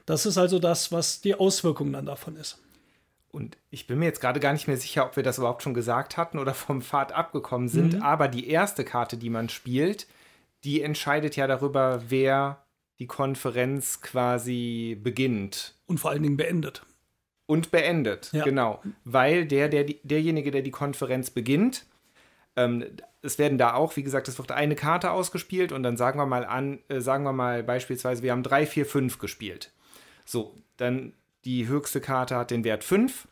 [0.06, 2.58] Das ist also das, was die Auswirkung dann davon ist.
[3.30, 5.74] Und ich bin mir jetzt gerade gar nicht mehr sicher, ob wir das überhaupt schon
[5.74, 7.94] gesagt hatten oder vom Pfad abgekommen sind.
[7.94, 8.02] Mhm.
[8.02, 10.06] Aber die erste Karte, die man spielt,
[10.64, 12.64] die entscheidet ja darüber, wer
[12.98, 15.74] die Konferenz quasi beginnt.
[15.86, 16.84] Und vor allen Dingen beendet.
[17.46, 18.42] Und beendet, ja.
[18.42, 18.82] genau.
[19.04, 21.86] Weil der, der, derjenige, der die Konferenz beginnt,
[22.56, 22.84] ähm,
[23.22, 26.26] es werden da auch, wie gesagt, es wird eine Karte ausgespielt und dann sagen wir
[26.26, 29.72] mal an, äh, sagen wir mal beispielsweise, wir haben 3, 4, 5 gespielt.
[30.24, 31.12] So, dann
[31.46, 33.26] die höchste Karte hat den Wert 5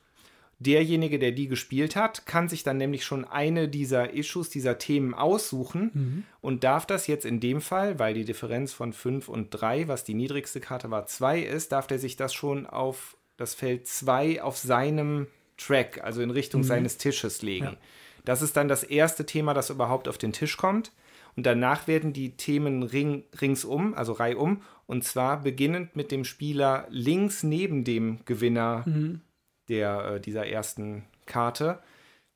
[0.61, 5.13] derjenige, der die gespielt hat, kann sich dann nämlich schon eine dieser Issues, dieser Themen
[5.13, 6.25] aussuchen mhm.
[6.41, 10.05] und darf das jetzt in dem Fall, weil die Differenz von 5 und 3, was
[10.05, 14.43] die niedrigste Karte war, 2 ist, darf der sich das schon auf das Feld 2
[14.43, 16.67] auf seinem Track, also in Richtung mhm.
[16.67, 17.65] seines Tisches legen.
[17.65, 17.77] Ja.
[18.25, 20.93] Das ist dann das erste Thema, das überhaupt auf den Tisch kommt.
[21.37, 26.87] Und danach werden die Themen ring, ringsum, also reihum, und zwar beginnend mit dem Spieler
[26.91, 29.21] links neben dem Gewinner mhm
[29.69, 31.79] der, äh, dieser ersten Karte.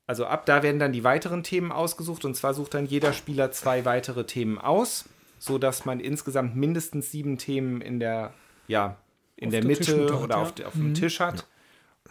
[0.07, 3.51] Also ab da werden dann die weiteren Themen ausgesucht und zwar sucht dann jeder Spieler
[3.53, 8.33] zwei weitere Themen aus, sodass man insgesamt mindestens sieben Themen in der,
[8.69, 8.97] ja,
[9.37, 10.43] in auf der Mitte oder ja.
[10.43, 10.81] auf, auf mhm.
[10.81, 11.47] dem Tisch hat.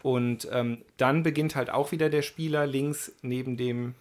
[0.03, 3.95] Und ähm, dann beginnt halt auch wieder der Spieler links neben dem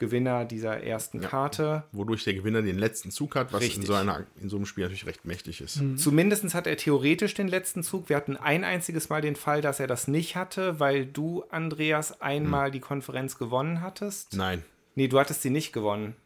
[0.00, 1.84] Gewinner dieser ersten ja, Karte.
[1.92, 4.84] Wodurch der Gewinner den letzten Zug hat, was in so, einer, in so, einem Spiel
[4.84, 5.80] natürlich recht mächtig ist.
[5.80, 5.96] Mhm.
[5.96, 8.08] Zumindest hat er theoretisch den letzten Zug.
[8.08, 12.20] Wir hatten ein einziges Mal den Fall, dass er das nicht hatte, weil du, Andreas,
[12.20, 12.72] einmal mhm.
[12.72, 14.34] die Konferenz gewonnen hattest.
[14.34, 14.64] Nein.
[14.96, 16.16] Nee, du hattest sie nicht gewonnen.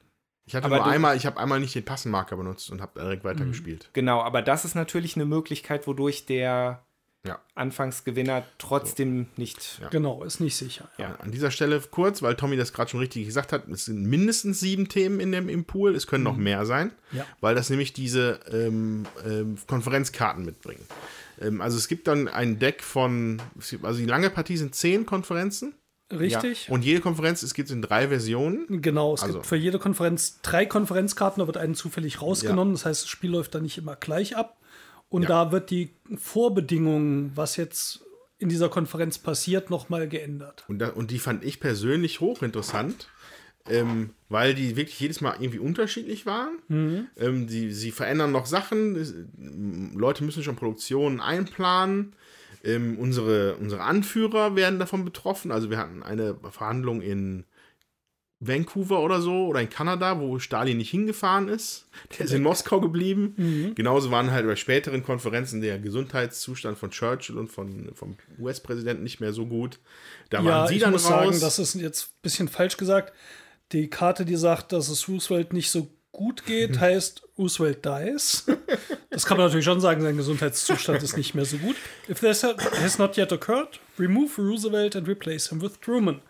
[0.46, 3.24] Ich hatte aber nur einmal, ich habe einmal nicht den Passenmarker benutzt und habe direkt
[3.24, 3.90] weitergespielt.
[3.92, 6.84] Genau, aber das ist natürlich eine Möglichkeit, wodurch der
[7.26, 7.40] ja.
[7.55, 9.40] Anfangsgewinner trotzdem so.
[9.40, 9.78] nicht.
[9.80, 9.88] Ja.
[9.88, 10.88] Genau, ist nicht sicher.
[10.98, 11.16] Ja.
[11.16, 14.60] An dieser Stelle kurz, weil Tommy das gerade schon richtig gesagt hat, es sind mindestens
[14.60, 16.30] sieben Themen in dem im Pool, es können mhm.
[16.30, 16.92] noch mehr sein,
[17.40, 20.84] weil das nämlich diese ähm, ähm, Konferenzkarten mitbringen.
[21.40, 23.40] Ähm, also es gibt dann ein Deck von,
[23.82, 25.74] also die lange Partie sind zehn Konferenzen.
[26.12, 26.68] Richtig.
[26.70, 28.66] Und jede Konferenz, es gibt in drei Versionen.
[28.82, 32.74] Genau, es Also- gibt für jede Konferenz drei Konferenzkarten, da wird eine zufällig rausgenommen.
[32.74, 34.59] Das heißt, das Spiel läuft dann nicht immer gleich ab.
[35.09, 35.28] Und Ja.
[35.28, 38.05] da wird die Vorbedingungen, was jetzt
[38.39, 40.64] in dieser Konferenz passiert, nochmal geändert.
[40.68, 43.09] Und, da, und die fand ich persönlich hochinteressant,
[43.68, 46.59] ähm, weil die wirklich jedes Mal irgendwie unterschiedlich waren.
[47.16, 49.93] Ähm, die, sie verändern noch Sachen.
[49.97, 52.14] Leute müssen schon Produktionen einplanen.
[52.64, 55.52] Ähm, unsere, unsere Anführer werden davon betroffen.
[55.52, 57.44] Also wir hatten eine Verhandlung in
[58.40, 61.86] Vancouver oder so oder in Kanada, wo Stalin nicht hingefahren ist.
[62.19, 63.73] Der ist in Moskau geblieben.
[63.74, 69.20] Genauso waren halt bei späteren Konferenzen der Gesundheitszustand von Churchill und von, vom US-Präsidenten nicht
[69.20, 69.78] mehr so gut.
[70.31, 71.11] Da Ja, waren sie ich dann muss raus.
[71.11, 73.12] sagen, das ist jetzt ein bisschen falsch gesagt.
[73.73, 78.44] Die Karte, die sagt, dass es Roosevelt nicht so gut geht, heißt Roosevelt dies.
[79.11, 81.77] Das kann man natürlich schon sagen, sein Gesundheitszustand ist nicht mehr so gut.
[82.11, 86.20] If this has not yet occurred, remove Roosevelt and replace him with Truman.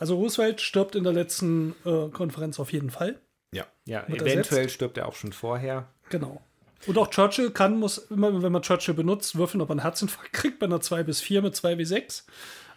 [0.00, 3.20] Also Roosevelt stirbt in der letzten äh, Konferenz auf jeden Fall.
[3.52, 3.66] ja.
[3.86, 4.74] Ja, Wird eventuell ersetzt?
[4.74, 5.88] stirbt er auch schon vorher.
[6.10, 6.40] Genau.
[6.86, 10.32] Und auch Churchill kann, muss immer, wenn man Churchill benutzt, würfeln, ob er einen Herzinfarkt
[10.32, 12.26] kriegt bei einer 2 bis 4 mit 2 wie 6.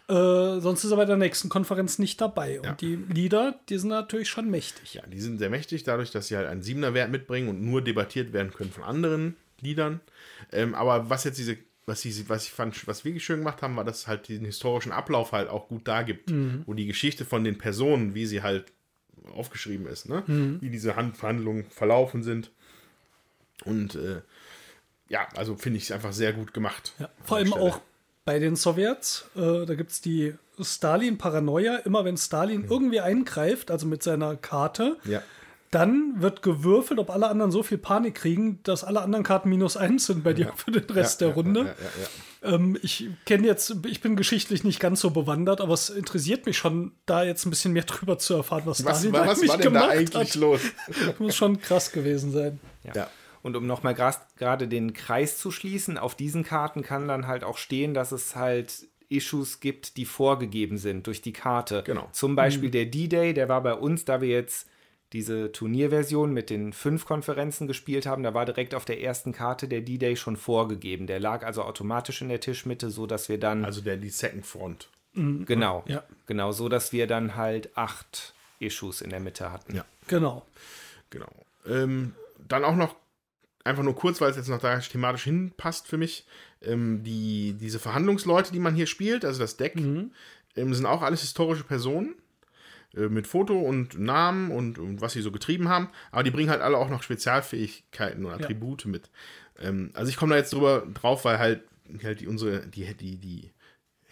[0.08, 0.12] Äh,
[0.60, 2.60] sonst ist er bei der nächsten Konferenz nicht dabei.
[2.62, 2.70] Ja.
[2.70, 4.94] Und die Lieder, die sind natürlich schon mächtig.
[4.94, 8.32] Ja, die sind sehr mächtig, dadurch, dass sie halt einen Siebener-Wert mitbringen und nur debattiert
[8.34, 10.00] werden können von anderen Liedern.
[10.52, 11.56] Ähm, aber was jetzt diese,
[11.86, 14.28] was, sie, was ich fand, was wir wirklich schön gemacht haben, war, dass es halt
[14.28, 16.32] diesen historischen Ablauf halt auch gut da gibt,
[16.66, 18.72] wo die Geschichte von den Personen, wie sie halt
[19.34, 20.22] aufgeschrieben ist, ne?
[20.60, 22.50] wie diese Hand Verhandlungen verlaufen sind.
[23.64, 24.20] Und äh,
[25.08, 26.92] ja, also finde ich es einfach sehr gut gemacht.
[26.98, 27.62] Ja, vor allem Stelle.
[27.62, 27.80] auch
[28.24, 29.26] bei den Sowjets.
[29.36, 31.76] Äh, da gibt es die Stalin-Paranoia.
[31.78, 35.22] Immer wenn Stalin irgendwie eingreift, also mit seiner Karte, Ja.
[35.74, 39.76] Dann wird gewürfelt, ob alle anderen so viel Panik kriegen, dass alle anderen Karten minus
[39.76, 41.60] eins sind bei dir für den Rest ja, der Runde.
[41.60, 42.54] Ja, ja, ja.
[42.54, 46.58] Ähm, ich kenne jetzt, ich bin geschichtlich nicht ganz so bewandert, aber es interessiert mich
[46.58, 49.74] schon, da jetzt ein bisschen mehr drüber zu erfahren, was, Was, was eigentlich war denn
[49.74, 50.34] da eigentlich hat.
[50.36, 50.60] los?
[50.86, 52.60] Das muss schon krass gewesen sein.
[52.94, 53.08] Ja.
[53.42, 57.58] Und um nochmal gerade den Kreis zu schließen, auf diesen Karten kann dann halt auch
[57.58, 61.82] stehen, dass es halt Issues gibt, die vorgegeben sind durch die Karte.
[61.84, 62.08] Genau.
[62.12, 64.68] Zum Beispiel der D-Day, der war bei uns, da wir jetzt
[65.12, 69.68] diese Turnierversion mit den fünf Konferenzen gespielt haben, da war direkt auf der ersten Karte
[69.68, 71.06] der D-Day schon vorgegeben.
[71.06, 74.44] Der lag also automatisch in der Tischmitte, so dass wir dann Also der, die Second
[74.46, 74.88] Front.
[75.14, 76.02] genau, Ja.
[76.26, 79.76] genau, so dass wir dann halt acht Issues in der Mitte hatten.
[79.76, 79.84] Ja.
[80.08, 80.44] Genau.
[81.10, 81.30] Genau.
[81.66, 82.14] Ähm,
[82.48, 82.96] dann auch noch,
[83.62, 86.26] einfach nur kurz, weil es jetzt noch da thematisch hinpasst für mich,
[86.62, 90.10] ähm, die, diese Verhandlungsleute, die man hier spielt, also das Deck, ähm,
[90.74, 92.14] sind auch alles historische Personen
[93.08, 96.62] mit Foto und Namen und, und was sie so getrieben haben, aber die bringen halt
[96.62, 99.10] alle auch noch Spezialfähigkeiten und Attribute mit.
[99.60, 101.62] Ähm, also ich komme da jetzt drüber drauf, weil halt,
[102.02, 103.50] halt die, unsere, die, die, die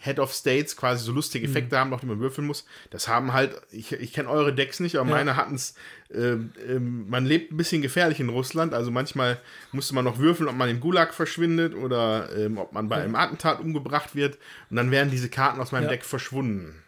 [0.03, 2.65] Head of States quasi so lustige Effekte haben, noch die man würfeln muss.
[2.89, 5.75] Das haben halt, ich, ich kenne eure Decks nicht, aber meine hatten es,
[6.13, 9.39] ähm, ähm, man lebt ein bisschen gefährlich in Russland, also manchmal
[9.71, 13.15] musste man noch würfeln, ob man im Gulag verschwindet oder ähm, ob man bei einem
[13.15, 14.37] Attentat umgebracht wird
[14.69, 15.89] und dann wären diese Karten aus meinem Ja.
[15.89, 16.82] Deck verschwunden.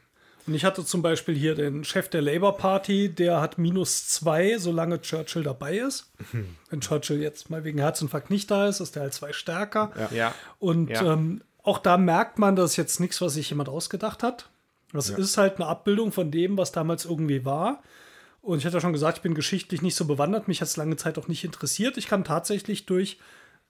[0.47, 4.57] Und ich hatte zum Beispiel hier den Chef der Labour Party, der hat minus zwei,
[4.59, 6.11] solange Churchill dabei ist.
[6.69, 9.91] Wenn Churchill jetzt mal wegen Herzinfarkt nicht da ist, ist der halt zwei stärker.
[10.11, 10.33] Ja.
[10.59, 11.13] Und Ja.
[11.13, 14.49] ähm, auch da merkt man, das ist jetzt nichts, was sich jemand ausgedacht hat.
[14.93, 17.81] Das ist halt eine Abbildung von dem, was damals irgendwie war.
[18.41, 20.77] Und ich hatte ja schon gesagt, ich bin geschichtlich nicht so bewandert, mich hat es
[20.77, 21.97] lange Zeit auch nicht interessiert.
[21.97, 23.17] Ich kann tatsächlich durch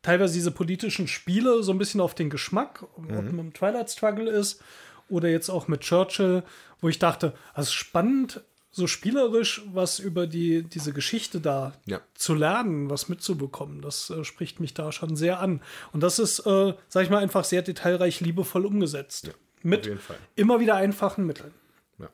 [0.01, 4.29] teilweise diese politischen Spiele so ein bisschen auf den Geschmack, ob man im Twilight Struggle
[4.29, 4.61] ist
[5.09, 6.43] oder jetzt auch mit Churchill,
[6.81, 8.41] wo ich dachte, also spannend,
[8.71, 12.01] so spielerisch was über die, diese Geschichte da Ja.
[12.13, 13.81] zu lernen, was mitzubekommen.
[13.81, 15.61] Das äh, spricht mich da schon sehr an.
[15.93, 19.31] Und das ist, äh, sag ich mal, einfach sehr detailreich, liebevoll umgesetzt.
[19.63, 20.17] mit jeden Fall.
[20.35, 21.53] immer wieder einfachen Mitteln.
[21.99, 22.09] Ja.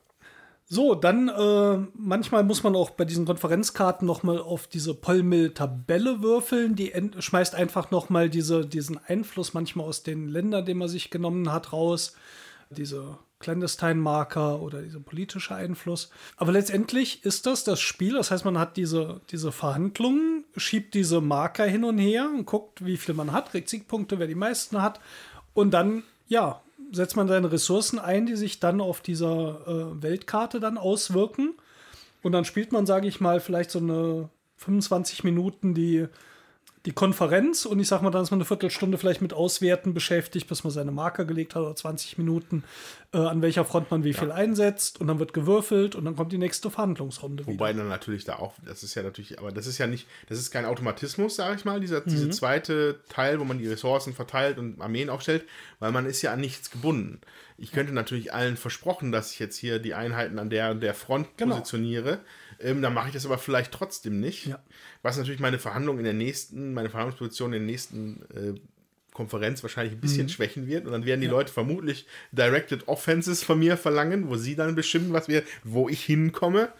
[0.66, 6.22] So, dann äh, manchmal muss man auch bei diesen Konferenzkarten noch mal auf diese Pollmill-Tabelle
[6.22, 6.76] würfeln.
[6.76, 11.10] Die schmeißt einfach noch mal diese, diesen Einfluss manchmal aus den Ländern, den man sich
[11.10, 12.14] genommen hat, raus.
[12.72, 16.10] Diese Clandestine-Marker oder dieser politische Einfluss.
[16.36, 18.14] Aber letztendlich ist das das Spiel.
[18.14, 22.84] Das heißt, man hat diese, diese Verhandlungen, schiebt diese Marker hin und her und guckt,
[22.84, 25.00] wie viel man hat, kriegt Siegpunkte, wer die meisten hat.
[25.52, 26.62] Und dann, ja,
[26.92, 31.54] setzt man seine Ressourcen ein, die sich dann auf dieser äh, Weltkarte dann auswirken.
[32.22, 34.28] Und dann spielt man, sage ich mal, vielleicht so eine
[34.58, 36.06] 25 Minuten die
[36.84, 40.48] die Konferenz und ich sag mal, dann ist man eine Viertelstunde vielleicht mit Auswerten beschäftigt,
[40.48, 42.64] bis man seine Marker gelegt hat oder 20 Minuten,
[43.12, 44.18] äh, an welcher Front man wie ja.
[44.18, 47.46] viel einsetzt und dann wird gewürfelt und dann kommt die nächste Verhandlungsrunde.
[47.46, 47.80] Wobei wieder.
[47.80, 50.50] dann natürlich da auch, das ist ja natürlich, aber das ist ja nicht, das ist
[50.50, 52.10] kein Automatismus, sage ich mal, dieser, mhm.
[52.10, 55.44] diese zweite Teil, wo man die Ressourcen verteilt und Armeen aufstellt,
[55.78, 57.20] weil man ist ja an nichts gebunden.
[57.58, 61.28] Ich könnte natürlich allen versprochen, dass ich jetzt hier die Einheiten an der der Front
[61.36, 61.54] genau.
[61.54, 62.18] positioniere.
[62.58, 64.46] Ähm, dann mache ich das aber vielleicht trotzdem nicht.
[64.46, 64.58] Ja.
[65.02, 68.60] Was natürlich meine Verhandlung in der nächsten, meine Verhandlungsposition in der nächsten äh,
[69.12, 70.30] Konferenz wahrscheinlich ein bisschen mhm.
[70.30, 70.86] schwächen wird.
[70.86, 71.32] Und dann werden die ja.
[71.32, 76.02] Leute vermutlich Directed Offenses von mir verlangen, wo sie dann bestimmen, was wir, wo ich
[76.02, 76.72] hinkomme.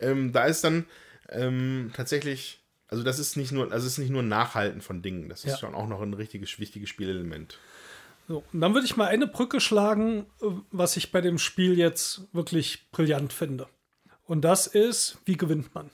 [0.00, 0.86] Ähm, da ist dann
[1.28, 5.28] ähm, tatsächlich, also das ist nicht nur, also es ist nicht nur Nachhalten von Dingen,
[5.28, 5.58] das ist ja.
[5.58, 7.58] schon auch noch ein richtiges, wichtiges Spielelement.
[8.26, 10.24] So, und dann würde ich mal eine Brücke schlagen,
[10.70, 13.66] was ich bei dem Spiel jetzt wirklich brillant finde.
[14.24, 15.90] Und das ist, wie gewinnt man?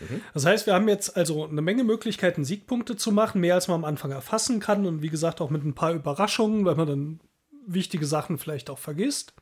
[0.00, 0.20] Mhm.
[0.34, 3.76] Das heißt, wir haben jetzt also eine Menge Möglichkeiten, Siegpunkte zu machen, mehr als man
[3.76, 7.20] am Anfang erfassen kann und wie gesagt auch mit ein paar Überraschungen, weil man dann
[7.66, 9.34] wichtige Sachen vielleicht auch vergisst.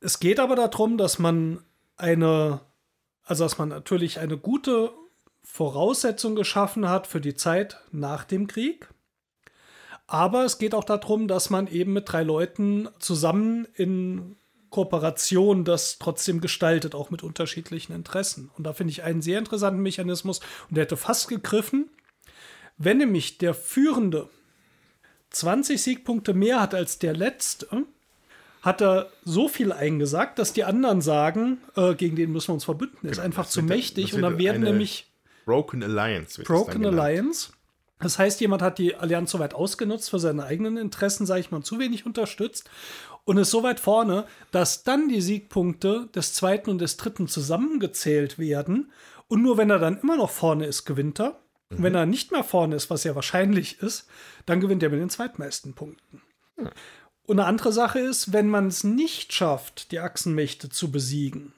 [0.00, 1.62] Es geht aber darum, dass man
[1.96, 2.60] eine,
[3.24, 4.92] also dass man natürlich eine gute
[5.42, 8.88] Voraussetzung geschaffen hat für die Zeit nach dem Krieg.
[10.06, 14.36] Aber es geht auch darum, dass man eben mit drei Leuten zusammen in
[14.74, 18.50] Kooperation das trotzdem gestaltet, auch mit unterschiedlichen Interessen.
[18.58, 21.90] Und da finde ich einen sehr interessanten Mechanismus und der hätte fast gegriffen,
[22.76, 24.28] wenn nämlich der Führende
[25.30, 27.84] 20 Siegpunkte mehr hat als der Letzte,
[28.62, 32.64] hat er so viel eingesagt, dass die anderen sagen, äh, gegen den müssen wir uns
[32.64, 35.06] verbünden, genau, ist einfach zu mächtig und dann werden nämlich
[35.44, 36.42] Broken Alliance.
[36.42, 37.52] Broken Alliance.
[38.00, 41.52] Das heißt, jemand hat die Allianz so weit ausgenutzt für seine eigenen Interessen, sage ich
[41.52, 42.68] mal, zu wenig unterstützt
[43.24, 48.38] und ist so weit vorne, dass dann die Siegpunkte des zweiten und des dritten zusammengezählt
[48.38, 48.92] werden.
[49.28, 51.40] Und nur wenn er dann immer noch vorne ist, gewinnt er.
[51.70, 51.76] Mhm.
[51.76, 54.06] Und wenn er nicht mehr vorne ist, was ja wahrscheinlich ist,
[54.46, 56.22] dann gewinnt er mit den zweitmeisten Punkten.
[56.56, 56.68] Mhm.
[57.26, 61.54] Und eine andere Sache ist, wenn man es nicht schafft, die Achsenmächte zu besiegen,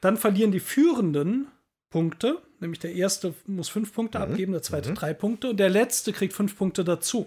[0.00, 1.48] dann verlieren die Führenden
[1.90, 4.24] Punkte, nämlich der erste muss fünf Punkte mhm.
[4.24, 4.94] abgeben, der zweite mhm.
[4.94, 7.26] drei Punkte und der letzte kriegt fünf Punkte dazu.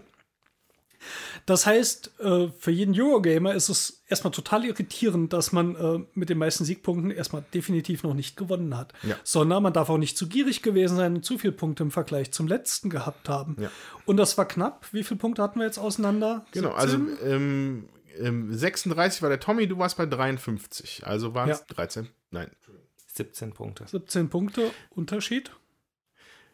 [1.45, 6.29] Das heißt, äh, für jeden Eurogamer ist es erstmal total irritierend, dass man äh, mit
[6.29, 8.93] den meisten Siegpunkten erstmal definitiv noch nicht gewonnen hat.
[9.03, 9.15] Ja.
[9.23, 12.31] Sondern man darf auch nicht zu gierig gewesen sein und zu viele Punkte im Vergleich
[12.31, 13.57] zum letzten gehabt haben.
[13.59, 13.69] Ja.
[14.05, 14.87] Und das war knapp.
[14.91, 16.45] Wie viele Punkte hatten wir jetzt auseinander?
[16.51, 16.79] Genau, 17?
[16.79, 17.89] also ähm,
[18.19, 21.05] ähm, 36 war der Tommy, du warst bei 53.
[21.05, 21.75] Also waren es ja.
[21.75, 22.09] 13.
[22.31, 22.49] Nein,
[23.13, 23.85] 17 Punkte.
[23.87, 25.51] 17 Punkte Unterschied.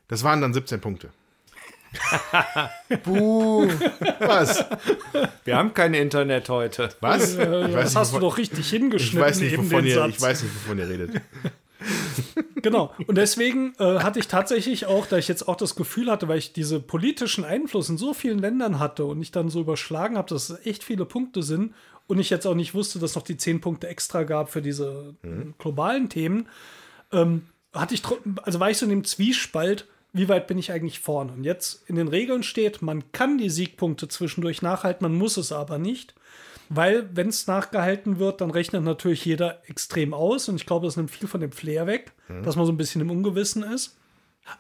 [0.08, 1.12] Das waren dann 17 Punkte.
[3.04, 3.68] Buh.
[4.20, 4.66] Was?
[5.44, 6.90] Wir haben kein Internet heute.
[7.02, 7.36] Was?
[7.36, 9.20] Äh, das hast du doch richtig hingeschnitten.
[9.20, 11.22] Ich weiß nicht, wovon, ihr, ich weiß nicht, wovon ihr redet.
[12.56, 12.94] genau.
[13.08, 16.38] Und deswegen äh, hatte ich tatsächlich auch, da ich jetzt auch das Gefühl hatte, weil
[16.38, 20.30] ich diese politischen Einfluss in so vielen Ländern hatte und ich dann so überschlagen habe,
[20.30, 21.74] dass es echt viele Punkte sind
[22.08, 24.62] und ich jetzt auch nicht wusste, dass es noch die zehn Punkte extra gab für
[24.62, 25.54] diese mhm.
[25.58, 26.48] globalen Themen,
[27.12, 27.44] ähm,
[27.74, 28.02] hatte ich,
[28.42, 31.34] also war ich so in dem Zwiespalt, wie weit bin ich eigentlich vorne?
[31.34, 35.52] Und jetzt in den Regeln steht, man kann die Siegpunkte zwischendurch nachhalten, man muss es
[35.52, 36.16] aber nicht.
[36.72, 40.50] Weil, wenn es nachgehalten wird, dann rechnet natürlich jeder extrem aus.
[40.50, 42.44] Und ich glaube, das nimmt viel von dem Flair weg, mhm.
[42.44, 43.98] dass man so ein bisschen im Ungewissen ist.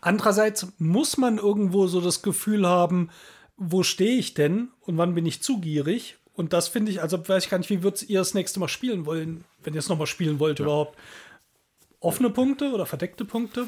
[0.01, 3.09] Andererseits muss man irgendwo so das Gefühl haben,
[3.57, 6.17] wo stehe ich denn und wann bin ich zu gierig?
[6.33, 8.69] Und das finde ich, also weiß ich gar nicht, wie würdet ihr das nächste Mal
[8.69, 10.65] spielen wollen, wenn ihr es nochmal spielen wollt ja.
[10.65, 10.97] überhaupt?
[11.99, 13.67] Offene Punkte oder verdeckte Punkte?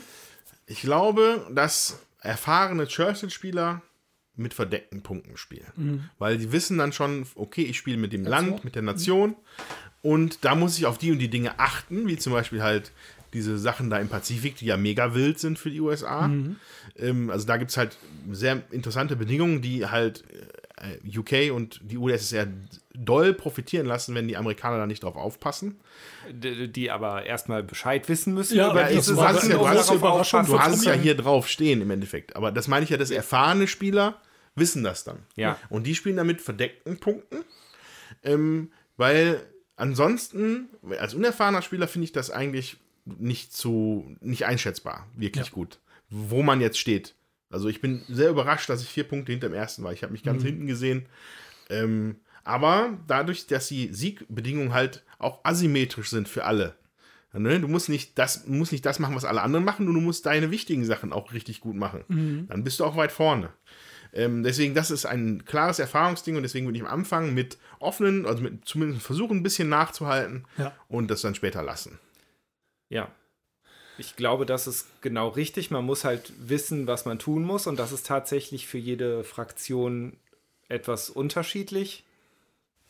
[0.65, 3.81] Ich glaube, dass erfahrene Churchill-Spieler
[4.35, 5.71] mit verdeckten Punkten spielen.
[5.75, 6.09] Mhm.
[6.17, 8.49] Weil die wissen dann schon, okay, ich spiele mit dem Nation.
[8.49, 9.29] Land, mit der Nation.
[9.31, 9.35] Mhm.
[10.01, 12.91] Und da muss ich auf die und die Dinge achten, wie zum Beispiel halt
[13.33, 16.27] diese Sachen da im Pazifik, die ja mega wild sind für die USA.
[16.27, 16.57] Mhm.
[16.97, 17.97] Ähm, also da gibt es halt
[18.31, 20.47] sehr interessante Bedingungen, die halt äh,
[21.05, 22.47] UK und die UdSSR
[22.93, 25.79] doll profitieren lassen, wenn die Amerikaner da nicht drauf aufpassen.
[26.31, 29.49] Die, die aber erstmal Bescheid wissen müssen ja, über diese Sachen.
[29.49, 32.35] Ja, du hast, du hast es ja hier drauf stehen im Endeffekt.
[32.35, 34.19] Aber das meine ich ja, dass erfahrene Spieler
[34.55, 35.19] wissen das dann.
[35.35, 35.57] Ja.
[35.69, 37.43] Und die spielen damit verdeckten Punkten.
[38.23, 39.41] Ähm, weil
[39.75, 45.53] ansonsten, als unerfahrener Spieler finde ich das eigentlich nicht zu, nicht einschätzbar, wirklich ja.
[45.53, 45.79] gut,
[46.09, 47.15] wo man jetzt steht.
[47.51, 49.93] Also ich bin sehr überrascht, dass ich vier Punkte hinter dem ersten war.
[49.93, 50.47] Ich habe mich ganz mhm.
[50.47, 51.05] hinten gesehen.
[51.69, 56.75] Ähm, aber dadurch, dass die Siegbedingungen halt auch asymmetrisch sind für alle.
[57.33, 57.59] Ne?
[57.59, 60.51] Du musst nicht, das, musst nicht das machen, was alle anderen machen, du musst deine
[60.51, 62.03] wichtigen Sachen auch richtig gut machen.
[62.07, 62.47] Mhm.
[62.49, 63.49] Dann bist du auch weit vorne.
[64.13, 68.25] Ähm, deswegen, das ist ein klares Erfahrungsding und deswegen würde ich am Anfang mit offenen,
[68.25, 70.73] also mit zumindest versuchen, ein bisschen nachzuhalten ja.
[70.89, 71.99] und das dann später lassen.
[72.89, 73.09] Ja.
[74.01, 75.69] Ich glaube, das ist genau richtig.
[75.69, 77.67] Man muss halt wissen, was man tun muss.
[77.67, 80.17] Und das ist tatsächlich für jede Fraktion
[80.69, 82.03] etwas unterschiedlich.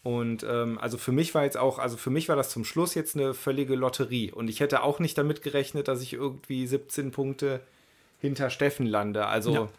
[0.04, 2.96] Und ähm, also für mich war jetzt auch, also für mich war das zum Schluss
[2.96, 4.32] jetzt eine völlige Lotterie.
[4.32, 7.60] Und ich hätte auch nicht damit gerechnet, dass ich irgendwie 17 Punkte
[8.20, 9.28] hinter Steffen lande.
[9.28, 9.54] Also.
[9.54, 9.70] Ja.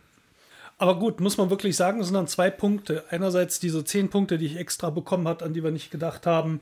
[0.76, 3.04] Aber gut, muss man wirklich sagen, es sind dann zwei Punkte.
[3.08, 6.60] Einerseits diese 10 Punkte, die ich extra bekommen habe, an die wir nicht gedacht haben,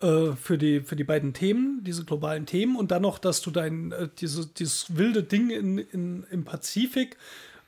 [0.00, 2.76] äh, für, die, für die beiden Themen, diese globalen Themen.
[2.76, 7.16] Und dann noch, dass du dein, äh, diese, dieses wilde Ding in, in, im Pazifik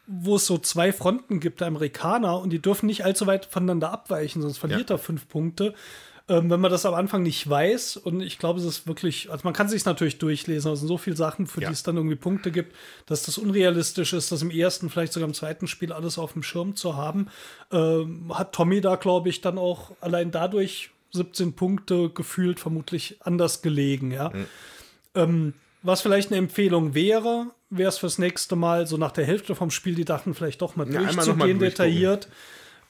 [0.07, 3.93] wo es so zwei Fronten gibt, der Amerikaner, und die dürfen nicht allzu weit voneinander
[3.93, 4.97] abweichen, sonst verliert ja.
[4.97, 5.75] er fünf Punkte.
[6.29, 9.43] Ähm, wenn man das am Anfang nicht weiß, und ich glaube, es ist wirklich, also
[9.45, 11.69] man kann sich natürlich durchlesen, aber es sind so viele Sachen, für ja.
[11.69, 12.77] die es dann irgendwie Punkte gibt,
[13.07, 16.43] dass das unrealistisch ist, das im ersten, vielleicht sogar im zweiten Spiel alles auf dem
[16.43, 17.29] Schirm zu haben.
[17.71, 23.63] Ähm, hat Tommy da, glaube ich, dann auch allein dadurch 17 Punkte gefühlt vermutlich anders
[23.63, 24.31] gelegen, ja.
[24.31, 24.47] Mhm.
[25.15, 29.55] Ähm, was vielleicht eine Empfehlung wäre, wäre es fürs nächste Mal so nach der Hälfte
[29.55, 32.29] vom Spiel die Dachen vielleicht doch mal ja, durchzugehen, mal detailliert.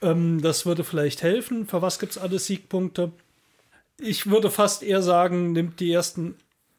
[0.02, 1.66] Ähm, das würde vielleicht helfen.
[1.66, 3.12] Für was gibt es alles Siegpunkte?
[3.98, 6.34] Ich würde fast eher sagen, nimmt die ersten,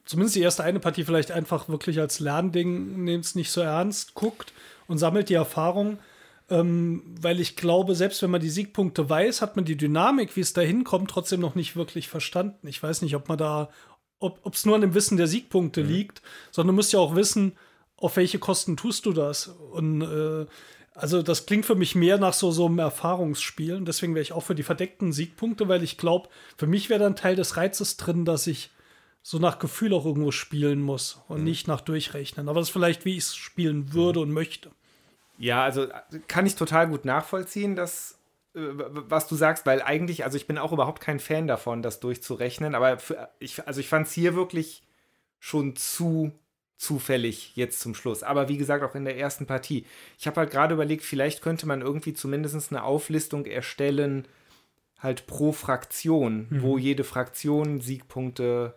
[0.05, 4.13] zumindest die erste eine Partie vielleicht einfach wirklich als Lernding, nehmt es nicht so ernst,
[4.13, 4.53] guckt
[4.87, 5.97] und sammelt die Erfahrung.
[6.53, 10.41] Ähm, weil ich glaube, selbst wenn man die Siegpunkte weiß, hat man die Dynamik, wie
[10.41, 12.67] es da hinkommt, trotzdem noch nicht wirklich verstanden.
[12.67, 13.69] Ich weiß nicht, ob man da
[14.23, 15.89] ob es nur an dem Wissen der Siegpunkte mhm.
[15.89, 16.21] liegt,
[16.51, 17.57] sondern du musst ja auch wissen,
[17.97, 19.47] auf welche Kosten tust du das.
[19.47, 20.45] Und äh,
[20.93, 23.75] also das klingt für mich mehr nach so, so einem Erfahrungsspiel.
[23.75, 27.01] Und deswegen wäre ich auch für die verdeckten Siegpunkte, weil ich glaube, für mich wäre
[27.01, 28.71] dann Teil des Reizes drin, dass ich
[29.21, 31.45] so nach Gefühl auch irgendwo spielen muss und mhm.
[31.45, 32.49] nicht nach Durchrechnen.
[32.49, 34.27] Aber das ist vielleicht, wie ich es spielen würde mhm.
[34.27, 34.71] und möchte.
[35.43, 35.87] Ja, also
[36.29, 38.17] kann ich total gut nachvollziehen, dass
[38.55, 41.99] äh, was du sagst, weil eigentlich, also ich bin auch überhaupt kein Fan davon, das
[41.99, 44.83] durchzurechnen, aber für, ich, also ich fand es hier wirklich
[45.39, 46.31] schon zu
[46.77, 48.23] zufällig jetzt zum Schluss.
[48.23, 49.85] Aber wie gesagt, auch in der ersten Partie.
[50.17, 54.25] Ich habe halt gerade überlegt, vielleicht könnte man irgendwie zumindest eine Auflistung erstellen,
[54.97, 56.61] halt pro Fraktion, mhm.
[56.61, 58.75] wo jede Fraktion Siegpunkte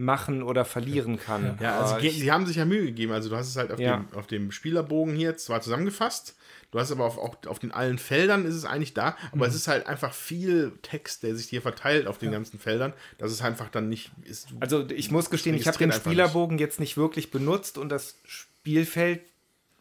[0.00, 1.58] machen oder verlieren kann.
[1.60, 3.12] Ja, also die, die haben sich ja Mühe gegeben.
[3.12, 3.98] Also du hast es halt auf, ja.
[3.98, 6.34] dem, auf dem Spielerbogen hier zwar zusammengefasst,
[6.70, 9.50] Du hast aber auf, auch auf den allen Feldern ist es eigentlich da, aber mhm.
[9.50, 12.38] es ist halt einfach viel Text, der sich hier verteilt auf den ja.
[12.38, 14.48] ganzen Feldern, dass es einfach dann nicht ist.
[14.60, 16.60] Also ich muss gestehen, ich habe den Spielerbogen nicht.
[16.60, 19.20] jetzt nicht wirklich benutzt und das Spielfeld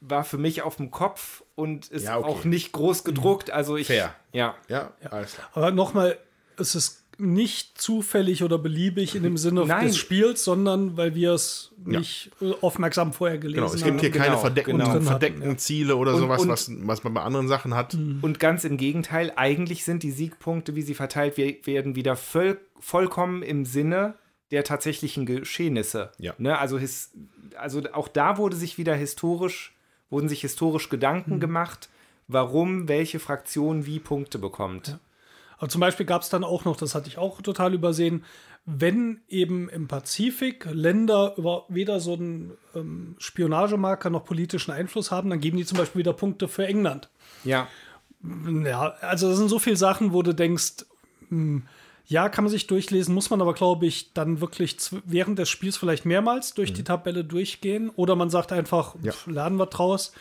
[0.01, 2.27] war für mich auf dem Kopf und ist ja, okay.
[2.27, 3.51] auch nicht groß gedruckt.
[3.51, 3.87] Also ich.
[3.87, 4.15] Fair.
[4.31, 4.55] Ja.
[4.67, 5.09] Ja, ja.
[5.11, 5.49] alles klar.
[5.53, 6.17] Aber nochmal,
[6.57, 9.87] es ist nicht zufällig oder beliebig in dem Sinne Nein.
[9.87, 12.53] des Spiels, sondern weil wir es nicht ja.
[12.61, 13.71] aufmerksam vorher gelesen haben.
[13.71, 15.01] Genau, es gibt hier genau, keine verdeckten, genau.
[15.01, 15.57] verdeckten hatten, ja.
[15.57, 17.93] Ziele oder und, sowas, und, was, was man bei anderen Sachen hat.
[17.93, 18.19] Mhm.
[18.21, 23.43] Und ganz im Gegenteil, eigentlich sind die Siegpunkte, wie sie verteilt werden, wieder voll, vollkommen
[23.43, 24.15] im Sinne
[24.51, 26.11] der tatsächlichen Geschehnisse.
[26.17, 26.33] Ja.
[26.37, 26.57] Ne?
[26.57, 27.11] Also, his,
[27.57, 29.75] also auch da wurde sich wieder historisch,
[30.09, 31.39] wurden sich historisch Gedanken mhm.
[31.39, 31.89] gemacht,
[32.27, 34.87] warum welche Fraktion wie Punkte bekommt.
[34.87, 34.99] Ja.
[35.59, 38.23] Aber zum Beispiel gab es dann auch noch, das hatte ich auch total übersehen,
[38.65, 45.29] wenn eben im Pazifik Länder über weder so einen ähm, Spionagemarker noch politischen Einfluss haben,
[45.29, 47.09] dann geben die zum Beispiel wieder Punkte für England.
[47.43, 47.67] Ja.
[48.63, 50.85] Ja, also das sind so viele Sachen, wo du denkst,
[51.29, 51.63] mh, hm,
[52.07, 55.77] ja, kann man sich durchlesen, muss man aber, glaube ich, dann wirklich während des Spiels
[55.77, 56.75] vielleicht mehrmals durch mhm.
[56.75, 57.91] die Tabelle durchgehen.
[57.91, 59.13] Oder man sagt einfach, ja.
[59.27, 60.11] lernen wir draus.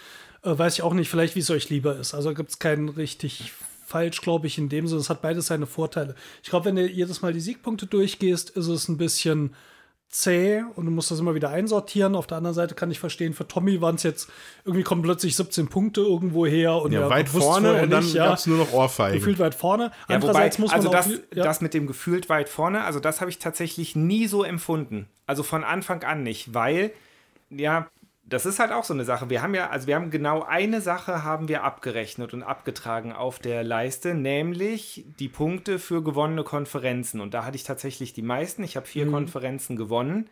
[0.43, 2.13] Äh, weiß ich auch nicht, vielleicht, wie es euch lieber ist.
[2.13, 3.53] Also gibt es keinen richtig
[3.89, 5.01] falsch, glaube ich, in dem Sinne.
[5.01, 6.15] Es hat beides seine Vorteile.
[6.43, 9.55] Ich glaube, wenn du jedes Mal die Siegpunkte durchgehst, ist es ein bisschen
[10.11, 12.15] zäh und du musst das immer wieder einsortieren.
[12.15, 14.31] Auf der anderen Seite kann ich verstehen, für Tommy waren es jetzt,
[14.65, 18.39] irgendwie kommen plötzlich 17 Punkte irgendwo her und ja, weit vorne und dann ja, gab
[18.39, 19.19] es nur noch Ohrfeigen.
[19.19, 19.91] Gefühlt weit vorne.
[20.09, 21.45] Ja, wobei, muss man also das, ja.
[21.45, 25.09] das mit dem gefühlt weit vorne, also das habe ich tatsächlich nie so empfunden.
[25.27, 26.93] Also von Anfang an nicht, weil
[27.51, 27.89] ja,
[28.29, 29.31] das ist halt auch so eine Sache.
[29.31, 33.39] Wir haben ja, also wir haben genau eine Sache haben wir abgerechnet und abgetragen auf
[33.39, 37.21] der Leiste, nämlich die Punkte für gewonnene Konferenzen.
[37.21, 38.63] Und da hatte ich tatsächlich die meisten.
[38.65, 39.13] Ich habe vier mhm.
[39.13, 40.29] Konferenzen gewonnen.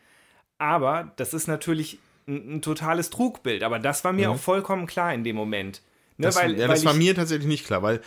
[0.58, 1.98] Aber das ist natürlich
[2.28, 3.62] ein, ein, totales Trugbild.
[3.62, 4.34] Aber das war mir mhm.
[4.34, 5.80] auch vollkommen klar in dem Moment.
[6.18, 8.00] Ne, das, weil, ja, das war mir tatsächlich nicht klar, weil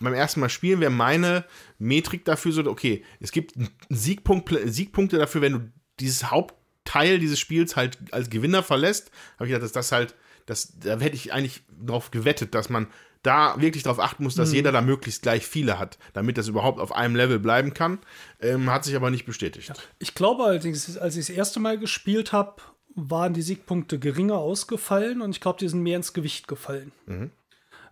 [0.00, 1.44] beim ersten Mal spielen wäre meine
[1.78, 3.54] Metrik dafür so, okay, es gibt
[3.88, 6.57] Siegpunkt, Siegpunkte dafür, wenn du dieses Haupt
[6.88, 10.14] Teil dieses Spiels halt als Gewinner verlässt, habe ich gedacht, dass das halt,
[10.46, 12.86] das, da hätte ich eigentlich drauf gewettet, dass man
[13.22, 14.54] da wirklich darauf achten muss, dass mhm.
[14.54, 17.98] jeder da möglichst gleich viele hat, damit das überhaupt auf einem Level bleiben kann.
[18.40, 19.70] Ähm, hat sich aber nicht bestätigt.
[19.98, 22.62] Ich glaube allerdings, als ich das erste Mal gespielt habe,
[22.94, 26.92] waren die Siegpunkte geringer ausgefallen und ich glaube, die sind mehr ins Gewicht gefallen.
[27.04, 27.30] Mhm.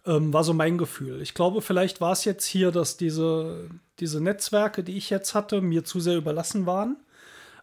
[0.07, 1.21] Ähm, war so mein Gefühl.
[1.21, 3.69] Ich glaube, vielleicht war es jetzt hier, dass diese,
[4.01, 6.97] diese Netzwerke, die ich jetzt hatte, mir zu sehr überlassen waren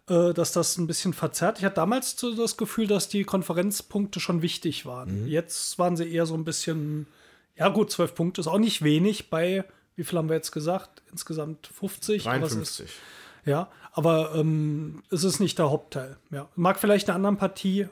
[0.09, 1.59] äh, dass das ein bisschen verzerrt.
[1.59, 5.23] Ich hatte damals so das Gefühl, dass die Konferenzpunkte schon wichtig waren.
[5.23, 5.27] Mhm.
[5.27, 7.07] Jetzt waren sie eher so ein bisschen,
[7.55, 9.63] ja gut, zwölf Punkte ist auch nicht wenig bei,
[9.95, 11.01] wie viel haben wir jetzt gesagt?
[11.11, 12.23] Insgesamt 50.
[12.23, 12.85] 53.
[12.85, 12.93] Ist,
[13.45, 16.17] ja, aber ähm, es ist nicht der Hauptteil.
[16.31, 16.49] Ja.
[16.55, 17.87] Mag vielleicht in einer anderen Partie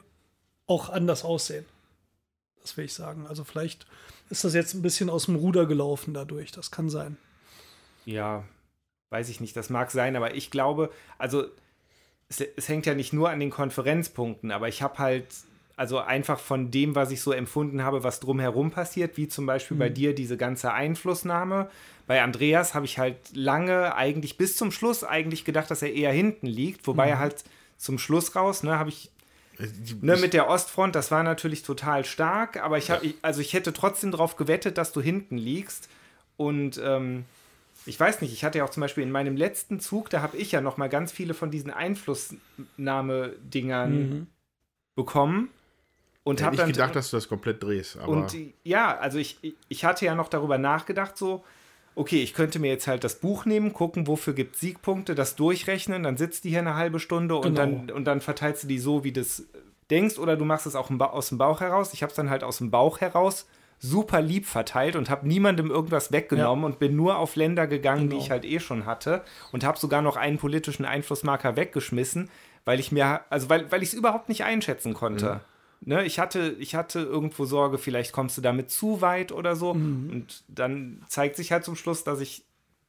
[0.66, 1.64] auch anders aussehen.
[2.60, 3.26] Das will ich sagen.
[3.26, 3.86] Also vielleicht
[4.30, 6.52] ist das jetzt ein bisschen aus dem Ruder gelaufen dadurch.
[6.52, 7.16] Das kann sein.
[8.04, 8.44] Ja,
[9.10, 9.56] weiß ich nicht.
[9.56, 11.46] Das mag sein, aber ich glaube, also
[12.40, 15.26] es, es hängt ja nicht nur an den Konferenzpunkten, aber ich habe halt
[15.76, 19.74] also einfach von dem, was ich so empfunden habe, was drumherum passiert, wie zum Beispiel
[19.74, 19.80] mhm.
[19.80, 21.70] bei dir diese ganze Einflussnahme.
[22.06, 26.12] Bei Andreas habe ich halt lange, eigentlich bis zum Schluss, eigentlich gedacht, dass er eher
[26.12, 27.12] hinten liegt, wobei mhm.
[27.12, 27.44] er halt
[27.78, 29.10] zum Schluss raus, ne, habe ich
[29.58, 29.66] äh,
[30.00, 33.12] Ne, mit der Ostfront, das war natürlich total stark, aber ich habe, ja.
[33.22, 35.88] also ich hätte trotzdem darauf gewettet, dass du hinten liegst.
[36.36, 37.24] Und ähm,
[37.84, 40.36] ich weiß nicht, ich hatte ja auch zum Beispiel in meinem letzten Zug, da habe
[40.36, 44.28] ich ja noch mal ganz viele von diesen Einflussnahme-Dingern mhm.
[44.94, 45.48] bekommen.
[46.24, 47.96] Und habe dann gedacht, dass du das komplett drehst.
[47.96, 49.38] und ja, also ich,
[49.68, 51.42] ich hatte ja noch darüber nachgedacht, so,
[51.96, 55.34] okay, ich könnte mir jetzt halt das Buch nehmen, gucken, wofür gibt es Siegpunkte, das
[55.34, 57.56] durchrechnen, dann sitzt die hier eine halbe Stunde und, genau.
[57.56, 59.48] dann, und dann verteilst du die so, wie du es
[59.90, 61.92] denkst, oder du machst es auch aus dem Bauch heraus.
[61.92, 63.48] Ich habe es dann halt aus dem Bauch heraus
[63.84, 66.66] super lieb verteilt und habe niemandem irgendwas weggenommen ja.
[66.66, 68.14] und bin nur auf Länder gegangen, genau.
[68.14, 72.30] die ich halt eh schon hatte und habe sogar noch einen politischen Einflussmarker weggeschmissen,
[72.64, 75.34] weil ich mir, also weil, weil ich es überhaupt nicht einschätzen konnte.
[75.34, 75.40] Mhm.
[75.84, 79.74] Ne, ich, hatte, ich hatte irgendwo Sorge, vielleicht kommst du damit zu weit oder so.
[79.74, 80.10] Mhm.
[80.10, 82.44] Und dann zeigt sich halt zum Schluss, dass ich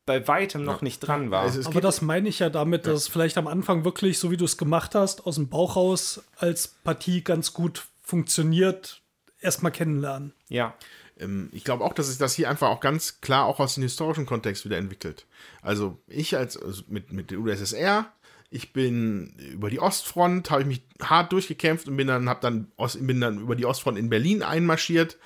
[0.06, 0.84] bei weitem noch ja.
[0.84, 1.42] nicht dran war.
[1.42, 2.98] Also Aber das meine ich ja damit, dass ja.
[2.98, 6.24] es vielleicht am Anfang wirklich, so wie du es gemacht hast, aus dem Bauch raus
[6.38, 9.03] als Partie ganz gut funktioniert,
[9.44, 10.34] erstmal kennenlernen.
[10.50, 10.76] Ja.
[11.20, 13.84] Ähm, ich glaube auch, dass sich das hier einfach auch ganz klar auch aus dem
[13.84, 15.26] historischen Kontext wieder entwickelt.
[15.62, 18.12] Also ich als also mit, mit der UdSSR,
[18.50, 22.72] ich bin über die Ostfront, habe ich mich hart durchgekämpft und bin dann, hab dann,
[23.00, 25.18] bin dann über die Ostfront in Berlin einmarschiert,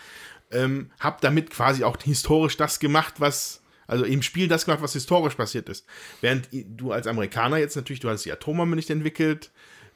[0.52, 4.94] ähm, habe damit quasi auch historisch das gemacht, was also im Spiel das gemacht, was
[4.94, 5.86] historisch passiert ist.
[6.22, 9.52] Während du als Amerikaner jetzt natürlich, du hast die Atombombe nicht entwickelt,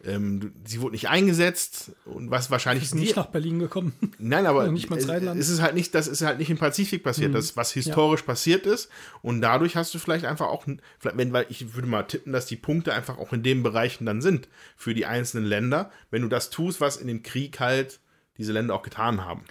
[0.06, 3.94] ähm, sie wurde nicht eingesetzt und was wahrscheinlich ist nicht nach Berlin gekommen.
[4.18, 7.32] Nein, aber nicht mal es ist halt nicht, das ist halt nicht im Pazifik passiert,
[7.32, 7.36] mhm.
[7.36, 8.28] das was historisch ja.
[8.28, 8.90] passiert ist
[9.22, 10.66] und dadurch hast du vielleicht einfach auch,
[11.02, 14.22] wenn weil ich würde mal tippen, dass die Punkte einfach auch in den Bereichen dann
[14.22, 18.00] sind für die einzelnen Länder, wenn du das tust, was in dem Krieg halt
[18.38, 19.44] diese Länder auch getan haben,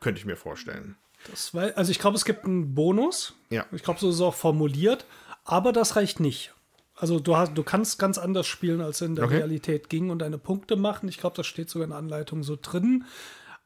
[0.00, 0.96] könnte ich mir vorstellen.
[1.30, 3.34] Das war, also ich glaube, es gibt einen Bonus.
[3.50, 3.66] Ja.
[3.72, 5.04] Ich glaube, so ist es auch formuliert,
[5.44, 6.52] aber das reicht nicht.
[6.96, 9.36] Also du, hast, du kannst ganz anders spielen, als in der okay.
[9.36, 11.08] Realität ging und deine Punkte machen.
[11.08, 13.04] Ich glaube, das steht sogar in der Anleitung so drin.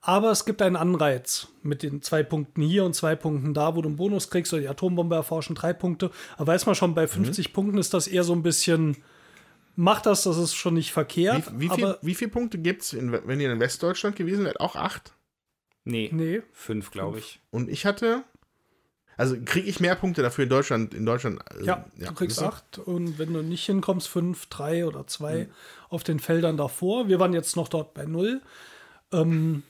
[0.03, 3.83] Aber es gibt einen Anreiz mit den zwei Punkten hier und zwei Punkten da, wo
[3.83, 6.11] du einen Bonus kriegst oder die Atombombe erforschen, drei Punkte.
[6.37, 7.53] Aber weiß man schon, bei 50 mhm.
[7.53, 8.97] Punkten ist das eher so ein bisschen,
[9.77, 11.53] macht das, das ist schon nicht verkehrt.
[11.55, 14.59] Wie, wie, viel, wie viele Punkte gibt es, wenn ihr in Westdeutschland gewesen wärt?
[14.59, 15.13] Auch acht?
[15.85, 16.43] Nee, nee.
[16.53, 17.41] fünf, glaube ich.
[17.51, 18.25] Und ich hatte
[19.21, 20.95] also kriege ich mehr Punkte dafür in Deutschland.
[20.95, 24.87] In Deutschland äh, ja, ja, du kriegst acht und wenn du nicht hinkommst, fünf, drei
[24.87, 25.51] oder zwei mhm.
[25.91, 27.07] auf den Feldern davor.
[27.07, 28.41] Wir waren jetzt noch dort bei null.
[29.13, 29.63] Ähm,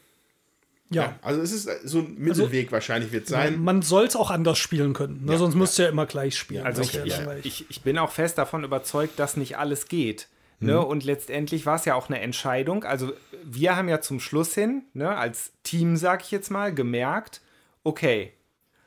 [0.88, 1.02] ja.
[1.02, 1.18] ja.
[1.22, 3.60] Also es ist so ein Mittelweg also, wahrscheinlich wird sein.
[3.60, 5.32] Man soll es auch anders spielen können, ne?
[5.32, 6.64] ja, sonst musst du ja immer gleich spielen.
[6.64, 10.28] Also ich, ich, ich, ich, bin auch fest davon überzeugt, dass nicht alles geht.
[10.60, 10.74] Ne?
[10.74, 10.84] Mhm.
[10.84, 12.84] Und letztendlich war es ja auch eine Entscheidung.
[12.84, 17.40] Also wir haben ja zum Schluss hin, ne, als Team, sag ich jetzt mal, gemerkt,
[17.82, 18.32] okay,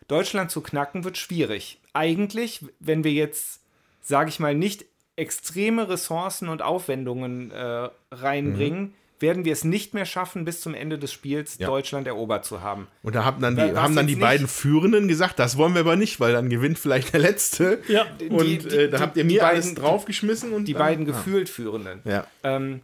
[0.08, 1.80] Deutschland zu knacken wird schwierig.
[1.94, 3.62] Eigentlich, wenn wir jetzt,
[4.02, 4.86] sage ich mal, nicht
[5.16, 8.94] extreme Ressourcen und Aufwendungen äh, reinbringen, mhm.
[9.20, 11.68] werden wir es nicht mehr schaffen, bis zum Ende des Spiels ja.
[11.68, 12.88] Deutschland erobert zu haben.
[13.04, 15.96] Und da haben dann die, haben dann die beiden Führenden gesagt, das wollen wir aber
[15.96, 17.80] nicht, weil dann gewinnt vielleicht der Letzte.
[17.88, 18.06] Ja.
[18.30, 20.52] Und die, die, äh, da habt ihr mir beiden, alles draufgeschmissen.
[20.52, 22.02] Und die dann, beiden gefühlt Führenden.
[22.06, 22.26] Ja.
[22.44, 22.82] Ähm,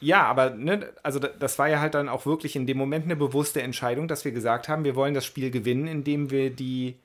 [0.00, 3.16] ja, aber ne, also das war ja halt dann auch wirklich in dem Moment eine
[3.16, 6.96] bewusste Entscheidung, dass wir gesagt haben, wir wollen das Spiel gewinnen, indem wir die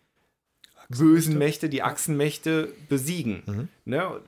[0.90, 3.44] bösen Mächte, die Achsenmächte besiegen.
[3.46, 3.68] Mhm.
[3.86, 4.22] Ne?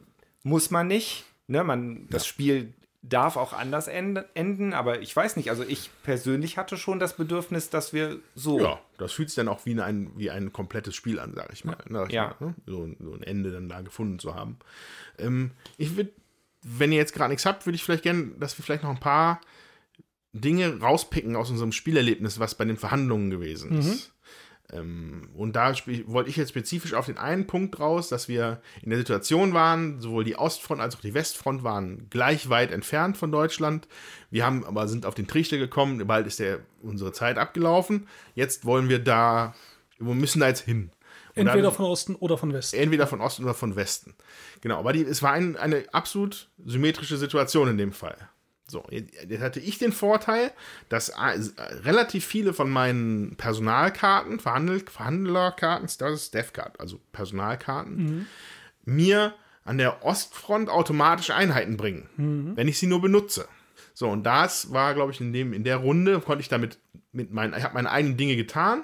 [0.44, 1.26] Muss man nicht.
[1.48, 1.64] Ne?
[1.64, 2.30] Man, das ja.
[2.30, 2.74] Spiel
[3.10, 7.70] darf auch anders enden, aber ich weiß nicht, also ich persönlich hatte schon das Bedürfnis,
[7.70, 8.60] dass wir so.
[8.60, 11.66] Ja, das fühlt sich dann auch wie ein, wie ein komplettes Spiel an, sag ich
[11.66, 11.78] mal.
[11.88, 12.08] Ne?
[12.10, 12.36] Ja.
[12.40, 12.56] Ne?
[12.66, 14.58] So, so, ein Ende dann da gefunden zu haben.
[15.20, 16.12] Ähm, ich würde
[16.68, 19.00] wenn ihr jetzt gerade nichts habt, würde ich vielleicht gerne, dass wir vielleicht noch ein
[19.00, 19.40] paar
[20.34, 23.88] Dinge rauspicken aus unserem Spielerlebnis, was bei den Verhandlungen gewesen ist.
[23.88, 24.16] Mhm.
[24.74, 25.74] Ähm, und da
[26.08, 30.02] wollte ich jetzt spezifisch auf den einen Punkt raus, dass wir in der Situation waren,
[30.02, 33.88] sowohl die Ostfront als auch die Westfront waren gleich weit entfernt von Deutschland.
[34.32, 38.08] Wir haben aber sind auf den Trichter gekommen, bald ist der, unsere Zeit abgelaufen.
[38.34, 39.54] Jetzt wollen wir da,
[40.00, 40.90] wir müssen da jetzt hin.
[41.36, 42.78] Entweder dann, von Osten oder von Westen.
[42.78, 44.16] Entweder von Osten oder von Westen.
[44.62, 48.18] Genau, aber die, es war ein, eine absolut symmetrische Situation in dem Fall.
[48.68, 50.52] So, jetzt hatte ich den Vorteil,
[50.90, 51.38] dass äh,
[51.84, 58.26] relativ viele von meinen Personalkarten, Verhandel Verhandlerkarten, das ist DevCard, also Personalkarten, mhm.
[58.86, 59.36] mir
[59.66, 62.52] an der Ostfront automatisch Einheiten bringen, mhm.
[62.56, 63.48] wenn ich sie nur benutze.
[63.94, 66.80] So, und das war, glaube ich, in, dem, in der Runde, konnte ich damit
[67.12, 68.84] mit meinen, ich habe meine eigenen Dinge getan,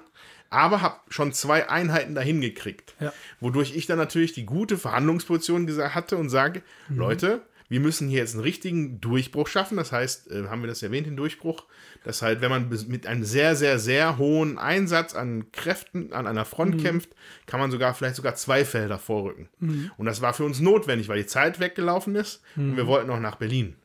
[0.52, 2.94] aber habe schon zwei Einheiten dahin gekriegt.
[3.00, 3.12] Ja.
[3.40, 6.98] Wodurch ich dann natürlich die gute Verhandlungsposition hatte und sage, mhm.
[6.98, 9.78] Leute, wir müssen hier jetzt einen richtigen Durchbruch schaffen.
[9.78, 11.64] Das heißt, äh, haben wir das erwähnt, den Durchbruch,
[12.04, 16.44] dass halt, wenn man mit einem sehr, sehr, sehr hohen Einsatz an Kräften an einer
[16.44, 16.84] Front mhm.
[16.84, 17.12] kämpft,
[17.46, 19.48] kann man sogar vielleicht sogar zwei Felder vorrücken.
[19.60, 19.90] Mhm.
[19.98, 22.72] Und das war für uns notwendig, weil die Zeit weggelaufen ist mhm.
[22.72, 23.78] und wir wollten noch nach Berlin.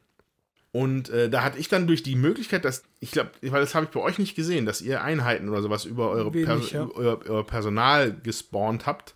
[0.76, 3.86] Und äh, da hatte ich dann durch die Möglichkeit, dass, ich glaube, weil das habe
[3.86, 6.88] ich bei euch nicht gesehen, dass ihr Einheiten oder sowas über eure Wenig, per ja.
[6.94, 9.14] euer, euer Personal gespawnt habt.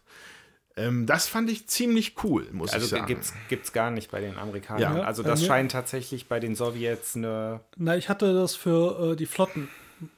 [0.79, 3.15] Ähm, das fand ich ziemlich cool, muss also ich sagen.
[3.15, 4.97] Also gibt es gar nicht bei den Amerikanern.
[4.97, 5.03] Ja.
[5.03, 7.61] Also das scheint tatsächlich bei den Sowjets eine.
[7.77, 9.69] Na, ich hatte das für äh, die Flotten.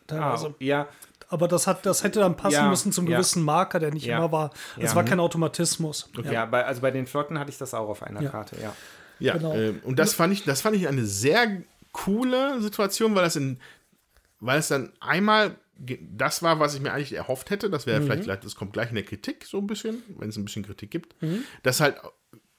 [0.07, 0.47] Teilweise.
[0.47, 0.89] Ah, ja.
[1.29, 3.47] Aber das, hat, das hätte dann passen ja, müssen zum gewissen ja.
[3.47, 4.51] Marker, der nicht immer war.
[4.79, 6.09] Es war kein Automatismus.
[6.17, 6.33] Okay.
[6.33, 8.77] Ja, bei, also bei den Flotten hatte ich das auch auf einer Karte, ja.
[9.23, 9.55] Ja, genau.
[9.55, 11.63] äh, und das fand, ich, das fand ich eine sehr
[11.93, 13.59] coole Situation, weil das in,
[14.41, 15.57] weil es dann einmal
[16.01, 17.71] das war, was ich mir eigentlich erhofft hätte.
[17.71, 18.05] Das wäre mhm.
[18.05, 20.65] vielleicht, vielleicht, das kommt gleich in der Kritik so ein bisschen, wenn es ein bisschen
[20.65, 21.21] Kritik gibt.
[21.23, 21.45] Mhm.
[21.63, 21.97] Dass halt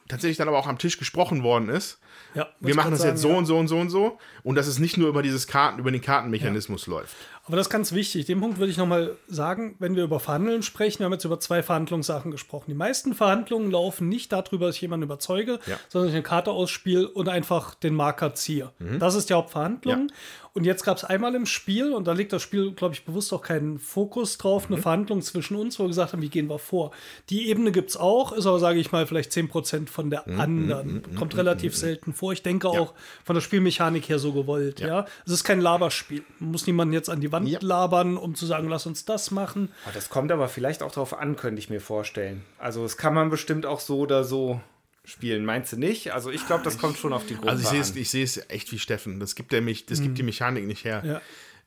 [0.08, 2.00] tatsächlich dann aber auch am Tisch gesprochen worden ist.
[2.36, 3.38] Ja, wir machen das sagen, jetzt so ja.
[3.38, 4.18] und so und so und so.
[4.44, 6.94] Und dass es nicht nur über dieses Karten, über den Kartenmechanismus ja.
[6.94, 7.16] läuft.
[7.46, 8.26] Aber das ist ganz wichtig.
[8.26, 11.42] Den Punkt würde ich nochmal sagen, wenn wir über Verhandeln sprechen, wir haben jetzt über
[11.42, 12.66] zwei Verhandlungssachen gesprochen.
[12.70, 15.78] Die meisten Verhandlungen laufen nicht darüber, dass ich jemanden überzeuge, ja.
[15.90, 18.72] sondern dass ich eine Karte ausspiele und einfach den Marker ziehe.
[18.80, 19.00] Mhm.
[19.00, 20.08] Das ist die Hauptverhandlung.
[20.08, 20.16] Ja.
[20.56, 23.34] Und jetzt gab es einmal im Spiel, und da legt das Spiel, glaube ich, bewusst
[23.34, 24.76] auch keinen Fokus drauf, mhm.
[24.76, 26.92] eine Verhandlung zwischen uns, wo wir gesagt haben, wie gehen wir vor.
[27.32, 30.40] Die Ebene gibt es auch, ist aber, sage ich mal, vielleicht 10% von der mhm.
[30.40, 30.88] anderen.
[30.88, 31.04] Mhm.
[31.10, 31.16] Mhm.
[31.16, 31.78] Kommt relativ mhm.
[31.78, 32.34] selten vor.
[32.34, 32.80] Ich denke ja.
[32.80, 32.94] auch
[33.24, 34.80] von der Spielmechanik her so gewollt.
[34.80, 34.88] Ja.
[34.88, 35.06] ja.
[35.26, 36.24] Es ist kein Laberspiel.
[36.40, 37.60] Man muss niemanden jetzt an die Wand ja.
[37.62, 39.70] labern, um zu sagen, lass uns das machen.
[39.94, 42.46] Das kommt aber vielleicht auch darauf an, könnte ich mir vorstellen.
[42.58, 44.62] Also, das kann man bestimmt auch so oder so
[45.06, 45.44] spielen.
[45.44, 46.14] Meinst du nicht?
[46.14, 48.50] Also ich glaube, das kommt schon auf die Gruppe Also ich sehe es, ich es
[48.50, 49.20] echt wie Steffen.
[49.20, 50.04] Das gibt der mich, das mhm.
[50.04, 51.04] gibt die Mechanik nicht her.
[51.06, 51.22] Ja.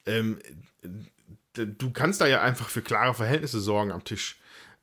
[0.06, 0.38] Ähm,
[1.54, 4.38] du kannst da ja einfach für klare Verhältnisse sorgen am Tisch.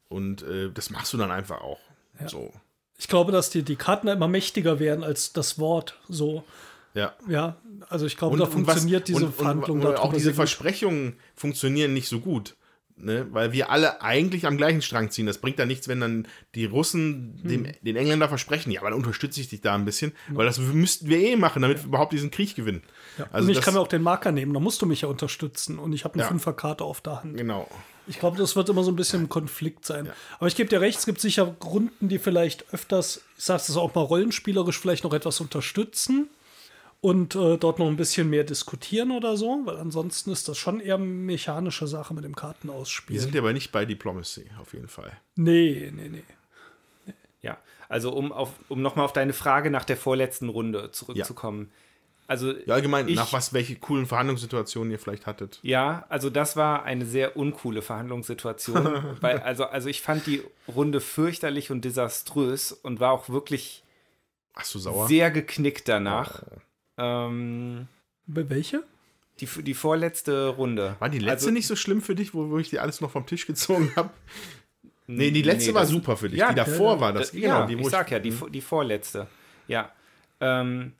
[0.07, 1.79] Und äh, das machst du dann einfach auch.
[2.19, 2.29] Ja.
[2.29, 2.53] So.
[2.97, 5.99] Ich glaube, dass die, die Karten immer mächtiger werden als das Wort.
[6.07, 6.43] So.
[6.93, 7.13] Ja.
[7.27, 7.57] Ja,
[7.89, 9.81] also ich glaube, da funktioniert was, diese Verhandlung.
[9.81, 12.55] Und, und auch diese Versprechungen funktionieren nicht so gut.
[12.95, 13.27] Ne?
[13.31, 15.25] Weil wir alle eigentlich am gleichen Strang ziehen.
[15.25, 17.73] Das bringt da nichts, wenn dann die Russen dem, hm.
[17.81, 20.35] den Engländer versprechen, ja, aber dann unterstütze ich dich da ein bisschen, ja.
[20.35, 22.83] weil das müssten wir eh machen, damit wir überhaupt diesen Krieg gewinnen.
[23.17, 23.27] Ja.
[23.31, 25.79] Also und ich kann mir auch den Marker nehmen, da musst du mich ja unterstützen
[25.79, 26.29] und ich habe eine ja.
[26.29, 27.35] Fünferkarte auf der Hand.
[27.35, 27.67] Genau.
[28.05, 30.05] Ich glaube, das wird immer so ein bisschen ein Konflikt sein.
[30.05, 30.13] Ja.
[30.37, 33.75] Aber ich gebe dir recht, es gibt sicher Runden, die vielleicht öfters, ich sage es
[33.75, 36.29] auch mal rollenspielerisch, vielleicht noch etwas unterstützen
[37.03, 40.79] und äh, dort noch ein bisschen mehr diskutieren oder so, weil ansonsten ist das schon
[40.79, 43.15] eher mechanische Sache mit dem Kartenausspielen.
[43.15, 45.11] Wir sind ja aber nicht bei Diplomacy, auf jeden Fall.
[45.35, 46.23] Nee, nee, nee.
[47.41, 47.57] Ja,
[47.89, 51.67] also um, auf, um nochmal auf deine Frage nach der vorletzten Runde zurückzukommen.
[51.69, 52.23] Ja.
[52.27, 55.59] Also ja, allgemein, ich, nach was, welche coolen Verhandlungssituationen ihr vielleicht hattet.
[55.61, 59.17] Ja, also das war eine sehr uncoole Verhandlungssituation.
[59.19, 60.41] weil, also, also ich fand die
[60.73, 63.83] Runde fürchterlich und desaströs und war auch wirklich
[64.53, 65.09] Ach so, sauer?
[65.09, 66.43] sehr geknickt danach.
[66.49, 66.59] Oh.
[66.97, 67.87] Ähm,
[68.25, 68.83] Welche?
[69.39, 70.95] Die, die vorletzte Runde.
[70.99, 73.11] War die letzte also, nicht so schlimm für dich, wo, wo ich die alles noch
[73.11, 74.11] vom Tisch gezogen habe?
[75.07, 76.39] Nee, die letzte nee, war super für dich.
[76.39, 77.31] Ja, die davor ja, war das.
[77.31, 79.27] das genau, ja, die, ich sag ja, die, die vorletzte.
[79.67, 79.91] Ja.
[80.39, 80.93] Ähm,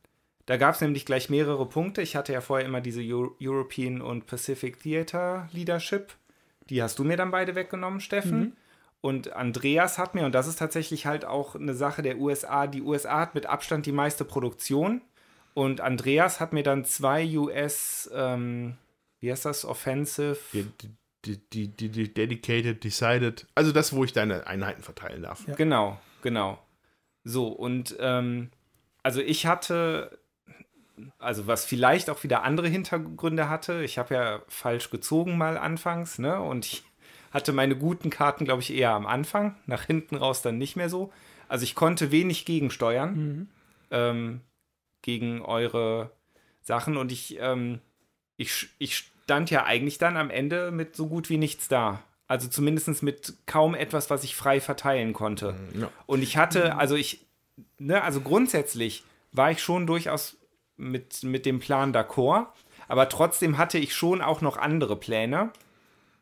[0.46, 2.02] da gab es nämlich gleich mehrere Punkte.
[2.02, 6.14] Ich hatte ja vorher immer diese Euro European und Pacific Theater Leadership.
[6.70, 8.40] Die hast du mir dann beide weggenommen, Steffen.
[8.40, 8.54] Mhm.
[9.00, 12.82] Und Andreas hat mir, und das ist tatsächlich halt auch eine Sache der USA, die
[12.82, 15.02] USA hat mit Abstand die meiste Produktion.
[15.54, 18.78] Und Andreas hat mir dann zwei US, ähm,
[19.20, 20.38] wie heißt das, Offensive?
[20.52, 20.66] Die,
[21.26, 23.48] die, die, die, die Dedicated, Decided.
[23.56, 25.48] Also das, wo ich deine Einheiten verteilen darf.
[25.48, 25.56] Ja.
[25.56, 26.60] Genau, genau.
[27.24, 28.50] So, und ähm,
[29.04, 30.18] also ich hatte,
[31.20, 33.84] also was vielleicht auch wieder andere Hintergründe hatte.
[33.84, 36.42] Ich habe ja falsch gezogen mal anfangs, ne?
[36.42, 36.84] Und ich
[37.32, 40.90] hatte meine guten Karten, glaube ich, eher am Anfang, nach hinten raus dann nicht mehr
[40.90, 41.12] so.
[41.48, 43.16] Also ich konnte wenig gegensteuern.
[43.16, 43.48] Mhm.
[43.92, 44.42] Ähm,
[45.04, 46.10] gegen eure
[46.62, 47.80] Sachen und ich, ähm,
[48.38, 52.02] ich, ich stand ja eigentlich dann am Ende mit so gut wie nichts da.
[52.28, 55.54] Also zumindest mit kaum etwas, was ich frei verteilen konnte.
[55.54, 55.92] Mhm, ja.
[56.08, 57.28] Und ich hatte, also ich,
[57.78, 60.38] ne, also grundsätzlich war ich schon durchaus
[60.78, 62.48] mit, mit dem Plan d'accord,
[62.88, 65.52] aber trotzdem hatte ich schon auch noch andere Pläne,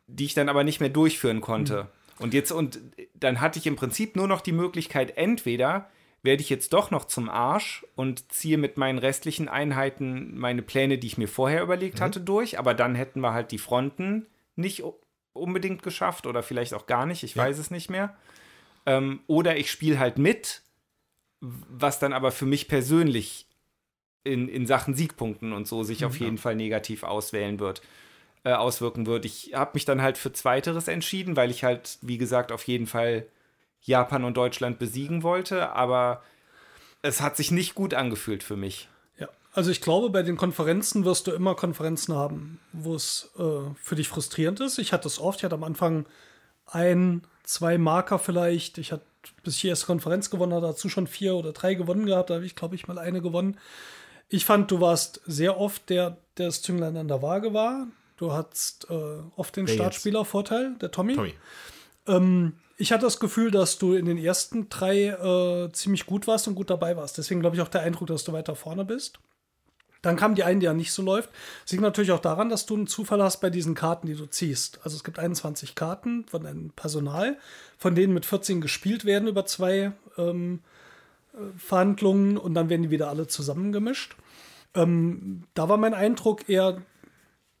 [0.06, 1.84] die ich dann aber nicht mehr durchführen konnte.
[1.84, 1.88] Mhm.
[2.18, 2.80] Und jetzt, und
[3.14, 5.88] dann hatte ich im Prinzip nur noch die Möglichkeit, entweder
[6.22, 10.98] werde ich jetzt doch noch zum Arsch und ziehe mit meinen restlichen Einheiten meine Pläne,
[10.98, 12.04] die ich mir vorher überlegt mhm.
[12.04, 12.58] hatte, durch.
[12.58, 14.84] Aber dann hätten wir halt die Fronten nicht
[15.32, 17.42] unbedingt geschafft oder vielleicht auch gar nicht, ich ja.
[17.42, 18.16] weiß es nicht mehr.
[18.86, 20.62] Ähm, oder ich spiele halt mit,
[21.40, 23.46] was dann aber für mich persönlich
[24.24, 26.06] in, in Sachen Siegpunkten und so sich mhm.
[26.06, 27.82] auf jeden Fall negativ auswählen wird,
[28.44, 29.24] äh, auswirken wird.
[29.24, 32.86] Ich habe mich dann halt für Zweiteres entschieden, weil ich halt, wie gesagt, auf jeden
[32.86, 33.26] Fall
[33.82, 36.22] Japan und Deutschland besiegen wollte, aber
[37.02, 38.88] es hat sich nicht gut angefühlt für mich.
[39.18, 43.42] Ja, also ich glaube, bei den Konferenzen wirst du immer Konferenzen haben, wo es äh,
[43.76, 44.78] für dich frustrierend ist.
[44.78, 46.06] Ich hatte es oft, ich hatte am Anfang
[46.66, 48.78] ein, zwei Marker vielleicht.
[48.78, 49.04] Ich hatte,
[49.42, 52.30] bis ich die erste Konferenz gewonnen habe, dazu schon vier oder drei gewonnen gehabt.
[52.30, 53.58] Da habe ich, glaube ich, mal eine gewonnen.
[54.28, 57.88] Ich fand, du warst sehr oft der, der das Zünglein an der Waage war.
[58.16, 58.94] Du hattest äh,
[59.36, 61.16] oft den Startspielervorteil, der Tommy.
[61.16, 61.34] Tommy.
[62.06, 66.48] Ähm, ich hatte das Gefühl, dass du in den ersten drei äh, ziemlich gut warst
[66.48, 67.18] und gut dabei warst.
[67.18, 69.20] Deswegen glaube ich auch der Eindruck, dass du weiter vorne bist.
[70.02, 71.30] Dann kam die eine, die ja nicht so läuft.
[71.62, 74.26] Das liegt natürlich auch daran, dass du einen Zufall hast bei diesen Karten, die du
[74.26, 74.80] ziehst.
[74.82, 77.38] Also es gibt 21 Karten von deinem Personal,
[77.78, 80.60] von denen mit 14 gespielt werden über zwei ähm,
[81.34, 84.16] äh, Verhandlungen und dann werden die wieder alle zusammengemischt.
[84.74, 86.82] Ähm, da war mein Eindruck eher,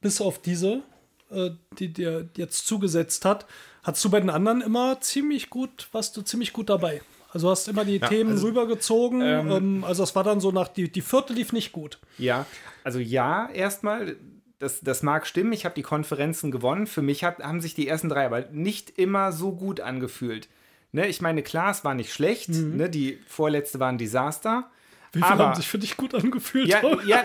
[0.00, 0.82] bis auf diese,
[1.30, 3.46] äh, die dir jetzt zugesetzt hat,
[3.82, 7.00] hast du bei den anderen immer ziemlich gut, warst du ziemlich gut dabei.
[7.30, 9.22] Also hast immer die ja, Themen also, rübergezogen.
[9.22, 11.98] Ähm, ähm, also es war dann so nach, die, die vierte lief nicht gut.
[12.18, 12.46] Ja,
[12.84, 14.16] also ja, erstmal,
[14.58, 16.86] das, das mag stimmen, ich habe die Konferenzen gewonnen.
[16.86, 20.48] Für mich hat, haben sich die ersten drei aber nicht immer so gut angefühlt.
[20.92, 22.50] Ne, ich meine, klar, es war nicht schlecht.
[22.50, 22.76] Mhm.
[22.76, 24.70] Ne, die vorletzte war ein Desaster.
[25.12, 26.68] Wie viele aber, haben sich für dich gut angefühlt?
[26.68, 27.24] Ja, ja,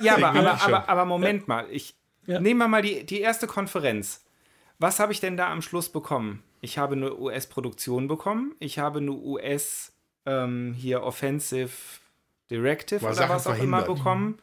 [0.00, 1.66] ja aber, aber, aber, aber, Moment mal.
[1.70, 1.96] Ich,
[2.26, 2.38] ja.
[2.38, 4.24] Nehmen wir mal die, die erste Konferenz.
[4.78, 6.42] Was habe ich denn da am Schluss bekommen?
[6.60, 8.54] Ich habe eine US-Produktion bekommen.
[8.58, 9.92] Ich habe eine US
[10.26, 11.70] ähm, hier Offensive
[12.50, 13.86] Directive War oder Sachen was auch verhindert.
[13.86, 14.38] immer bekommen.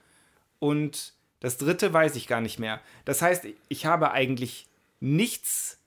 [0.60, 2.82] Und das dritte weiß ich gar nicht mehr.
[3.06, 4.68] Das heißt, ich habe eigentlich
[5.00, 5.80] nichts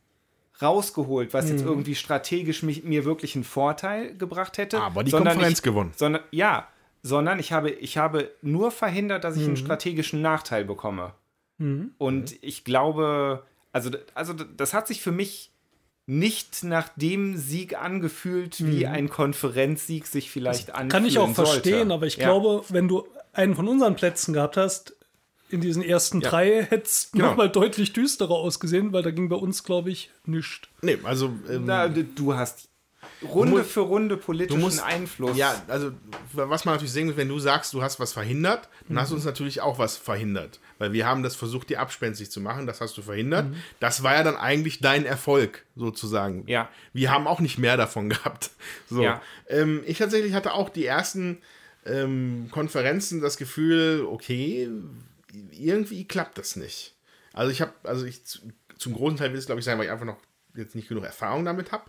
[0.61, 1.51] rausgeholt, was mhm.
[1.53, 4.81] jetzt irgendwie strategisch mich, mir wirklich einen Vorteil gebracht hätte.
[4.81, 5.93] Aber die Konferenz ich, gewonnen.
[5.97, 6.69] Sondern, ja,
[7.03, 9.49] sondern ich habe, ich habe nur verhindert, dass ich mhm.
[9.49, 11.15] einen strategischen Nachteil bekomme.
[11.59, 11.93] Mhm.
[11.99, 13.45] Und ich glaube,
[13.79, 15.53] also, also das hat sich für mich
[16.07, 18.93] nicht nach dem Sieg angefühlt, wie mhm.
[18.93, 20.91] ein Konferenzsieg sich vielleicht anfühlt.
[20.91, 21.95] Kann ich auch verstehen, sollte.
[21.95, 22.25] aber ich ja.
[22.25, 24.97] glaube, wenn du einen von unseren Plätzen gehabt hast,
[25.51, 26.31] in diesen ersten ja.
[26.31, 27.27] drei hätte es genau.
[27.27, 30.69] nochmal deutlich düsterer ausgesehen, weil da ging bei uns, glaube ich, nichts.
[30.83, 31.27] Nee, also.
[31.49, 32.69] Ähm, Na, du hast
[33.23, 35.37] Runde für Runde politischen musst, Einfluss.
[35.37, 35.93] Ja, also
[36.33, 39.01] was man natürlich sehen muss, wenn du sagst, du hast was verhindert, dann mhm.
[39.01, 40.61] hast du uns natürlich auch was verhindert.
[40.79, 43.47] Weil wir haben das versucht, dir abspenstig zu machen, das hast du verhindert.
[43.47, 43.57] Mhm.
[43.81, 46.45] Das war ja dann eigentlich dein Erfolg, sozusagen.
[46.47, 46.69] Ja.
[46.93, 48.51] Wir haben auch nicht mehr davon gehabt.
[48.89, 49.03] So.
[49.03, 49.21] Ja.
[49.49, 51.39] Ähm, ich tatsächlich hatte auch die ersten
[51.87, 54.69] ähm, Konferenzen das Gefühl, okay,
[55.51, 56.95] irgendwie klappt das nicht.
[57.33, 59.91] Also ich habe, also ich zum großen Teil will es, glaube ich, sein, weil ich
[59.91, 60.19] einfach noch
[60.55, 61.85] jetzt nicht genug Erfahrung damit habe.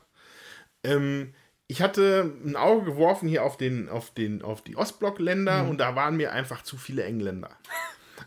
[0.83, 1.33] Ähm,
[1.67, 5.69] ich hatte ein Auge geworfen hier auf, den, auf, den, auf die Ostblockländer mhm.
[5.69, 7.51] und da waren mir einfach zu viele Engländer.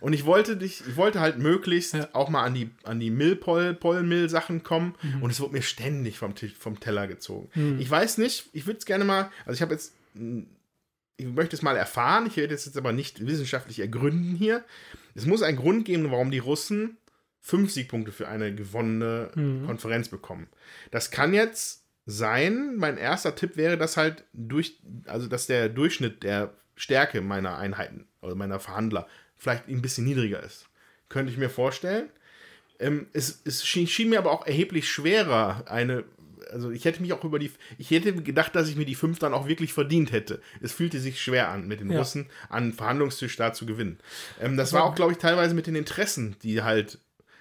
[0.01, 2.09] Und ich wollte dich, ich wollte halt möglichst ja.
[2.13, 5.23] auch mal an die, an die Mill-Poll-Mill-Sachen kommen mhm.
[5.23, 7.51] und es wurde mir ständig vom, vom Teller gezogen.
[7.55, 7.79] Mhm.
[7.81, 11.63] Ich weiß nicht, ich würde es gerne mal, also ich habe jetzt, ich möchte es
[11.63, 14.65] mal erfahren, ich werde es jetzt aber nicht wissenschaftlich ergründen hier.
[15.15, 16.97] Es muss einen Grund geben, warum die Russen
[17.41, 19.67] fünf Siegpunkte für eine gewonnene mhm.
[19.67, 20.49] Konferenz bekommen.
[20.91, 22.77] Das kann jetzt sein.
[22.77, 28.07] Mein erster Tipp wäre, dass halt durch, also dass der Durchschnitt der Stärke meiner Einheiten
[28.21, 29.07] oder meiner Verhandler
[29.37, 30.69] vielleicht ein bisschen niedriger ist.
[31.09, 32.09] Könnte ich mir vorstellen.
[32.79, 36.05] Ähm, es, es schien, schien, mir aber auch erheblich schwerer, eine.
[36.51, 37.51] Also ich hätte mich auch über die.
[37.79, 40.41] Ich hätte gedacht, dass ich mir die fünf dann auch wirklich verdient hätte.
[40.61, 41.99] Es fühlte sich schwer an, mit den ja.
[41.99, 43.99] Russen an Verhandlungstisch da zu gewinnen.
[44.41, 46.99] Ähm, das also, war auch, glaube ich, teilweise mit den Interessen, die halt.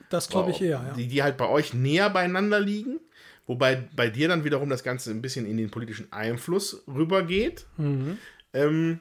[0.09, 0.93] Das glaube ich eher, ja.
[0.93, 2.99] Die, die halt bei euch näher beieinander liegen.
[3.47, 7.65] Wobei bei dir dann wiederum das Ganze ein bisschen in den politischen Einfluss rübergeht.
[7.77, 8.17] Mhm.
[8.53, 8.99] Ähm,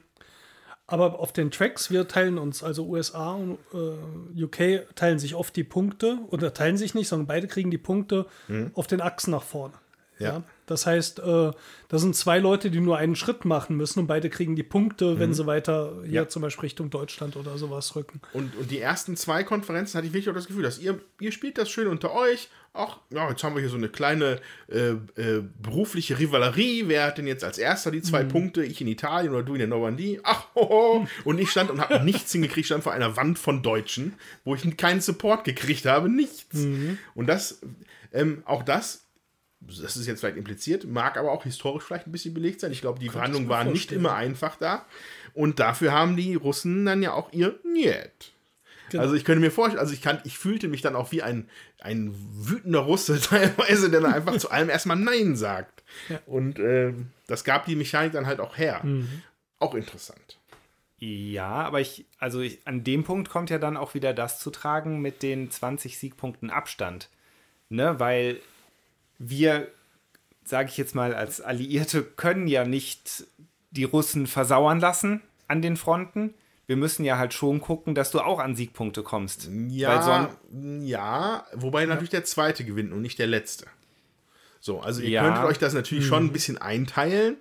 [0.87, 5.55] aber auf den Tracks, wir teilen uns, also USA und äh, UK teilen sich oft
[5.55, 8.71] die Punkte oder teilen sich nicht, sondern beide kriegen die Punkte mhm.
[8.73, 9.75] auf den Achsen nach vorne.
[10.19, 10.27] Ja.
[10.27, 10.43] ja.
[10.71, 11.51] Das heißt, äh,
[11.89, 15.15] da sind zwei Leute, die nur einen Schritt machen müssen und beide kriegen die Punkte,
[15.15, 15.19] mhm.
[15.19, 16.27] wenn sie weiter hier ja.
[16.29, 18.21] zum Beispiel Richtung Deutschland oder sowas rücken.
[18.31, 21.33] Und, und die ersten zwei Konferenzen hatte ich wirklich auch das Gefühl, dass ihr, ihr
[21.33, 22.49] spielt das schön unter euch.
[22.73, 24.39] Ach, ja, jetzt haben wir hier so eine kleine
[24.69, 26.85] äh, äh, berufliche Rivalerie.
[26.87, 28.29] Wer hat denn jetzt als erster die zwei mhm.
[28.29, 28.63] Punkte?
[28.63, 30.21] Ich in Italien oder du in der Normandie?
[30.23, 31.05] Ach, hoho.
[31.25, 34.13] Und ich stand und habe nichts hingekriegt, stand vor einer Wand von Deutschen,
[34.45, 36.07] wo ich keinen Support gekriegt habe.
[36.07, 36.53] Nichts.
[36.53, 36.97] Mhm.
[37.13, 37.59] Und das,
[38.13, 39.00] ähm, auch das
[39.61, 42.71] das ist jetzt vielleicht impliziert, mag aber auch historisch vielleicht ein bisschen belegt sein.
[42.71, 43.73] Ich glaube, die Könnte Verhandlungen waren vorstellen.
[43.73, 44.85] nicht immer einfach da.
[45.33, 48.33] Und dafür haben die Russen dann ja auch ihr Niet.
[48.89, 49.03] Genau.
[49.03, 51.47] Also ich könnte mir vorstellen, also ich kann, ich fühlte mich dann auch wie ein,
[51.79, 55.83] ein wütender Russe teilweise, der dann einfach zu allem erstmal Nein sagt.
[56.09, 56.19] Ja.
[56.25, 56.93] Und äh,
[57.27, 58.81] das gab die Mechanik dann halt auch her.
[58.83, 59.21] Mhm.
[59.59, 60.39] Auch interessant.
[60.97, 64.51] Ja, aber ich, also ich, an dem Punkt kommt ja dann auch wieder das zu
[64.51, 67.09] tragen mit den 20 Siegpunkten Abstand.
[67.69, 68.41] Ne, weil
[69.21, 69.67] wir,
[70.43, 73.25] sage ich jetzt mal, als Alliierte können ja nicht
[73.69, 76.33] die Russen versauern lassen an den Fronten.
[76.65, 79.49] Wir müssen ja halt schon gucken, dass du auch an Siegpunkte kommst.
[79.69, 80.29] Ja,
[80.81, 83.67] ja wobei natürlich der zweite gewinnt und nicht der letzte.
[84.59, 85.23] So, also ihr ja.
[85.23, 86.09] könntet euch das natürlich mhm.
[86.09, 87.37] schon ein bisschen einteilen.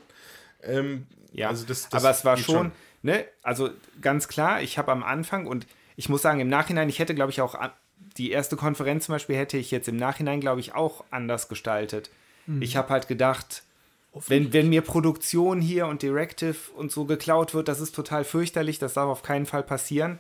[0.63, 3.71] Ähm, ja, also das, das aber es war schon, schon, ne, also
[4.01, 5.67] ganz klar, ich habe am Anfang und
[5.97, 7.55] ich muss sagen, im Nachhinein, ich hätte, glaube ich, auch
[8.17, 12.11] die erste Konferenz zum Beispiel hätte ich jetzt im Nachhinein, glaube ich, auch anders gestaltet.
[12.47, 12.63] Mhm.
[12.63, 13.63] Ich habe halt gedacht,
[14.27, 18.79] wenn, wenn mir Produktion hier und Directive und so geklaut wird, das ist total fürchterlich,
[18.79, 20.19] das darf auf keinen Fall passieren.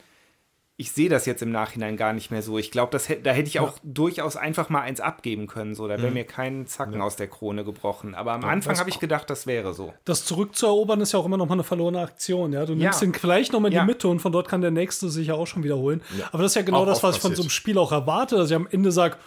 [0.80, 2.56] Ich sehe das jetzt im Nachhinein gar nicht mehr so.
[2.56, 3.80] Ich glaube, da hätte ich auch ja.
[3.84, 5.74] durchaus einfach mal eins abgeben können.
[5.74, 5.86] So.
[5.86, 6.14] Da wäre mhm.
[6.14, 7.00] mir kein Zacken ja.
[7.02, 8.14] aus der Krone gebrochen.
[8.14, 9.92] Aber am ja, Anfang habe ich gedacht, das wäre so.
[10.06, 12.54] Das zurückzuerobern ist ja auch immer noch mal eine verlorene Aktion.
[12.54, 12.64] Ja?
[12.64, 15.10] Du nimmst ihn vielleicht noch mal in die Mitte und von dort kann der Nächste
[15.10, 16.00] sich ja auch schon wiederholen.
[16.32, 18.36] Aber das ist ja genau auch das, was ich von so einem Spiel auch erwarte,
[18.36, 19.18] dass ich am Ende sage,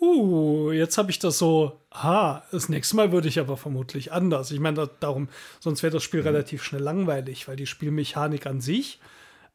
[0.00, 4.50] uh, jetzt habe ich das so, ha, das nächste Mal würde ich aber vermutlich anders.
[4.50, 5.28] Ich meine, darum,
[5.60, 6.28] sonst wäre das Spiel mhm.
[6.28, 8.98] relativ schnell langweilig, weil die Spielmechanik an sich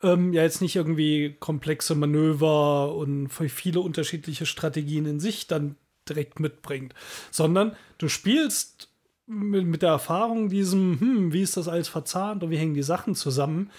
[0.03, 5.76] ähm, ja jetzt nicht irgendwie komplexe Manöver und viele unterschiedliche Strategien in sich dann
[6.07, 6.94] direkt mitbringt,
[7.32, 8.90] sondern du spielst
[9.26, 12.84] mit, mit der Erfahrung diesem, hm, wie ist das alles verzahnt und wie hängen die
[12.84, 13.72] Sachen zusammen,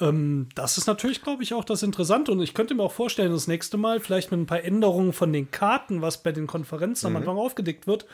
[0.00, 2.32] ähm, das ist natürlich, glaube ich, auch das Interessante.
[2.32, 5.32] Und ich könnte mir auch vorstellen, das nächste Mal vielleicht mit ein paar Änderungen von
[5.32, 7.16] den Karten, was bei den Konferenzen mhm.
[7.16, 8.06] am Anfang aufgedeckt wird,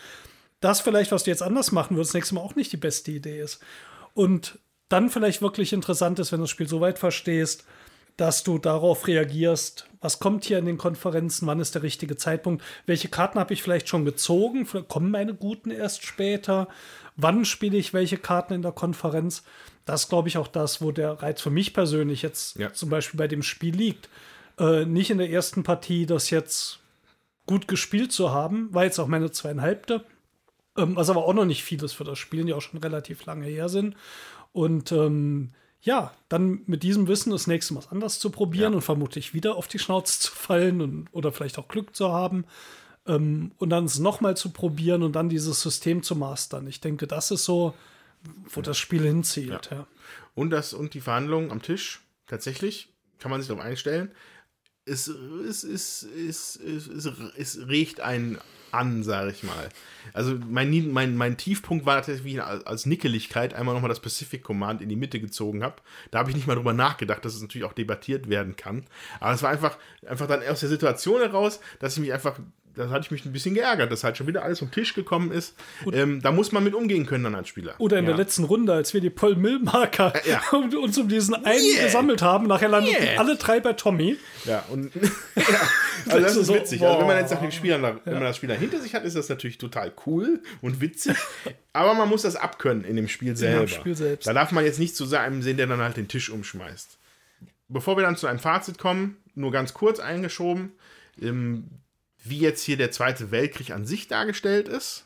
[0.61, 3.11] das vielleicht, was du jetzt anders machen würdest, das nächste Mal auch nicht die beste
[3.13, 3.63] Idee ist.
[4.15, 4.59] Und
[4.89, 7.65] dann vielleicht wirklich interessant ist, wenn du das Spiel so weit verstehst,
[8.17, 12.65] dass du darauf reagierst, was kommt hier in den Konferenzen, wann ist der richtige Zeitpunkt,
[12.87, 16.69] welche Karten habe ich vielleicht schon gezogen, kommen meine guten erst später,
[17.17, 19.43] wann spiele ich welche Karten in der Konferenz.
[19.85, 22.73] Das ist, glaube ich, auch das, wo der Reiz für mich persönlich jetzt ja.
[22.73, 24.09] zum Beispiel bei dem Spiel liegt.
[24.59, 26.81] Äh, nicht in der ersten Partie das jetzt
[27.47, 30.05] gut gespielt zu haben, war jetzt auch meine zweieinhalbte,
[30.77, 33.47] ähm, was aber auch noch nicht vieles für das Spielen, die auch schon relativ lange
[33.47, 33.95] her sind.
[34.57, 35.53] Und ähm,
[35.83, 38.77] ja, dann mit diesem Wissen das nächste Mal anders zu probieren ja.
[38.77, 42.45] und vermutlich wieder auf die Schnauze zu fallen und, oder vielleicht auch Glück zu haben.
[43.07, 46.67] Ähm, und dann es nochmal zu probieren und dann dieses System zu mastern.
[46.67, 47.75] Ich denke, das ist so
[48.51, 49.69] wo das Spiel hinzielt.
[49.71, 49.79] Ja.
[49.79, 49.87] ja.
[50.35, 52.89] Und, das, und die Verhandlungen am Tisch, tatsächlich,
[53.19, 54.11] kann man sich darauf einstellen.
[54.87, 57.07] Es, es, es, es, es, es,
[57.37, 58.39] es riecht einen
[58.73, 59.69] an, sage ich mal.
[60.13, 64.81] Also mein, mein, mein Tiefpunkt war tatsächlich, wie als Nickeligkeit einmal nochmal das Pacific Command
[64.83, 65.77] in die Mitte gezogen habe.
[66.11, 68.85] Da habe ich nicht mal drüber nachgedacht, dass es natürlich auch debattiert werden kann.
[69.21, 72.39] Aber es war einfach, einfach dann aus der Situation heraus, dass ich mich einfach
[72.77, 75.33] da hatte ich mich ein bisschen geärgert, dass halt schon wieder alles vom Tisch gekommen
[75.33, 75.55] ist.
[75.91, 77.75] Ähm, da muss man mit umgehen können dann als Spieler.
[77.79, 78.11] Oder in ja.
[78.11, 80.43] der letzten Runde, als wir die Paul Mill Marker äh, ja.
[80.53, 81.85] uns um diesen einen yeah.
[81.85, 83.19] gesammelt haben, nachher landeten yeah.
[83.19, 84.19] alle drei bei Tommy.
[84.45, 84.95] Ja, und
[85.35, 85.43] ja.
[86.07, 86.83] also das ist witzig.
[86.83, 89.29] Also wenn man jetzt nach Spieler, wenn man das Spieler hinter sich hat, ist das
[89.29, 91.17] natürlich total cool und witzig.
[91.73, 93.67] Aber man muss das abkönnen in dem Spiel selber.
[93.69, 94.27] Spiel selbst.
[94.27, 96.99] Da darf man jetzt nicht zu einem sehen, der dann halt den Tisch umschmeißt.
[97.69, 100.73] Bevor wir dann zu einem Fazit kommen, nur ganz kurz eingeschoben.
[101.21, 101.65] Ähm,
[102.29, 105.05] wie jetzt hier der Zweite Weltkrieg an sich dargestellt ist.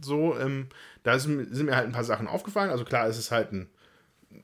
[0.00, 0.68] So, ähm,
[1.02, 2.70] da sind, sind, mir halt ein paar Sachen aufgefallen.
[2.70, 3.68] Also klar, es ist halt ein,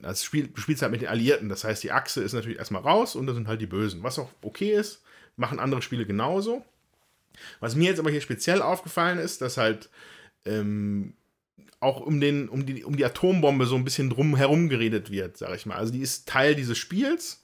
[0.01, 1.49] das Spiel, du spielst halt mit den Alliierten.
[1.49, 4.03] Das heißt, die Achse ist natürlich erstmal raus und da sind halt die Bösen.
[4.03, 5.03] Was auch okay ist,
[5.35, 6.63] machen andere Spiele genauso.
[7.59, 9.89] Was mir jetzt aber hier speziell aufgefallen ist, dass halt
[10.45, 11.13] ähm,
[11.79, 15.37] auch um, den, um, die, um die Atombombe so ein bisschen drum herum geredet wird,
[15.37, 15.75] sag ich mal.
[15.75, 17.43] Also die ist Teil dieses Spiels.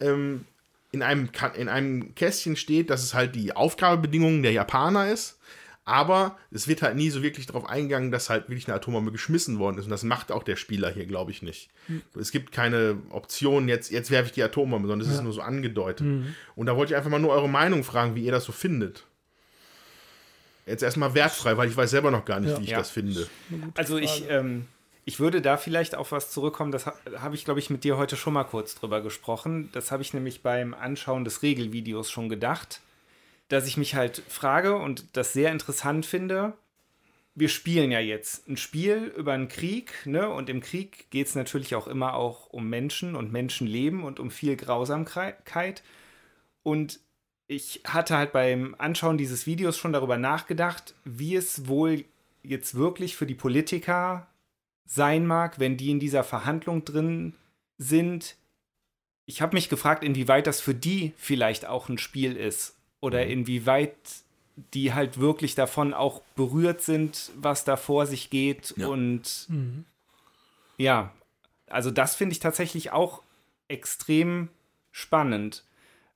[0.00, 0.46] Ähm,
[0.92, 5.38] in einem, in einem Kästchen steht, dass es halt die Aufgabebedingungen der Japaner ist.
[5.84, 9.58] Aber es wird halt nie so wirklich darauf eingegangen, dass halt wirklich eine Atombombe geschmissen
[9.58, 9.86] worden ist.
[9.86, 11.70] Und das macht auch der Spieler hier, glaube ich, nicht.
[11.88, 12.02] Mhm.
[12.14, 15.18] Es gibt keine Option, jetzt, jetzt werfe ich die Atombombe, sondern es ja.
[15.18, 16.06] ist nur so angedeutet.
[16.06, 16.36] Mhm.
[16.54, 19.04] Und da wollte ich einfach mal nur eure Meinung fragen, wie ihr das so findet.
[20.66, 22.58] Jetzt erstmal wertfrei, weil ich weiß selber noch gar nicht, ja.
[22.60, 22.78] wie ich ja.
[22.78, 23.26] das finde.
[23.74, 24.66] Also ich, ähm,
[25.04, 28.16] ich würde da vielleicht auf was zurückkommen, das habe ich, glaube ich, mit dir heute
[28.16, 29.68] schon mal kurz drüber gesprochen.
[29.72, 32.80] Das habe ich nämlich beim Anschauen des Regelvideos schon gedacht,
[33.48, 36.52] dass ich mich halt frage und das sehr interessant finde.
[37.34, 40.28] Wir spielen ja jetzt ein Spiel über einen Krieg, ne?
[40.28, 44.30] Und im Krieg geht es natürlich auch immer auch um Menschen und Menschenleben und um
[44.30, 45.82] viel Grausamkeit.
[46.62, 47.00] Und
[47.48, 52.04] ich hatte halt beim Anschauen dieses Videos schon darüber nachgedacht, wie es wohl
[52.42, 54.28] jetzt wirklich für die Politiker
[54.94, 57.34] sein mag, wenn die in dieser Verhandlung drin
[57.78, 58.36] sind.
[59.24, 63.30] Ich habe mich gefragt, inwieweit das für die vielleicht auch ein Spiel ist oder mhm.
[63.30, 63.94] inwieweit
[64.74, 68.74] die halt wirklich davon auch berührt sind, was da vor sich geht.
[68.76, 68.88] Ja.
[68.88, 69.86] Und mhm.
[70.76, 71.10] ja,
[71.70, 73.22] also das finde ich tatsächlich auch
[73.68, 74.50] extrem
[74.90, 75.64] spannend,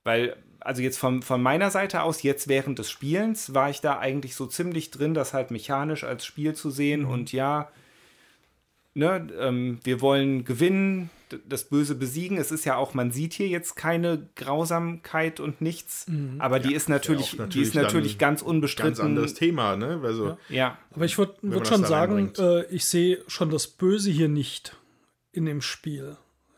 [0.03, 3.97] weil also jetzt von, von meiner Seite aus, jetzt während des Spielens, war ich da
[3.97, 7.09] eigentlich so ziemlich drin, das halt mechanisch als Spiel zu sehen mhm.
[7.09, 7.71] und ja,
[8.97, 11.09] ne, ähm, wir wollen gewinnen,
[11.47, 12.37] das Böse besiegen.
[12.37, 16.35] Es ist ja auch, man sieht hier jetzt keine Grausamkeit und nichts, mhm.
[16.39, 18.91] aber die ja, ist natürlich, ja natürlich, die ist natürlich ganz unbestritten.
[18.91, 19.99] Ganz anderes Thema, ne?
[20.03, 20.37] Also, ja.
[20.49, 20.77] ja.
[20.91, 24.75] Aber ich würde würd schon sagen, äh, ich sehe schon das Böse hier nicht
[25.31, 26.17] in dem Spiel.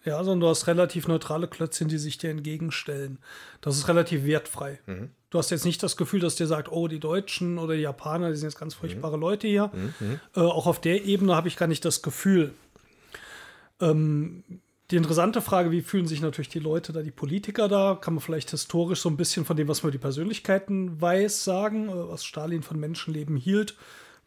[0.10, 3.20] Ja, sondern du hast relativ neutrale Klötzchen, die sich dir entgegenstellen.
[3.62, 4.80] Das ist relativ wertfrei.
[4.88, 5.12] Mhm.
[5.30, 8.32] Du hast jetzt nicht das Gefühl, dass dir sagt, oh, die Deutschen oder die Japaner,
[8.32, 9.22] die sind jetzt ganz furchtbare mhm.
[9.22, 9.70] Leute hier.
[9.72, 10.20] Mhm.
[10.36, 12.56] Äh, auch auf der Ebene habe ich gar nicht das Gefühl.
[13.80, 14.44] Ähm,
[14.90, 17.96] die interessante Frage, wie fühlen sich natürlich die Leute da, die Politiker da?
[18.02, 21.44] Kann man vielleicht historisch so ein bisschen von dem, was man über die Persönlichkeiten weiß,
[21.44, 23.78] sagen, äh, was Stalin von Menschenleben hielt.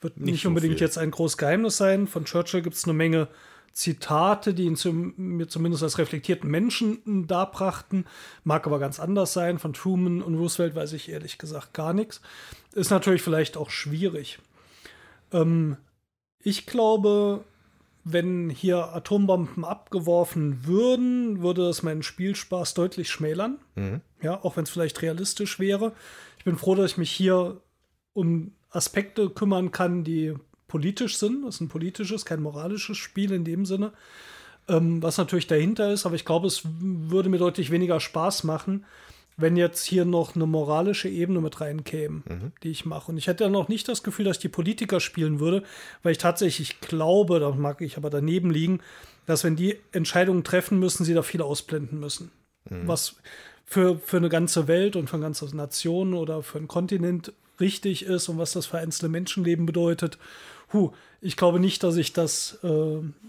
[0.01, 2.07] Wird nicht, nicht unbedingt so jetzt ein großes Geheimnis sein.
[2.07, 3.27] Von Churchill gibt es eine Menge
[3.73, 8.07] Zitate, die ihn zum, mir zumindest als reflektierten Menschen darbrachten.
[8.44, 9.59] Mag aber ganz anders sein.
[9.59, 12.20] Von Truman und Roosevelt weiß ich ehrlich gesagt gar nichts.
[12.74, 14.39] Ist natürlich vielleicht auch schwierig.
[15.32, 15.77] Ähm,
[16.40, 17.44] ich glaube,
[18.05, 23.59] wenn hier Atombomben abgeworfen würden, würde das meinen Spielspaß deutlich schmälern.
[23.77, 24.01] Mhm.
[24.20, 25.93] Ja, auch wenn es vielleicht realistisch wäre.
[26.39, 27.61] Ich bin froh, dass ich mich hier
[28.12, 30.35] um Aspekte kümmern kann, die
[30.73, 31.44] politisch sind.
[31.44, 33.93] Das ist ein politisches, kein moralisches Spiel in dem Sinne.
[34.69, 38.86] Ähm, was natürlich dahinter ist, aber ich glaube, es würde mir deutlich weniger Spaß machen,
[39.36, 42.53] wenn jetzt hier noch eine moralische Ebene mit reinkäme, mhm.
[42.62, 43.12] die ich mache.
[43.12, 45.62] Und ich hätte dann auch nicht das Gefühl, dass ich die Politiker spielen würde,
[46.03, 48.81] weil ich tatsächlich glaube, da mag ich aber daneben liegen,
[49.27, 52.31] dass wenn die Entscheidungen treffen müssen, sie da viel ausblenden müssen.
[52.70, 52.89] Mhm.
[52.89, 53.16] Was
[53.66, 58.05] für, für eine ganze Welt und für eine ganze Nation oder für einen Kontinent richtig
[58.05, 60.19] ist und was das für einzelne Menschenleben bedeutet
[60.73, 62.69] Huh, ich glaube nicht, dass ich das, äh,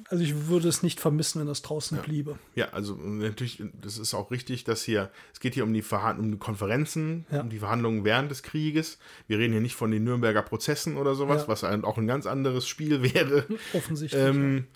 [0.07, 2.03] also ich würde es nicht vermissen, wenn das draußen ja.
[2.03, 2.39] bliebe.
[2.55, 6.19] Ja, also natürlich, das ist auch richtig, dass hier, es geht hier um die, Verhand
[6.19, 7.41] um die Konferenzen, ja.
[7.41, 8.97] um die Verhandlungen während des Krieges.
[9.27, 11.47] Wir reden hier nicht von den Nürnberger Prozessen oder sowas, ja.
[11.49, 13.45] was ein, auch ein ganz anderes Spiel wäre.
[13.73, 14.21] Offensichtlich.
[14.21, 14.67] Ähm,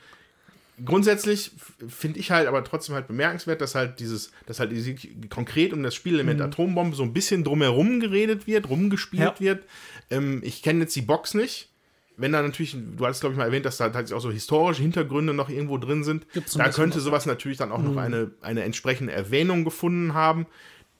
[0.83, 1.51] grundsätzlich
[1.87, 4.93] finde ich halt aber trotzdem halt bemerkenswert, dass halt dieses, dass halt diese,
[5.29, 6.45] konkret um das Spielelement mhm.
[6.45, 9.39] Atombombe so ein bisschen drumherum geredet wird, rumgespielt ja.
[9.39, 9.63] wird.
[10.09, 11.69] Ähm, ich kenne jetzt die Box nicht
[12.17, 14.81] wenn da natürlich, du hattest glaube ich mal erwähnt, dass da tatsächlich auch so historische
[14.81, 16.25] Hintergründe noch irgendwo drin sind,
[16.55, 17.93] da könnte sowas natürlich dann auch mhm.
[17.93, 20.47] noch eine, eine entsprechende Erwähnung gefunden haben,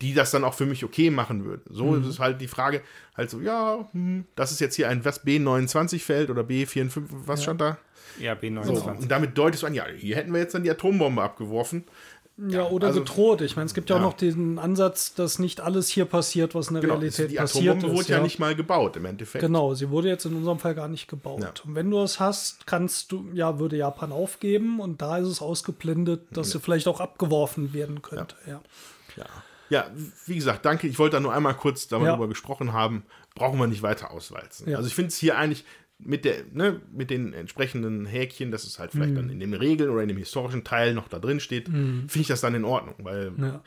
[0.02, 1.64] die das dann auch für mich okay machen würde.
[1.70, 2.02] So mhm.
[2.02, 2.82] ist es halt die Frage,
[3.16, 7.44] halt so, ja, hm, das ist jetzt hier ein was B29-Feld oder B54, was ja.
[7.44, 7.78] stand da?
[8.20, 8.64] Ja, B29.
[8.66, 11.84] So, und damit deutest du an, ja, hier hätten wir jetzt dann die Atombombe abgeworfen.
[12.38, 13.42] Ja, oder also, gedroht.
[13.42, 16.54] Ich meine, es gibt ja, ja, auch noch den Ansatz, dass nicht alles hier passiert,
[16.54, 17.86] was in der genau, Realität die passiert ist.
[17.86, 18.18] Die wurde ja.
[18.18, 18.24] ja.
[18.24, 19.44] nicht mal gebaut im Endeffekt.
[19.44, 21.64] Genau, sie wurde jetzt in unserem Fall gar nicht gebaut.
[21.66, 25.42] Und wenn du es hast, kannst du, ja, würde Japan aufgeben und da ist es
[25.42, 28.36] ausgeblendet, dass sie vielleicht auch abgeworfen werden könnte.
[28.46, 28.62] Ja.
[29.16, 29.26] ja.
[29.70, 29.92] Ja,
[30.26, 30.88] wie gesagt, danke.
[30.88, 33.04] Ich wollte da nur einmal kurz darüber gesprochen haben.
[33.36, 34.74] Brauchen wir nicht weiter auswalzen.
[34.74, 35.66] Also ich finde es hier eigentlich
[36.00, 39.16] mit, der, ne, mit den entsprechenden Häkchen, dass es halt vielleicht mhm.
[39.16, 42.08] dann in den Regeln oder in dem historischen Teil noch da drin steht, mhm.
[42.08, 43.32] finde ich das dann in Ordnung, weil.
[43.38, 43.62] Ja.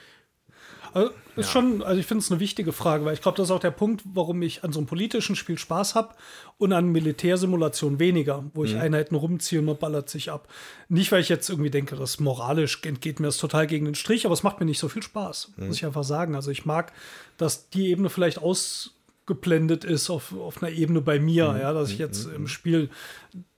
[0.93, 1.53] Also, ist ja.
[1.53, 3.71] schon, also ich finde es eine wichtige Frage, weil ich glaube, das ist auch der
[3.71, 6.17] Punkt, warum ich an so einem politischen Spiel Spaß habe
[6.59, 8.81] und an Militärsimulation weniger, wo ich mhm.
[8.81, 10.49] Einheiten rumziehe und man ballert sich ab.
[10.89, 14.27] Nicht, weil ich jetzt irgendwie denke, das moralisch entgeht mir das total gegen den Strich,
[14.27, 15.73] aber es macht mir nicht so viel Spaß, muss mhm.
[15.73, 16.35] ich einfach sagen.
[16.35, 16.93] Also ich mag,
[17.37, 19.00] dass die Ebene vielleicht aus
[19.31, 21.61] geblendet ist auf, auf einer Ebene bei mir, mhm.
[21.61, 22.05] ja, dass ich mhm.
[22.05, 22.35] jetzt mhm.
[22.35, 22.91] im Spiel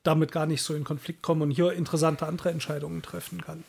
[0.03, 3.65] damit gar nicht so in Konflikt komme und hier interessante andere Entscheidungen treffen kann.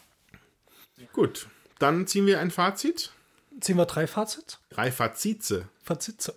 [1.13, 1.47] Gut,
[1.79, 3.13] dann ziehen wir ein Fazit.
[3.61, 4.59] Ziehen wir drei Fazits?
[4.69, 5.69] Drei Fazitze.
[5.81, 6.33] Fazitze.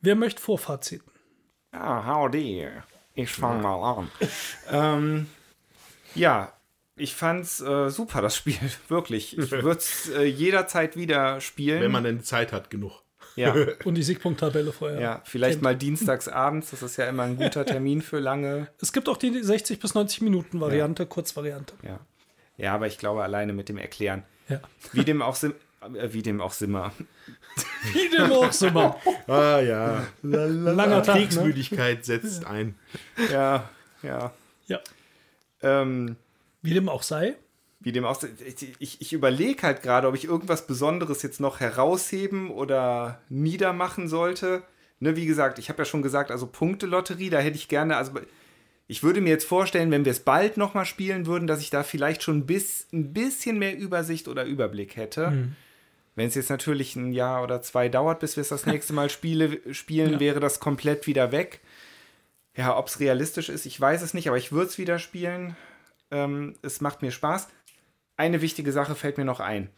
[0.00, 1.10] Wer möchte Vorfaziten?
[1.72, 2.68] Ja, howdy.
[3.14, 3.76] Ich fange ja.
[3.76, 4.10] mal an.
[4.70, 5.26] ähm,
[6.14, 6.52] ja,
[6.94, 8.58] ich fand's äh, super, das Spiel.
[8.88, 9.36] Wirklich.
[9.36, 11.82] Ich würde es äh, jederzeit wieder spielen.
[11.82, 13.02] Wenn man denn Zeit hat, genug.
[13.36, 13.54] Ja.
[13.84, 15.00] Und die Siegpunkttabelle vorher.
[15.00, 18.68] Ja, vielleicht mal dienstags abends, das ist ja immer ein guter Termin für lange.
[18.80, 21.08] Es gibt auch die 60 bis 90 Minuten Variante, ja.
[21.08, 21.74] Kurzvariante.
[21.82, 22.00] Ja.
[22.56, 24.24] Ja, aber ich glaube alleine mit dem Erklären.
[24.48, 24.60] Ja.
[24.92, 26.92] Wie dem auch Sim äh, wie dem auch Simmer.
[27.92, 28.96] wie dem auch Simmer.
[29.26, 30.06] ah ja.
[30.22, 31.20] Langer Tag, ne?
[31.20, 32.04] Kriegsmüdigkeit ne?
[32.04, 32.76] setzt ein.
[33.30, 33.68] Ja,
[34.02, 34.32] ja.
[34.66, 34.80] Ja.
[35.62, 36.16] Ähm,
[36.62, 37.36] wie dem auch sei
[37.80, 38.22] wie dem auch.
[38.78, 44.62] Ich, ich überlege halt gerade, ob ich irgendwas Besonderes jetzt noch herausheben oder niedermachen sollte.
[44.98, 48.12] ne, wie gesagt, ich habe ja schon gesagt, also Punktelotterie, da hätte ich gerne, also
[48.88, 51.82] ich würde mir jetzt vorstellen, wenn wir es bald nochmal spielen würden, dass ich da
[51.82, 55.30] vielleicht schon bis, ein bisschen mehr Übersicht oder Überblick hätte.
[55.30, 55.56] Mhm.
[56.14, 59.10] Wenn es jetzt natürlich ein Jahr oder zwei dauert, bis wir es das nächste Mal
[59.10, 60.20] spiele, spielen, ja.
[60.20, 61.60] wäre das komplett wieder weg.
[62.56, 65.56] Ja, ob es realistisch ist, ich weiß es nicht, aber ich würde es wieder spielen.
[66.10, 67.48] Ähm, es macht mir Spaß.
[68.16, 69.70] Eine wichtige Sache fällt mir noch ein.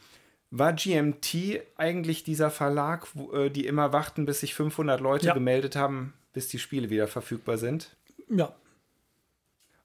[0.51, 5.35] War GMT eigentlich dieser Verlag, wo, äh, die immer warten, bis sich 500 Leute ja.
[5.35, 7.97] gemeldet haben, bis die Spiele wieder verfügbar sind?
[8.31, 8.55] Ja.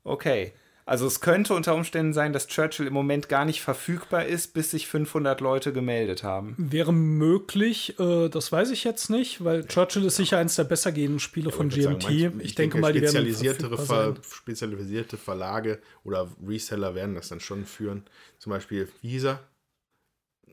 [0.04, 0.54] Okay.
[0.86, 4.72] Also es könnte unter Umständen sein, dass Churchill im Moment gar nicht verfügbar ist, bis
[4.72, 6.56] sich 500 Leute gemeldet haben.
[6.58, 10.92] Wäre möglich, äh, das weiß ich jetzt nicht, weil Churchill ist sicher eines der besser
[10.92, 12.04] gehenden Spiele von GMT.
[12.04, 17.30] Sagen, ich, ich, denke, denke mal, die werden Ver spezialisierte Verlage oder Reseller werden das
[17.30, 18.04] dann schon führen.
[18.38, 19.40] Zum Beispiel, wie hieß er?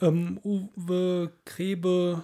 [0.00, 2.22] Ähm, Uwe Krebe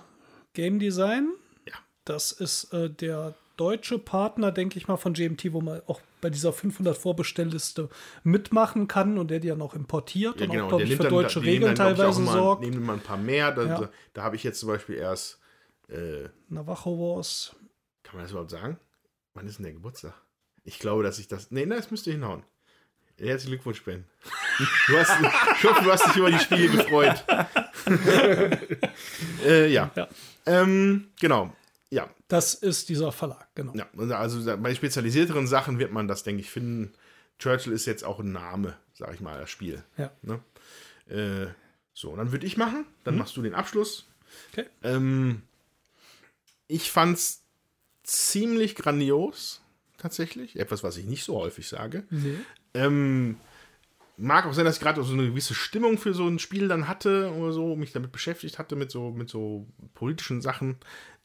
[0.55, 1.33] Game Design.
[1.67, 1.75] Ja.
[2.05, 6.31] Das ist äh, der deutsche Partner, denke ich mal, von GMT, wo man auch bei
[6.31, 7.89] dieser 500 Vorbestellliste
[8.25, 10.65] mitmachen kann und der die dann auch importiert ja, und genau.
[10.65, 12.63] auch, glaube ich, für deutsche Regeln teilweise mal, sorgt.
[12.63, 13.53] Nehmen wir mal ein paar mehr.
[13.53, 13.89] Da, ja.
[14.13, 15.39] da habe ich jetzt zum Beispiel erst
[15.89, 17.55] äh, Navajo Wars.
[18.03, 18.77] Kann man das überhaupt sagen?
[19.35, 20.15] Wann ist denn der Geburtstag?
[20.65, 21.53] Ich glaube, dass ich das.
[21.53, 22.43] Nee, nein, das müsste hinhauen.
[23.21, 24.05] Herzlichen Glückwunsch, Ben.
[24.89, 27.25] Du hast, ich hoffe, du hast dich über die Spiele gefreut.
[29.47, 29.93] äh, ja.
[29.95, 30.09] ja.
[30.45, 31.55] Ähm, genau.
[32.29, 33.73] Das ist dieser Verlag, genau.
[33.75, 33.89] Ja,
[34.19, 36.93] also bei spezialisierteren Sachen wird man das, denke ich, finden.
[37.39, 39.85] Churchill ist jetzt auch ein Name, sag ich mal, das Spiel.
[39.97, 40.11] Ja.
[40.23, 40.41] Ne?
[41.09, 41.53] Äh,
[41.93, 42.85] so, dann würde ich machen.
[43.05, 43.21] Dann mhm.
[43.21, 44.07] machst du den Abschluss.
[44.53, 44.67] Okay.
[44.83, 45.43] Ähm,
[46.67, 47.43] ich fand's
[48.03, 49.63] ziemlich grandios,
[49.99, 50.59] tatsächlich.
[50.59, 52.05] Etwas, was ich nicht so häufig sage.
[52.11, 52.39] Nee.
[52.75, 53.37] Ähm,
[54.17, 56.89] mag auch sein, dass ich gerade so eine gewisse Stimmung für so ein Spiel dann
[56.89, 60.77] hatte oder so, mich damit beschäftigt hatte mit so, mit so politischen Sachen.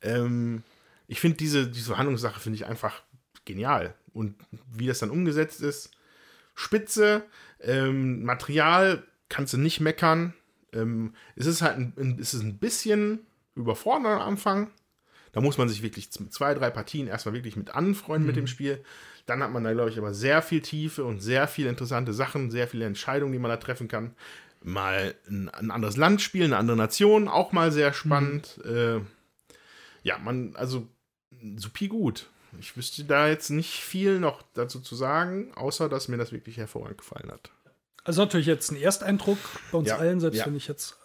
[0.02, 0.64] Ähm,
[1.12, 3.04] ich finde diese, diese Handlungssache finde ich einfach
[3.44, 3.94] genial.
[4.14, 4.36] Und
[4.72, 5.92] wie das dann umgesetzt ist,
[6.56, 7.24] spitze.
[7.60, 10.34] Ähm, Material kannst du nicht meckern.
[10.72, 14.72] Ähm, es ist halt ein, es ist ein bisschen überfordernd am Anfang.
[15.34, 18.28] Da muss man sich wirklich zwei, drei Partien erstmal wirklich mit anfreunden mhm.
[18.28, 18.82] mit dem Spiel.
[19.26, 22.52] Dann hat man da, glaube ich, aber sehr viel Tiefe und sehr viele interessante Sachen,
[22.52, 24.16] sehr viele Entscheidungen, die man da treffen kann.
[24.64, 28.62] Mal ein, ein anderes Land spielen, eine andere Nation, auch mal sehr spannend.
[28.64, 28.76] Mhm.
[28.78, 29.00] Äh,
[30.04, 30.88] ja, man, also
[31.57, 32.27] supi gut.
[32.59, 36.57] Ich wüsste da jetzt nicht viel noch dazu zu sagen, außer dass mir das wirklich
[36.57, 37.51] hervorragend gefallen hat.
[38.03, 39.38] Also natürlich jetzt ein Ersteindruck
[39.72, 40.45] bei uns ja, allen, selbst ja.
[40.45, 40.97] wenn ich jetzt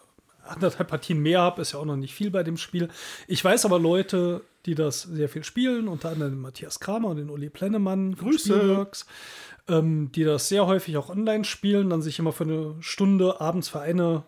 [0.43, 2.89] anderthalb Partien mehr habe, ist ja auch noch nicht viel bei dem Spiel.
[3.27, 7.17] Ich weiß aber Leute, die das sehr viel spielen, unter anderem den Matthias Kramer und
[7.17, 9.07] den Uli Plennemann Spielworks,
[9.69, 13.69] ähm, die das sehr häufig auch online spielen, dann sich immer für eine Stunde abends
[13.69, 14.25] für eine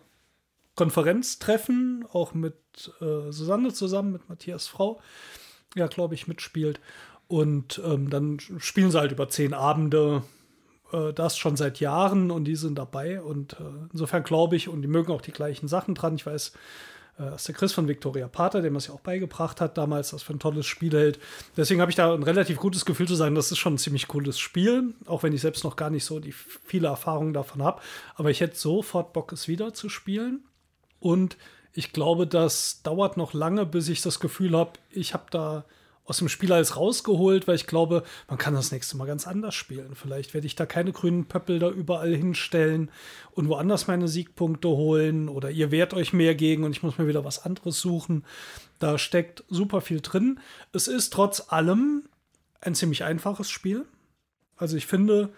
[0.75, 2.55] Konferenz treffen, auch mit
[3.01, 5.01] äh, Susanne zusammen, mit Matthias Frau,
[5.75, 6.79] ja, glaube ich, mitspielt.
[7.27, 10.23] Und ähm, dann spielen sie halt über zehn Abende
[10.91, 13.21] äh, das schon seit Jahren und die sind dabei.
[13.21, 16.15] Und äh, insofern glaube ich, und die mögen auch die gleichen Sachen dran.
[16.15, 16.53] Ich weiß,
[17.19, 20.23] äh, dass der Chris von Victoria Pater, dem es ja auch beigebracht hat damals, das
[20.23, 21.19] für ein tolles Spiel hält.
[21.55, 24.07] Deswegen habe ich da ein relativ gutes Gefühl zu sagen, das ist schon ein ziemlich
[24.07, 27.81] cooles Spiel, auch wenn ich selbst noch gar nicht so die viele Erfahrungen davon habe.
[28.15, 30.43] Aber ich hätte sofort Bock, es wieder zu spielen.
[30.99, 31.37] Und
[31.73, 35.65] ich glaube, das dauert noch lange, bis ich das Gefühl habe, ich habe da
[36.09, 39.53] aus dem Spiel alles rausgeholt, weil ich glaube, man kann das nächste Mal ganz anders
[39.53, 39.93] spielen.
[39.93, 42.89] Vielleicht werde ich da keine grünen Pöppel da überall hinstellen
[43.31, 47.07] und woanders meine Siegpunkte holen oder ihr wehrt euch mehr gegen und ich muss mir
[47.07, 48.25] wieder was anderes suchen.
[48.79, 50.39] Da steckt super viel drin.
[50.73, 52.09] Es ist trotz allem
[52.59, 53.85] ein ziemlich einfaches Spiel.
[54.57, 55.29] Also ich finde,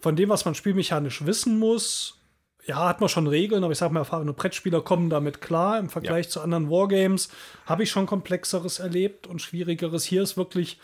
[0.00, 2.18] von dem, was man spielmechanisch wissen muss,
[2.66, 5.78] ja, hat man schon Regeln, aber ich sag mal, erfahrene Brettspieler kommen damit klar.
[5.78, 6.30] Im Vergleich ja.
[6.30, 7.28] zu anderen Wargames
[7.66, 10.04] habe ich schon komplexeres erlebt und schwierigeres.
[10.04, 10.78] Hier ist wirklich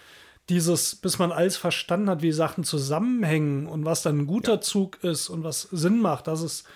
[0.48, 4.60] dieses, bis man alles verstanden hat, wie Sachen zusammenhängen und was dann ein guter ja.
[4.60, 6.66] Zug ist und was Sinn macht, das ist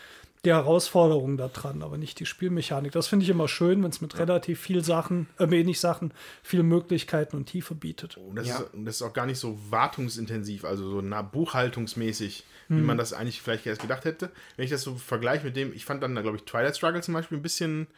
[0.45, 2.93] die Herausforderung daran, aber nicht die Spielmechanik.
[2.93, 6.13] Das finde ich immer schön, wenn es mit relativ viel Sachen, äh, wenig Sachen,
[6.43, 8.19] viele Möglichkeiten und Tiefe bietet.
[8.19, 8.59] Und das, ja.
[8.59, 12.45] ist, das ist auch gar nicht so wartungsintensiv, also so nah buchhaltungsmäßig.
[12.69, 14.31] Wie man das eigentlich vielleicht erst gedacht hätte.
[14.57, 17.15] Wenn ich das so vergleiche mit dem, ich fand dann, glaube ich, Twilight Struggle zum
[17.15, 17.89] Beispiel ein bisschen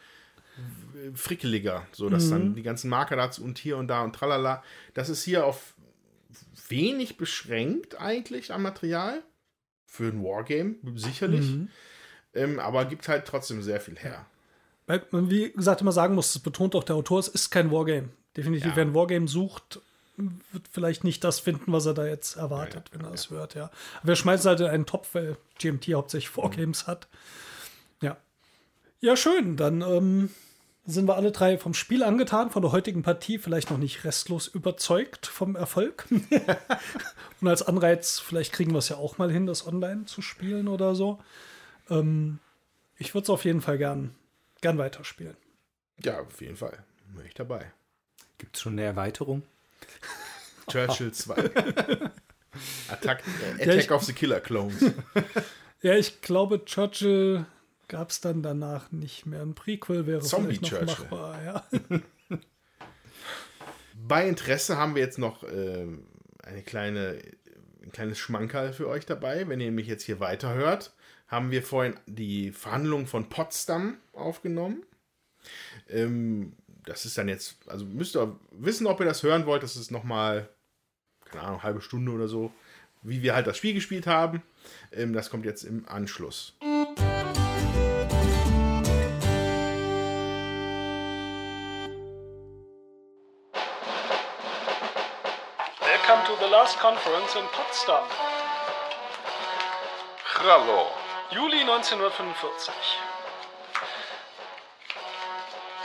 [1.13, 2.31] frickeliger, so dass mhm.
[2.31, 4.63] dann die ganzen Marker dazu und hier und da und tralala.
[4.93, 5.75] Das ist hier auf
[6.69, 9.23] wenig beschränkt eigentlich am Material.
[9.85, 11.45] Für ein Wargame, sicherlich.
[11.45, 11.69] Mhm.
[12.33, 14.25] Ähm, aber gibt halt trotzdem sehr viel her.
[14.85, 17.71] Weil man, wie gesagt, immer sagen muss, das betont auch der Autor, es ist kein
[17.71, 18.09] Wargame.
[18.35, 18.75] Definitiv, ja.
[18.75, 19.81] wer ein Wargame sucht,
[20.17, 23.53] wird vielleicht nicht das finden, was er da jetzt erwartet, ja, wenn er es hört,
[23.53, 23.69] ja.
[24.01, 26.91] Aber er schmeißt halt in einen Topf, weil GMT hauptsächlich Wargames mhm.
[26.91, 27.07] hat.
[28.01, 28.17] Ja.
[28.99, 29.57] Ja, schön.
[29.57, 30.31] Dann ähm,
[30.85, 34.47] sind wir alle drei vom Spiel angetan, von der heutigen Partie vielleicht noch nicht restlos
[34.47, 36.07] überzeugt vom Erfolg.
[37.41, 40.67] Und als Anreiz, vielleicht kriegen wir es ja auch mal hin, das online zu spielen
[40.67, 41.19] oder so.
[41.89, 42.39] Ähm,
[42.97, 44.15] ich würde es auf jeden Fall gern,
[44.61, 45.37] gern weiterspielen.
[46.03, 46.83] Ja, auf jeden Fall.
[47.15, 47.71] Bin ich dabei.
[48.39, 49.43] Gibt es schon eine Erweiterung?
[50.67, 51.35] Churchill 2.
[52.89, 53.23] Attack,
[53.59, 54.83] äh, Attack ja, of the Killer Clones.
[55.81, 57.45] ja, ich glaube, Churchill
[57.87, 59.41] gab es dann danach nicht mehr.
[59.41, 60.85] Ein Prequel wäre Zombie vielleicht noch Churchill.
[60.85, 61.43] machbar.
[61.43, 61.67] Ja.
[64.07, 65.87] Bei Interesse haben wir jetzt noch äh,
[66.43, 67.21] eine kleine,
[67.83, 69.47] ein kleines Schmankerl für euch dabei.
[69.47, 70.93] Wenn ihr mich jetzt hier weiterhört,
[71.27, 74.83] haben wir vorhin die Verhandlungen von Potsdam aufgenommen.
[75.89, 76.53] Ähm,
[76.85, 79.63] das ist dann jetzt, also müsst ihr wissen, ob ihr das hören wollt.
[79.63, 80.49] Das ist nochmal,
[81.37, 82.51] keine Ahnung, eine halbe Stunde oder so,
[83.03, 84.41] wie wir halt das Spiel gespielt haben.
[84.91, 86.55] Ähm, das kommt jetzt im Anschluss.
[95.79, 98.03] Welcome to the last conference in Potsdam.
[100.39, 100.87] Hallo.
[101.31, 103.06] Juli 1945.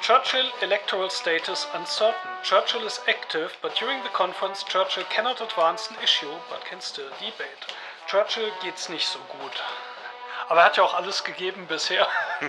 [0.02, 2.30] Churchill electoral status uncertain.
[2.42, 7.08] Churchill is active, but during the conference Churchill cannot advance an issue, but can still
[7.20, 7.72] debate.
[8.08, 9.62] Churchill geht's nicht so gut.
[10.48, 12.08] Aber er hat ja auch alles gegeben bisher.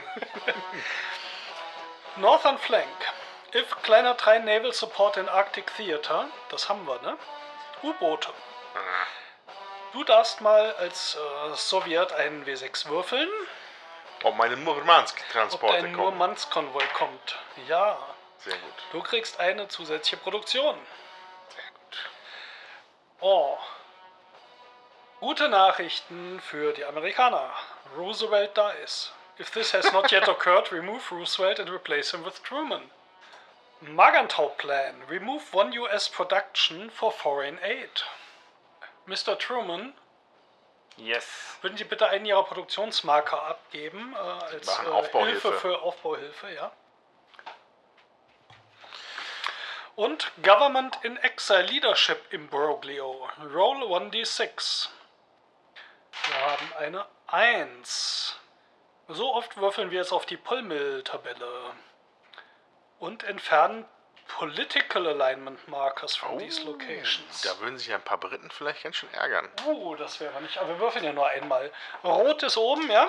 [2.15, 2.87] Northern Flank.
[3.53, 6.29] If kleiner 3 Naval Support in Arctic Theater.
[6.49, 7.19] Das haben wir, ne?
[7.83, 8.33] U-Boote.
[9.91, 13.29] Du darfst mal als äh, Sowjet einen W6 würfeln.
[14.23, 15.85] Ob meine Murmansk-Transporte kommen.
[15.85, 17.39] Ob dein Murmansk-Konvoi kommt.
[17.67, 17.97] Ja.
[18.37, 18.73] Sehr gut.
[18.91, 20.75] Du kriegst eine zusätzliche Produktion.
[21.49, 21.97] Sehr gut.
[23.21, 23.57] Oh.
[25.19, 27.51] Gute Nachrichten für die Amerikaner.
[27.95, 29.11] Roosevelt dies.
[29.39, 32.91] If this has not yet occurred, remove Roosevelt and replace him with Truman.
[33.81, 34.95] Magantau Plan.
[35.09, 38.01] Remove one US production for foreign aid.
[39.07, 39.37] Mr.
[39.37, 39.93] Truman
[40.97, 41.57] Yes.
[41.61, 46.71] Würden Sie bitte einen Ihrer Produktionsmarker abgeben äh, als äh, Hilfe für Aufbauhilfe, ja?
[49.95, 53.29] Und Government in Exile Leadership Imbroglio.
[53.53, 54.89] Roll 1d6.
[56.25, 58.39] Wir haben eine 1.
[59.07, 61.73] So oft würfeln wir jetzt auf die Pullmill-Tabelle.
[62.99, 63.85] Und entfernen
[64.37, 67.41] Political Alignment Markers from oh, these locations.
[67.43, 69.47] Da würden sich ein paar Briten vielleicht ganz schön ärgern.
[69.65, 70.57] Oh, das wäre nicht.
[70.57, 71.71] Aber wir würfeln ja nur einmal.
[72.03, 73.07] Rot ist oben, ja?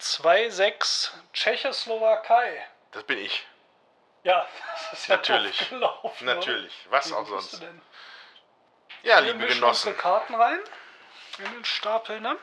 [0.00, 2.66] 2-6 Tschechoslowakei.
[2.90, 3.46] Das bin ich.
[4.24, 4.46] Ja,
[4.90, 5.68] das ist ja Natürlich.
[5.68, 6.74] Gelaufen, Natürlich.
[6.86, 6.92] Oder?
[6.92, 7.62] Was Wie auch sonst.
[9.02, 9.96] Ja, wir liebe Genossen.
[9.96, 10.58] Karten rein.
[11.38, 12.36] In den Stapel, ne?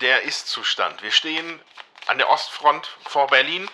[0.00, 1.02] Der Ist-Zustand.
[1.02, 1.60] Wir stehen
[2.06, 3.68] an der Ostfront vor Berlin.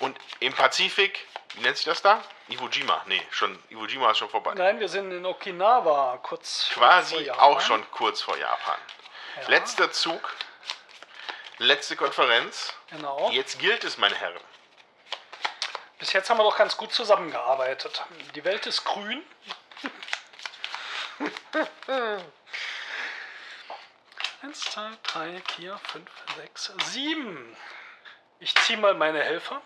[0.00, 2.22] Und im Pazifik, wie nennt sich das da?
[2.48, 3.02] Iwo Jima.
[3.06, 4.52] Nee, schon, Iwo Jima ist schon vorbei.
[4.54, 7.42] Nein, wir sind in Okinawa, kurz Quasi vor Japan.
[7.42, 8.78] auch schon kurz vor Japan.
[9.40, 9.48] Ja.
[9.48, 10.34] Letzter Zug,
[11.58, 12.74] letzte Konferenz.
[12.90, 13.30] Genau.
[13.30, 14.40] Jetzt gilt es, meine Herren.
[15.98, 18.02] Bis jetzt haben wir doch ganz gut zusammengearbeitet.
[18.34, 19.24] Die Welt ist grün.
[24.42, 27.56] Eins, zwei, drei, vier, fünf, sechs, sieben.
[28.40, 29.62] Ich ziehe mal meine Helfer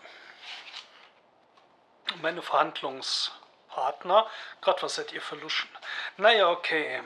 [2.16, 4.28] meine Verhandlungspartner.
[4.60, 5.68] Gott, was seid ihr für Luschen?
[6.16, 7.02] Naja, okay.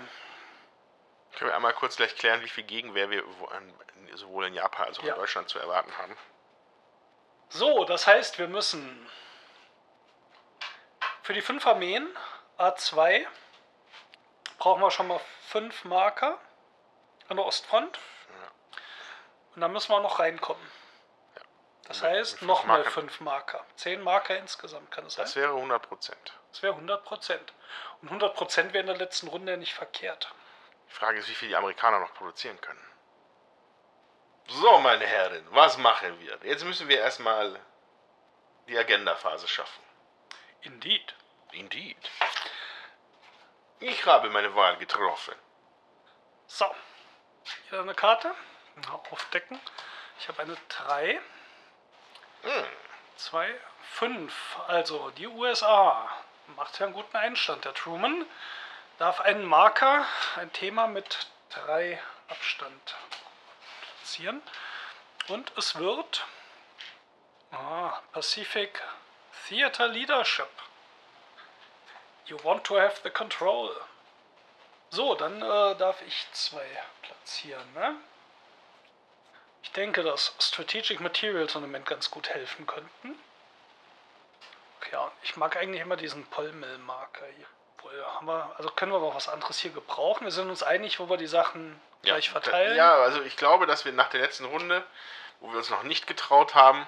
[1.37, 3.25] Können wir einmal kurz gleich klären, wie viel Gegenwehr wir
[4.15, 5.15] sowohl in Japan als auch ja.
[5.15, 6.17] in Deutschland zu erwarten haben?
[7.49, 9.11] So, das heißt, wir müssen
[11.23, 12.09] für die fünf Armeen
[12.59, 13.27] A2
[14.59, 16.39] brauchen wir schon mal fünf Marker
[17.29, 17.97] an der Ostfront.
[17.97, 18.79] Ja.
[19.55, 20.63] Und dann müssen wir noch reinkommen.
[21.89, 23.65] Das heißt, nochmal fünf Marker.
[23.77, 25.25] Zehn Marker insgesamt, kann es sein?
[25.25, 26.33] Das wäre 100 Prozent.
[26.51, 27.53] Das wäre 100 Prozent.
[28.01, 30.33] Und 100 Prozent wäre in der letzten Runde nicht verkehrt.
[30.89, 32.87] Die Frage ist, wie viel die Amerikaner noch produzieren können.
[34.49, 36.39] So, meine Herren, was machen wir?
[36.43, 37.59] Jetzt müssen wir erstmal
[38.69, 39.83] die Agenda-Phase schaffen.
[40.63, 41.15] Indeed.
[41.53, 41.97] Indeed.
[43.81, 45.35] Ich habe meine Wahl getroffen.
[46.47, 46.67] So.
[47.69, 48.35] Hier eine Karte.
[49.11, 49.59] Aufdecken.
[50.19, 51.21] Ich habe eine 3.
[53.17, 53.61] 2,
[53.95, 54.59] 5.
[54.69, 56.09] Also die USA
[56.57, 57.65] macht ja einen guten Einstand.
[57.65, 58.27] Der Truman
[58.99, 60.07] darf einen Marker,
[60.37, 62.95] ein Thema mit 3 Abstand
[63.99, 64.43] platzieren.
[65.29, 66.27] Und es wird
[67.53, 68.83] ah, Pacific
[69.49, 70.51] Theater Leadership.
[72.27, 73.71] You want to have the control.
[74.91, 76.67] So, dann äh, darf ich zwei
[77.03, 77.73] platzieren.
[77.75, 77.97] Ne?
[79.63, 83.19] Ich denke, dass Strategic Materials im Moment ganz gut helfen könnten.
[84.91, 87.47] Ja, ich mag eigentlich immer diesen Pollmill-Marker hier.
[87.83, 90.25] Wohl, haben wir, also können wir aber was anderes hier gebrauchen.
[90.25, 92.77] Wir sind uns einig, wo wir die Sachen Ja, gleich verteilen.
[92.77, 94.85] Ja, also ich glaube, dass wir nach der letzten Runde,
[95.41, 96.87] wo wir uns noch nicht getraut haben,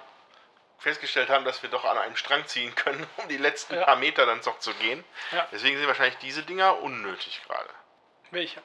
[0.79, 3.85] festgestellt haben, dass wir doch an einem Strang ziehen können, um die letzten Ja.
[3.85, 5.03] paar Meter dann doch zu gehen.
[5.33, 5.47] Ja.
[5.51, 7.71] Deswegen sind wahrscheinlich diese Dinger unnötig gerade.
[8.31, 8.61] Welche?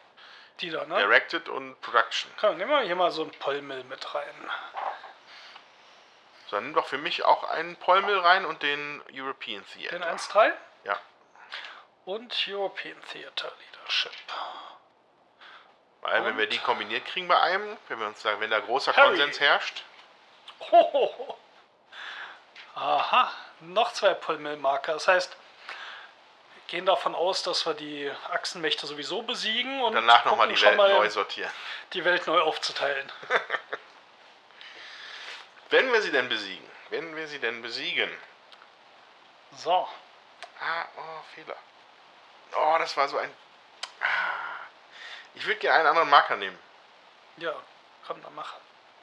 [0.62, 0.98] Da, ne?
[0.98, 2.30] Directed und Production.
[2.40, 4.52] Komm, nehmen wir hier mal so ein Pollmill mit rein.
[6.48, 10.00] So, dann nimm doch für mich auch einen Polmill rein und den European Theater.
[10.00, 10.52] Den 1-3
[10.84, 10.98] Ja.
[12.06, 14.12] und European Theater Leadership.
[16.02, 16.54] Weil wenn wir Und?
[16.54, 19.18] die kombiniert kriegen bei einem, wenn wir uns sagen, wenn da großer Harry.
[19.18, 19.84] Konsens herrscht,
[20.72, 21.38] Hohoho.
[22.76, 23.32] Aha,
[23.62, 24.94] noch zwei Pollmill-Marker.
[24.94, 25.36] Das heißt,
[26.70, 30.94] gehen davon aus, dass wir die Achsenmächte sowieso besiegen und danach nochmal die Welt mal,
[30.94, 31.52] neu sortieren.
[31.94, 33.12] die Welt neu aufzuteilen.
[35.70, 38.10] Wenn wir sie denn besiegen, wenn wir sie denn besiegen.
[39.56, 39.88] So,
[40.60, 41.56] Ah, oh, Fehler.
[42.56, 43.34] Oh, das war so ein.
[44.02, 44.06] Ah.
[45.36, 46.58] Ich würde gerne einen anderen Marker nehmen.
[47.38, 47.54] ja,
[48.06, 48.56] komm, dann mach.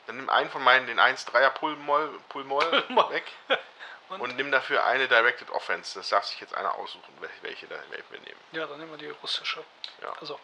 [0.07, 3.11] Dann nimm einen von meinen, den 1-3er Pullmoll, Pullmoll Pullmoll.
[3.11, 3.25] weg.
[4.09, 4.21] Und?
[4.21, 4.37] Und?
[4.37, 5.99] nimm dafür eine Directed Offense.
[5.99, 8.41] Das darf sich jetzt einer aussuchen, welche, welche, da- welche wir nehmen.
[8.53, 9.65] Ja, dann nehmen wir die russische.
[10.03, 10.13] Ja.
[10.21, 10.39] Also,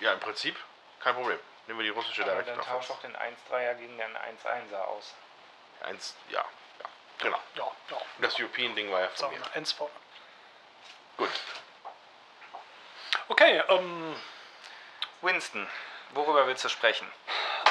[0.00, 0.56] Ja, im Prinzip
[1.00, 1.38] kein Problem.
[1.66, 2.92] Nehmen wir die russische Aber Directed dann tausch Offense.
[2.92, 5.14] doch den 1-3er gegen den 1-1er aus.
[5.82, 6.40] Eins, ja,
[6.80, 6.84] ja,
[7.18, 7.38] genau.
[7.54, 7.96] ja, ja.
[8.18, 9.44] Das European-Ding war ja von Sagen mir.
[9.44, 9.92] wir, eins vorne.
[11.18, 11.30] Gut.
[13.28, 14.16] Okay, ähm,
[15.20, 15.68] Winston,
[16.10, 17.10] worüber willst du sprechen?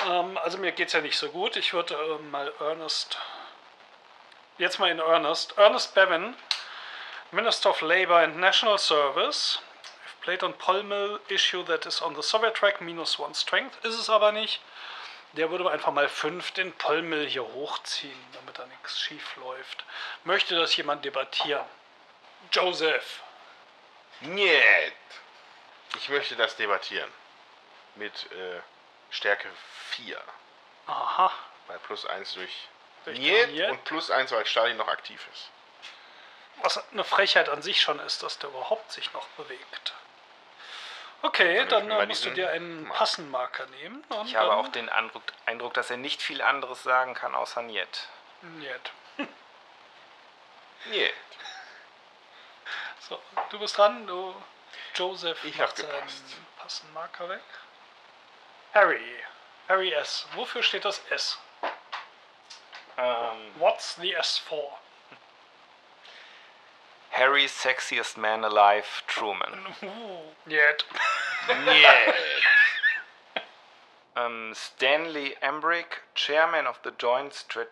[0.07, 1.55] Ähm, also mir geht's ja nicht so gut.
[1.57, 3.17] Ich würde ähm, mal Ernest.
[4.61, 5.57] Jetzt mal in Ernest.
[5.57, 6.35] Ernest Bevin,
[7.31, 9.57] Minister of Labor and National Service.
[10.05, 13.83] I've played on Polmill issue that is on the Soviet track, minus one strength.
[13.83, 14.61] Ist es aber nicht.
[15.33, 19.83] Der würde einfach mal 5 den Polmill hier hochziehen, damit da nichts schief läuft.
[20.25, 21.65] Möchte das jemand debattieren?
[22.51, 23.23] Joseph.
[24.19, 24.93] Niet.
[25.97, 27.11] Ich möchte das debattieren.
[27.95, 28.61] Mit äh,
[29.09, 29.49] Stärke
[29.89, 30.21] 4.
[30.85, 31.31] Aha.
[31.67, 32.70] Bei plus 1 durch Durch
[33.05, 35.49] Niet und plus 1, weil Stalin noch aktiv ist.
[36.63, 39.93] Was eine Frechheit an sich schon ist, dass der überhaupt sich noch bewegt.
[41.23, 42.97] Okay, Dann dann äh, musst du dir einen Marker.
[42.97, 44.03] Passenmarker nehmen.
[44.25, 48.07] Ich habe auch den Eindruck, Eindruck, dass er nicht viel anderes sagen kann außer Niet.
[48.41, 48.91] Niet.
[50.85, 51.13] Niet.
[53.09, 53.19] So,
[53.49, 54.33] du bist dran, du
[54.95, 56.07] Joseph Ich macht seinen.
[56.57, 57.41] Passenmarker weg.
[58.73, 59.23] Harry.
[59.67, 60.27] Harry S.
[60.35, 61.37] Wofür steht das S?
[62.97, 64.77] Ähm, What's the S for?
[67.11, 69.75] Harry's sexiest man alive, Truman.
[70.45, 70.85] Niet.
[71.65, 72.15] Niet.
[74.15, 77.69] Ähm, Stanley Embrick, Chairman of the Joint Strat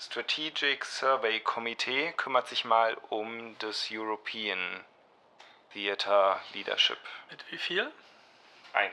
[0.00, 4.84] Strategic Survey Committee, kümmert sich mal um das European
[5.72, 6.98] Theater Leadership.
[7.30, 7.92] Mit wie viel?
[8.74, 8.92] 1.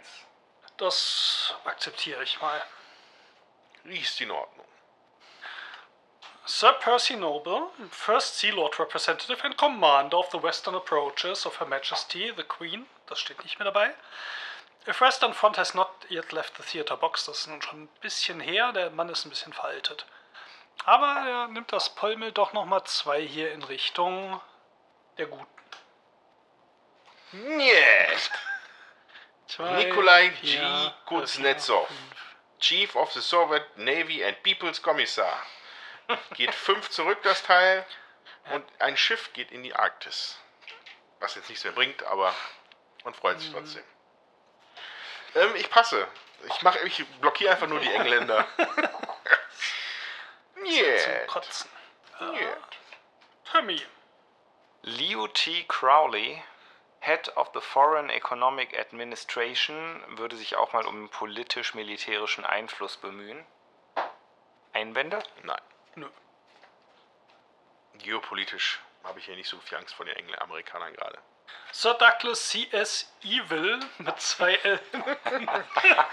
[0.78, 2.62] Das akzeptiere ich mal.
[3.84, 4.66] Ist in Ordnung.
[6.48, 11.66] Sir Percy Noble, First Sea Lord Representative and Commander of the Western Approaches of Her
[11.66, 13.96] Majesty, the Queen, das steht nicht mehr dabei.
[14.88, 17.90] If Western Front has not yet left the theater box, das ist nun schon ein
[18.00, 20.06] bisschen her, der Mann ist ein bisschen veraltet.
[20.86, 24.40] Aber er nimmt das Polmel doch nochmal zwei hier in Richtung
[25.18, 25.48] der Guten.
[27.32, 28.32] Niet.
[29.48, 30.60] Zwei, Nikolai G.
[31.06, 31.90] Kuznetsov.
[32.60, 35.42] Chief of the Soviet Navy and People's Commissar.
[36.34, 37.86] Geht 5 zurück, das Teil.
[38.52, 40.40] Und ein Schiff geht in die Arktis.
[41.20, 42.34] Was jetzt nichts mehr bringt, aber
[43.04, 43.42] man freut Mhm.
[43.42, 43.84] sich trotzdem.
[45.36, 46.08] Ähm, ich passe.
[46.48, 48.46] Ich, mach, ich blockiere einfach nur die Engländer.
[50.54, 51.28] Zum Niet.
[51.28, 51.70] Kotzen.
[52.32, 52.58] Niet.
[53.52, 53.82] Tommy.
[54.84, 55.66] Liu T.
[55.68, 56.44] Crowley,
[57.00, 63.46] Head of the Foreign Economic Administration, würde sich auch mal um politisch-militärischen Einfluss bemühen.
[64.74, 65.22] Einwände?
[65.44, 65.62] Nein.
[65.96, 66.08] Nö.
[67.96, 71.18] Geopolitisch habe ich hier nicht so viel Angst vor den Engl Amerikanern gerade.
[71.72, 73.14] Sir Douglas C.S.
[73.24, 74.80] Evil mit zwei L.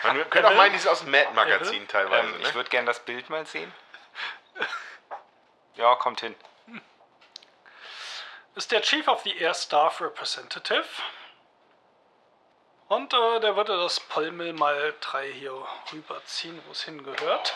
[0.02, 2.28] Man könnte auch meinen, die sind aus dem Mad-Magazin teilweise.
[2.28, 2.48] Ähm, ne?
[2.48, 3.72] ich würde gerne das Bild mal sehen.
[5.76, 6.34] Ja, kommt hin.
[8.54, 10.84] ist der Chief of the Air Staff Representative.
[12.88, 17.54] Und äh, der würde das Polmel mal drei hier rüberziehen, wo es hingehört.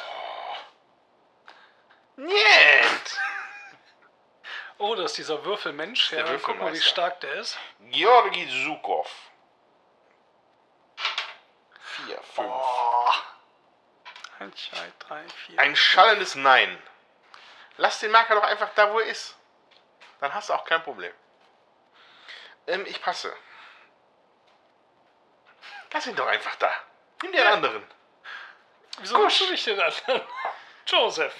[2.17, 3.21] Niet.
[4.79, 6.11] Oh, das ist dieser Würfelmensch.
[6.11, 6.87] der Ja, guck mal, wie Würfelmeister.
[6.91, 7.57] stark der ist.
[7.81, 9.11] Georgi Zukov.
[12.07, 12.47] 4, 5.
[12.47, 13.13] Oh.
[14.39, 15.59] 1, 2, 3, 4.
[15.61, 16.83] Ein schallendes Nein.
[17.79, 19.35] Lass den Marker doch einfach da, wo er ist.
[20.21, 21.13] Dann hast du auch kein Problem.
[22.67, 23.35] Ähm, ich passe.
[25.91, 26.71] Lass ihn doch einfach da.
[27.23, 27.91] Nimm dir einen anderen.
[28.99, 30.21] Wieso machst du nicht den anderen?
[30.87, 31.35] Joseph.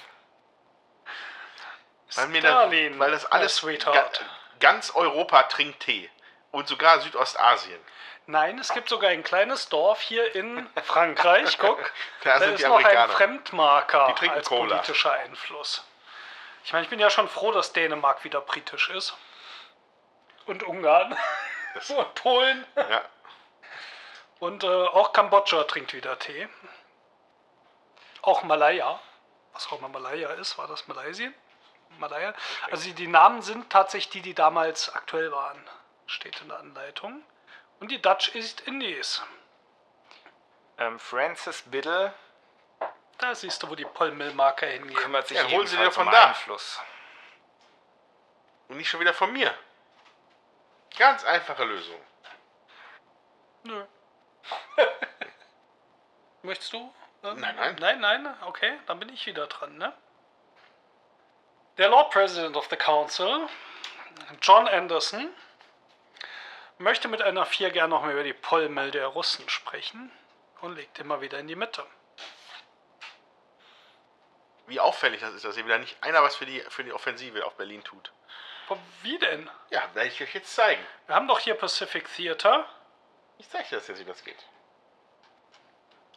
[2.15, 4.25] Weil, Stalin, das, weil das alles ga, sweetheart.
[4.59, 6.09] ganz Europa trinkt Tee.
[6.51, 7.79] Und sogar Südostasien.
[8.25, 11.57] Nein, es gibt sogar ein kleines Dorf hier in Frankreich.
[11.59, 11.91] Guck,
[12.23, 13.09] Da da ist noch ein.
[13.09, 14.75] Fremdmarker Die als Cola.
[14.75, 15.83] politischer Einfluss.
[16.63, 19.15] Ich meine, ich bin ja schon froh, dass Dänemark wieder britisch ist.
[20.45, 21.17] Und Ungarn.
[21.89, 22.65] Und Polen.
[22.75, 23.03] Ja.
[24.39, 26.47] Und äh, auch Kambodscha trinkt wieder Tee.
[28.21, 28.99] Auch Malaya.
[29.53, 30.57] Was auch immer Malaya ist.
[30.57, 31.33] War das Malaysien?
[31.99, 32.33] Malaya.
[32.71, 35.59] Also die, die Namen sind tatsächlich die, die damals aktuell waren.
[36.05, 37.23] Steht in der Anleitung.
[37.79, 39.21] Und die Dutch East Indies.
[40.77, 42.13] Ähm, Francis Biddle
[43.17, 44.95] Da siehst du, wo die Pollmill-Marker hingehen.
[44.95, 46.27] kümmert sich Ja, holen Sie dir von um da.
[46.27, 46.79] Einfluss.
[48.67, 49.53] Und nicht schon wieder von mir.
[50.97, 51.99] Ganz einfache Lösung.
[53.63, 53.85] Nö.
[56.43, 56.93] Möchtest du?
[57.23, 57.75] Ähm, Nein, nein.
[57.79, 59.93] Nein, nein, okay, dann bin ich wieder dran, ne?
[61.77, 63.47] Der Lord President of the Council,
[64.41, 65.31] John Anderson,
[66.79, 70.11] möchte mit einer 4 gern noch mal über die Pollmill der Russen sprechen
[70.61, 71.85] und legt immer wieder in die Mitte.
[74.65, 77.45] Wie auffällig das ist, dass hier wieder nicht einer was für die, für die Offensive
[77.45, 78.11] auf Berlin tut.
[78.67, 79.49] Aber wie denn?
[79.69, 80.83] Ja, werde ich euch jetzt zeigen.
[81.05, 82.67] Wir haben doch hier Pacific Theater.
[83.37, 84.45] Ich zeige dir das jetzt, wie das geht.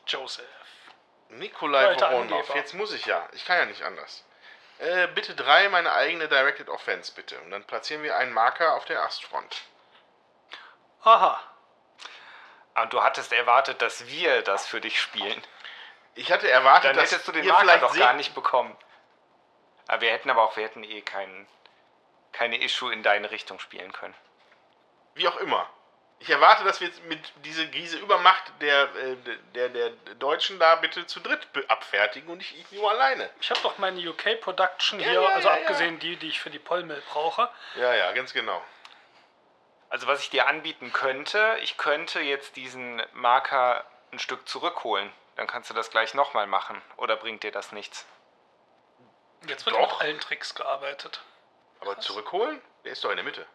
[0.07, 0.47] Joseph.
[1.28, 2.41] Nikolai Alter Voronov.
[2.41, 2.57] Angeber.
[2.57, 3.28] Jetzt muss ich ja.
[3.32, 4.24] Ich kann ja nicht anders.
[4.81, 7.39] Äh, bitte drei meine eigene Directed Offense, bitte.
[7.40, 9.62] Und dann platzieren wir einen Marker auf der Astfront.
[11.02, 11.39] Aha.
[12.77, 15.43] Und du hattest erwartet, dass wir das für dich spielen.
[16.15, 18.74] Ich hatte erwartet, Dann dass hättest du den Marker vielleicht doch gar nicht bekommen.
[19.86, 21.47] Aber wir hätten aber auch, wir hätten eh keinen,
[22.32, 24.15] keine Issue in deine Richtung spielen können.
[25.15, 25.69] wie auch immer.
[26.20, 29.16] Ich erwarte, dass wir jetzt mit dieser diese Übermacht der, äh,
[29.55, 33.30] der, der Deutschen da bitte zu dritt abfertigen und nicht ich nur alleine.
[33.40, 35.60] Ich habe doch meine UK Production Ja, hier, ja, also ja, ja.
[35.62, 37.48] abgesehen die, die ich für die Pollmill brauche.
[37.76, 38.62] Ja, ja, ganz genau.
[39.88, 45.10] Also was ich dir anbieten könnte, ich könnte jetzt diesen Marker ein Stück zurückholen.
[45.36, 46.80] Dann kannst du das gleich nochmal machen.
[46.98, 48.05] Oder bringt dir das nichts?
[49.47, 49.92] Jetzt wird Doch.
[49.92, 51.22] mit allen Tricks gearbeitet.
[51.80, 52.60] Aber zurückholen?
[52.84, 53.47] Der ist doch in der Mitte.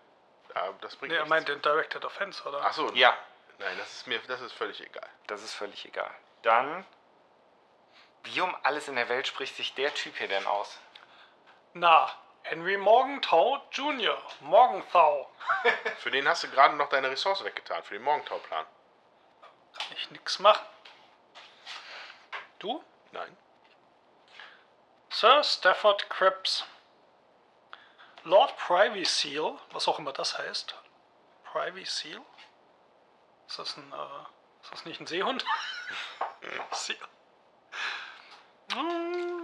[0.55, 1.29] Ja, das bringt Nee, er nichts.
[1.29, 2.61] meint den Directed Offense, oder?
[2.63, 2.89] Ach so.
[2.93, 3.15] Ja,
[3.57, 5.07] Nein, das ist mir das ist völlig egal.
[5.27, 6.11] das ist völlig egal.
[6.41, 6.85] Dann,
[8.23, 10.77] wie um alles in der Welt spricht sich der Typ hier denn aus?
[11.73, 12.09] Na,
[12.43, 14.21] Henry Morgenthau Jr.
[14.41, 15.29] Morgenthau.
[15.99, 18.65] Für den hast du gerade noch deine Ressource weggetan, für den Morgentauplan.
[19.77, 20.65] Kann ich nix machen.
[22.59, 22.83] Du?
[23.11, 23.35] Nein.
[25.09, 26.65] Sir Stafford Cripps.
[28.25, 30.73] Lord Privy Seal, was auch immer das heißt.
[31.51, 32.21] Privy Seal?
[33.47, 35.45] Ist das ein, äh, ist das nicht ein Seehund?
[36.71, 36.97] Seal.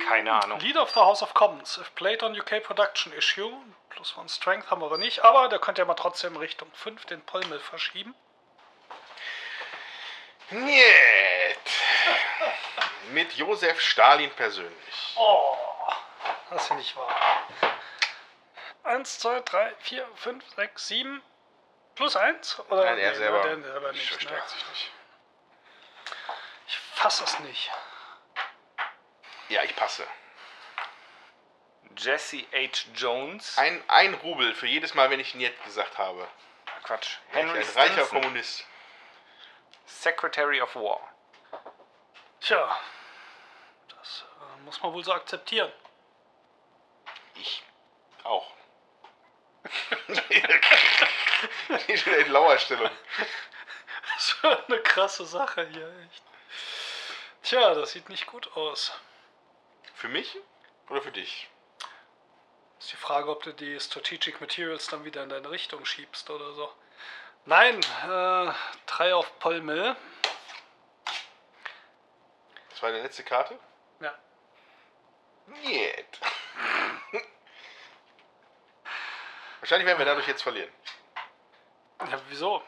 [0.08, 0.60] Keine Ahnung.
[0.60, 1.78] Leader of the House of Commons.
[1.78, 3.52] If played on UK Production Issue.
[3.90, 5.24] Plus one Strength haben wir aber nicht.
[5.24, 8.16] Aber der könnte ja mal trotzdem Richtung 5 den Pollmill verschieben.
[10.50, 11.58] Niet.
[13.12, 15.16] Mit Josef Stalin persönlich.
[15.16, 15.56] Oh,
[16.50, 17.71] das ist ja nicht wahr.
[18.84, 21.24] 1, 2, 3, 4, 5, 6, 7.
[21.96, 22.60] Plus 1?
[22.70, 22.86] Oder?
[22.86, 24.12] Nein, er Nee, selber Der selber nicht.
[24.12, 24.18] Ne?
[24.18, 24.92] verstärkt sich nicht.
[26.68, 27.72] Ich fasse es nicht.
[29.50, 30.08] Ja, ich passe.
[31.98, 32.88] Jesse H.
[32.96, 33.58] Jones.
[33.58, 36.28] Ein, ein Rubel für jedes Mal, wenn ich Niet gesagt habe.
[36.84, 37.18] Quatsch.
[37.30, 38.66] Henry ein reicher Stinson, Kommunist.
[39.86, 41.02] Secretary of War.
[42.40, 42.80] Tja,
[43.90, 45.72] das äh, muss man wohl so akzeptieren.
[47.36, 47.64] Ich
[48.24, 48.52] auch.
[51.88, 52.90] Die schon in Lauerstellung.
[54.16, 56.24] Das ist eine krasse Sache hier, echt.
[57.44, 58.92] Tja, das sieht nicht gut aus.
[59.96, 60.38] Für mich
[60.90, 61.50] oder für dich?
[62.80, 66.54] Ist die Frage, ob du die Strategic Materials dann wieder in deine Richtung schiebst oder
[66.54, 66.72] so.
[67.46, 68.54] Nein, äh,
[68.88, 69.96] 3 auf Pollmill.
[72.70, 73.60] Das war die letzte Karte?
[74.00, 74.14] Ja.
[75.48, 76.20] Niet.
[79.62, 80.72] Wahrscheinlich werden wir dadurch jetzt verlieren.
[82.00, 82.64] Ja, wieso?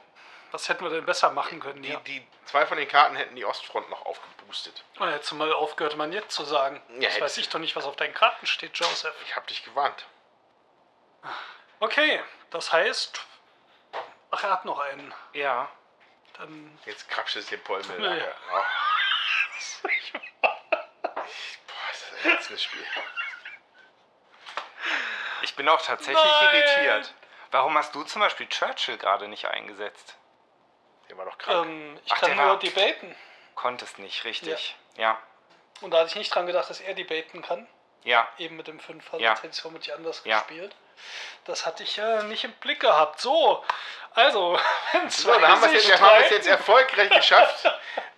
[0.51, 1.99] Was hätten wir denn besser machen können Die, hier?
[2.01, 4.83] die zwei von den Karten hätten die Ostfront noch aufgeboostet.
[4.99, 6.79] Oh, hättest du mal aufgehört, man jetzt zu sagen.
[6.99, 7.49] Ja, das weiß ich.
[7.49, 9.15] doch nicht, was auf deinen Karten steht, Joseph.
[9.25, 10.05] Ich hab dich gewarnt.
[11.79, 12.21] Okay,
[12.51, 13.19] das heißt.
[14.29, 15.11] Ach, er hat noch einen.
[15.33, 15.71] Ja.
[16.37, 16.77] Dann.
[16.85, 18.03] Jetzt krapscht es den Polmel.
[18.03, 18.09] Ja.
[18.11, 18.35] nachher.
[18.53, 19.83] Ach,
[22.23, 22.85] letztes Spiel.
[25.53, 26.55] Ich bin auch tatsächlich Nein.
[26.55, 27.13] irritiert.
[27.51, 30.15] Warum hast du zum Beispiel Churchill gerade nicht eingesetzt?
[31.07, 31.67] Der war doch krank.
[31.67, 33.15] Ähm, ich Ach, kann nur debaten.
[33.53, 34.75] Konntest nicht, richtig.
[34.97, 35.03] Ja.
[35.03, 35.19] ja.
[35.81, 37.67] Und da hatte ich nicht dran gedacht, dass er debaten kann.
[38.03, 38.27] Ja.
[38.39, 39.27] Eben mit dem Fünfer, ja.
[39.27, 40.39] sonst hätte ich es vermutlich anders ja.
[40.39, 40.75] gespielt.
[41.45, 43.19] Das hatte ich ja nicht im Blick gehabt.
[43.19, 43.63] So,
[44.15, 44.59] also,
[45.09, 47.71] so, da haben wir es jetzt, jetzt erfolgreich geschafft,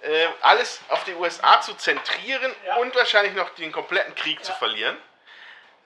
[0.04, 2.78] äh, alles auf die USA zu zentrieren ja.
[2.78, 4.44] und wahrscheinlich noch den kompletten Krieg ja.
[4.44, 4.98] zu verlieren.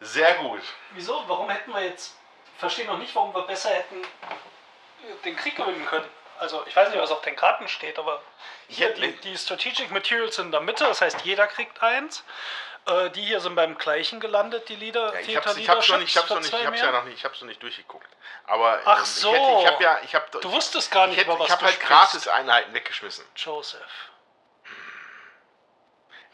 [0.01, 0.61] Sehr gut.
[0.91, 1.23] Wieso?
[1.27, 2.15] Warum hätten wir jetzt,
[2.57, 4.01] verstehe noch nicht, warum wir besser hätten
[5.26, 6.05] den Krieg gewinnen können.
[6.39, 8.21] Also ich weiß nicht, was auf den Karten steht, aber
[8.67, 12.23] hier, die, die Strategic Materials sind in der Mitte, das heißt jeder kriegt eins.
[12.85, 15.13] Äh, die hier sind beim gleichen gelandet, die Lieder.
[15.13, 17.17] Ja, ich habe es noch nicht, ich hab's noch nicht, ich hab's ja noch nicht,
[17.17, 18.07] ich hab's noch nicht durchgeguckt.
[18.47, 19.34] Aber Ach so.
[19.34, 20.39] Ähm, ich, hätte, ich habe ja, ich habe.
[20.39, 23.26] Du wusstest gar nicht, ich, hätte, ich habe halt gratis Einheiten weggeschmissen.
[23.35, 23.81] Joseph.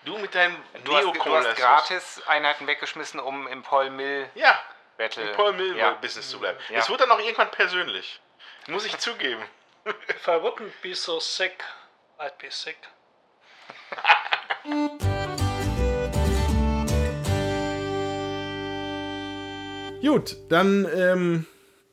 [0.05, 4.61] Du mit deinem du hast, du hast gratis Einheiten weggeschmissen, um im Paul Mill ja,
[4.97, 5.93] Battle im Paul Mill ja.
[5.95, 6.59] Business zu bleiben.
[6.69, 6.89] Es ja.
[6.89, 8.21] wird dann auch irgendwann persönlich.
[8.67, 9.41] Muss ich zugeben.
[9.85, 11.63] If I wouldn't be so sick,
[12.19, 12.77] I'd be sick.
[20.01, 21.47] Gut, dann ähm,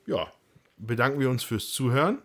[0.04, 0.30] ja,
[0.76, 2.20] bedanken wir uns fürs Zuhören.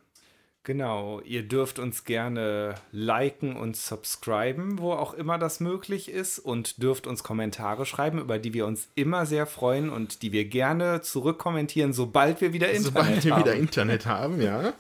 [0.68, 6.84] Genau, ihr dürft uns gerne liken und subscriben, wo auch immer das möglich ist und
[6.84, 11.00] dürft uns Kommentare schreiben, über die wir uns immer sehr freuen und die wir gerne
[11.00, 13.22] zurückkommentieren, sobald wir wieder Internet sobald haben.
[13.22, 14.74] Sobald wir wieder Internet haben, ja.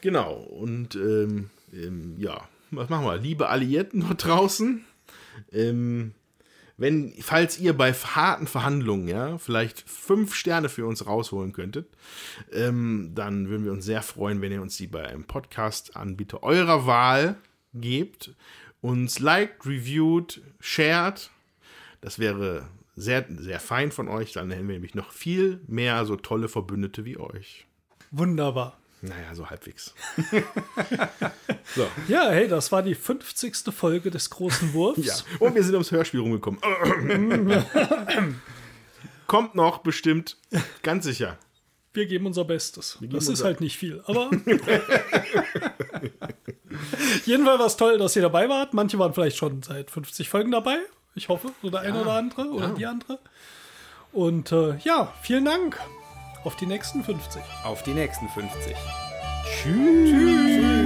[0.00, 3.18] Genau, und ähm, ähm, ja, was machen wir?
[3.18, 4.86] Liebe Alliierten dort draußen,
[5.52, 6.14] ähm,
[6.80, 11.86] wenn, falls ihr bei harten Verhandlungen, ja, vielleicht fünf Sterne für uns rausholen könntet,
[12.52, 16.86] ähm, dann würden wir uns sehr freuen, wenn ihr uns die bei einem Podcast-Anbieter eurer
[16.86, 17.36] Wahl
[17.74, 18.34] gebt,
[18.80, 21.30] uns liked, reviewed, shared.
[22.00, 22.66] Das wäre
[22.96, 24.32] sehr, sehr fein von euch.
[24.32, 27.66] Dann hätten wir nämlich noch viel mehr so tolle Verbündete wie euch.
[28.10, 28.79] Wunderbar.
[29.02, 29.94] Naja, so halbwegs.
[31.74, 31.86] so.
[32.06, 33.56] Ja, hey, das war die 50.
[33.74, 35.00] Folge des großen Wurfs.
[35.00, 35.14] Ja.
[35.38, 36.60] Und wir sind ums Hörspiel rumgekommen.
[39.26, 40.36] Kommt noch, bestimmt.
[40.82, 41.38] Ganz sicher.
[41.92, 42.98] Wir geben unser Bestes.
[43.00, 44.30] Geben das ist halt nicht viel, aber.
[47.24, 48.74] Jedenfalls war es toll, dass ihr dabei wart.
[48.74, 50.78] Manche waren vielleicht schon seit 50 Folgen dabei.
[51.14, 51.88] Ich hoffe, so der ja.
[51.88, 52.74] eine oder andere oder ja.
[52.74, 53.18] die andere.
[54.12, 55.78] Und äh, ja, vielen Dank.
[56.42, 57.42] Auf die nächsten 50.
[57.64, 58.74] Auf die nächsten 50.
[59.44, 60.10] Tschüss.
[60.10, 60.79] Tschüss.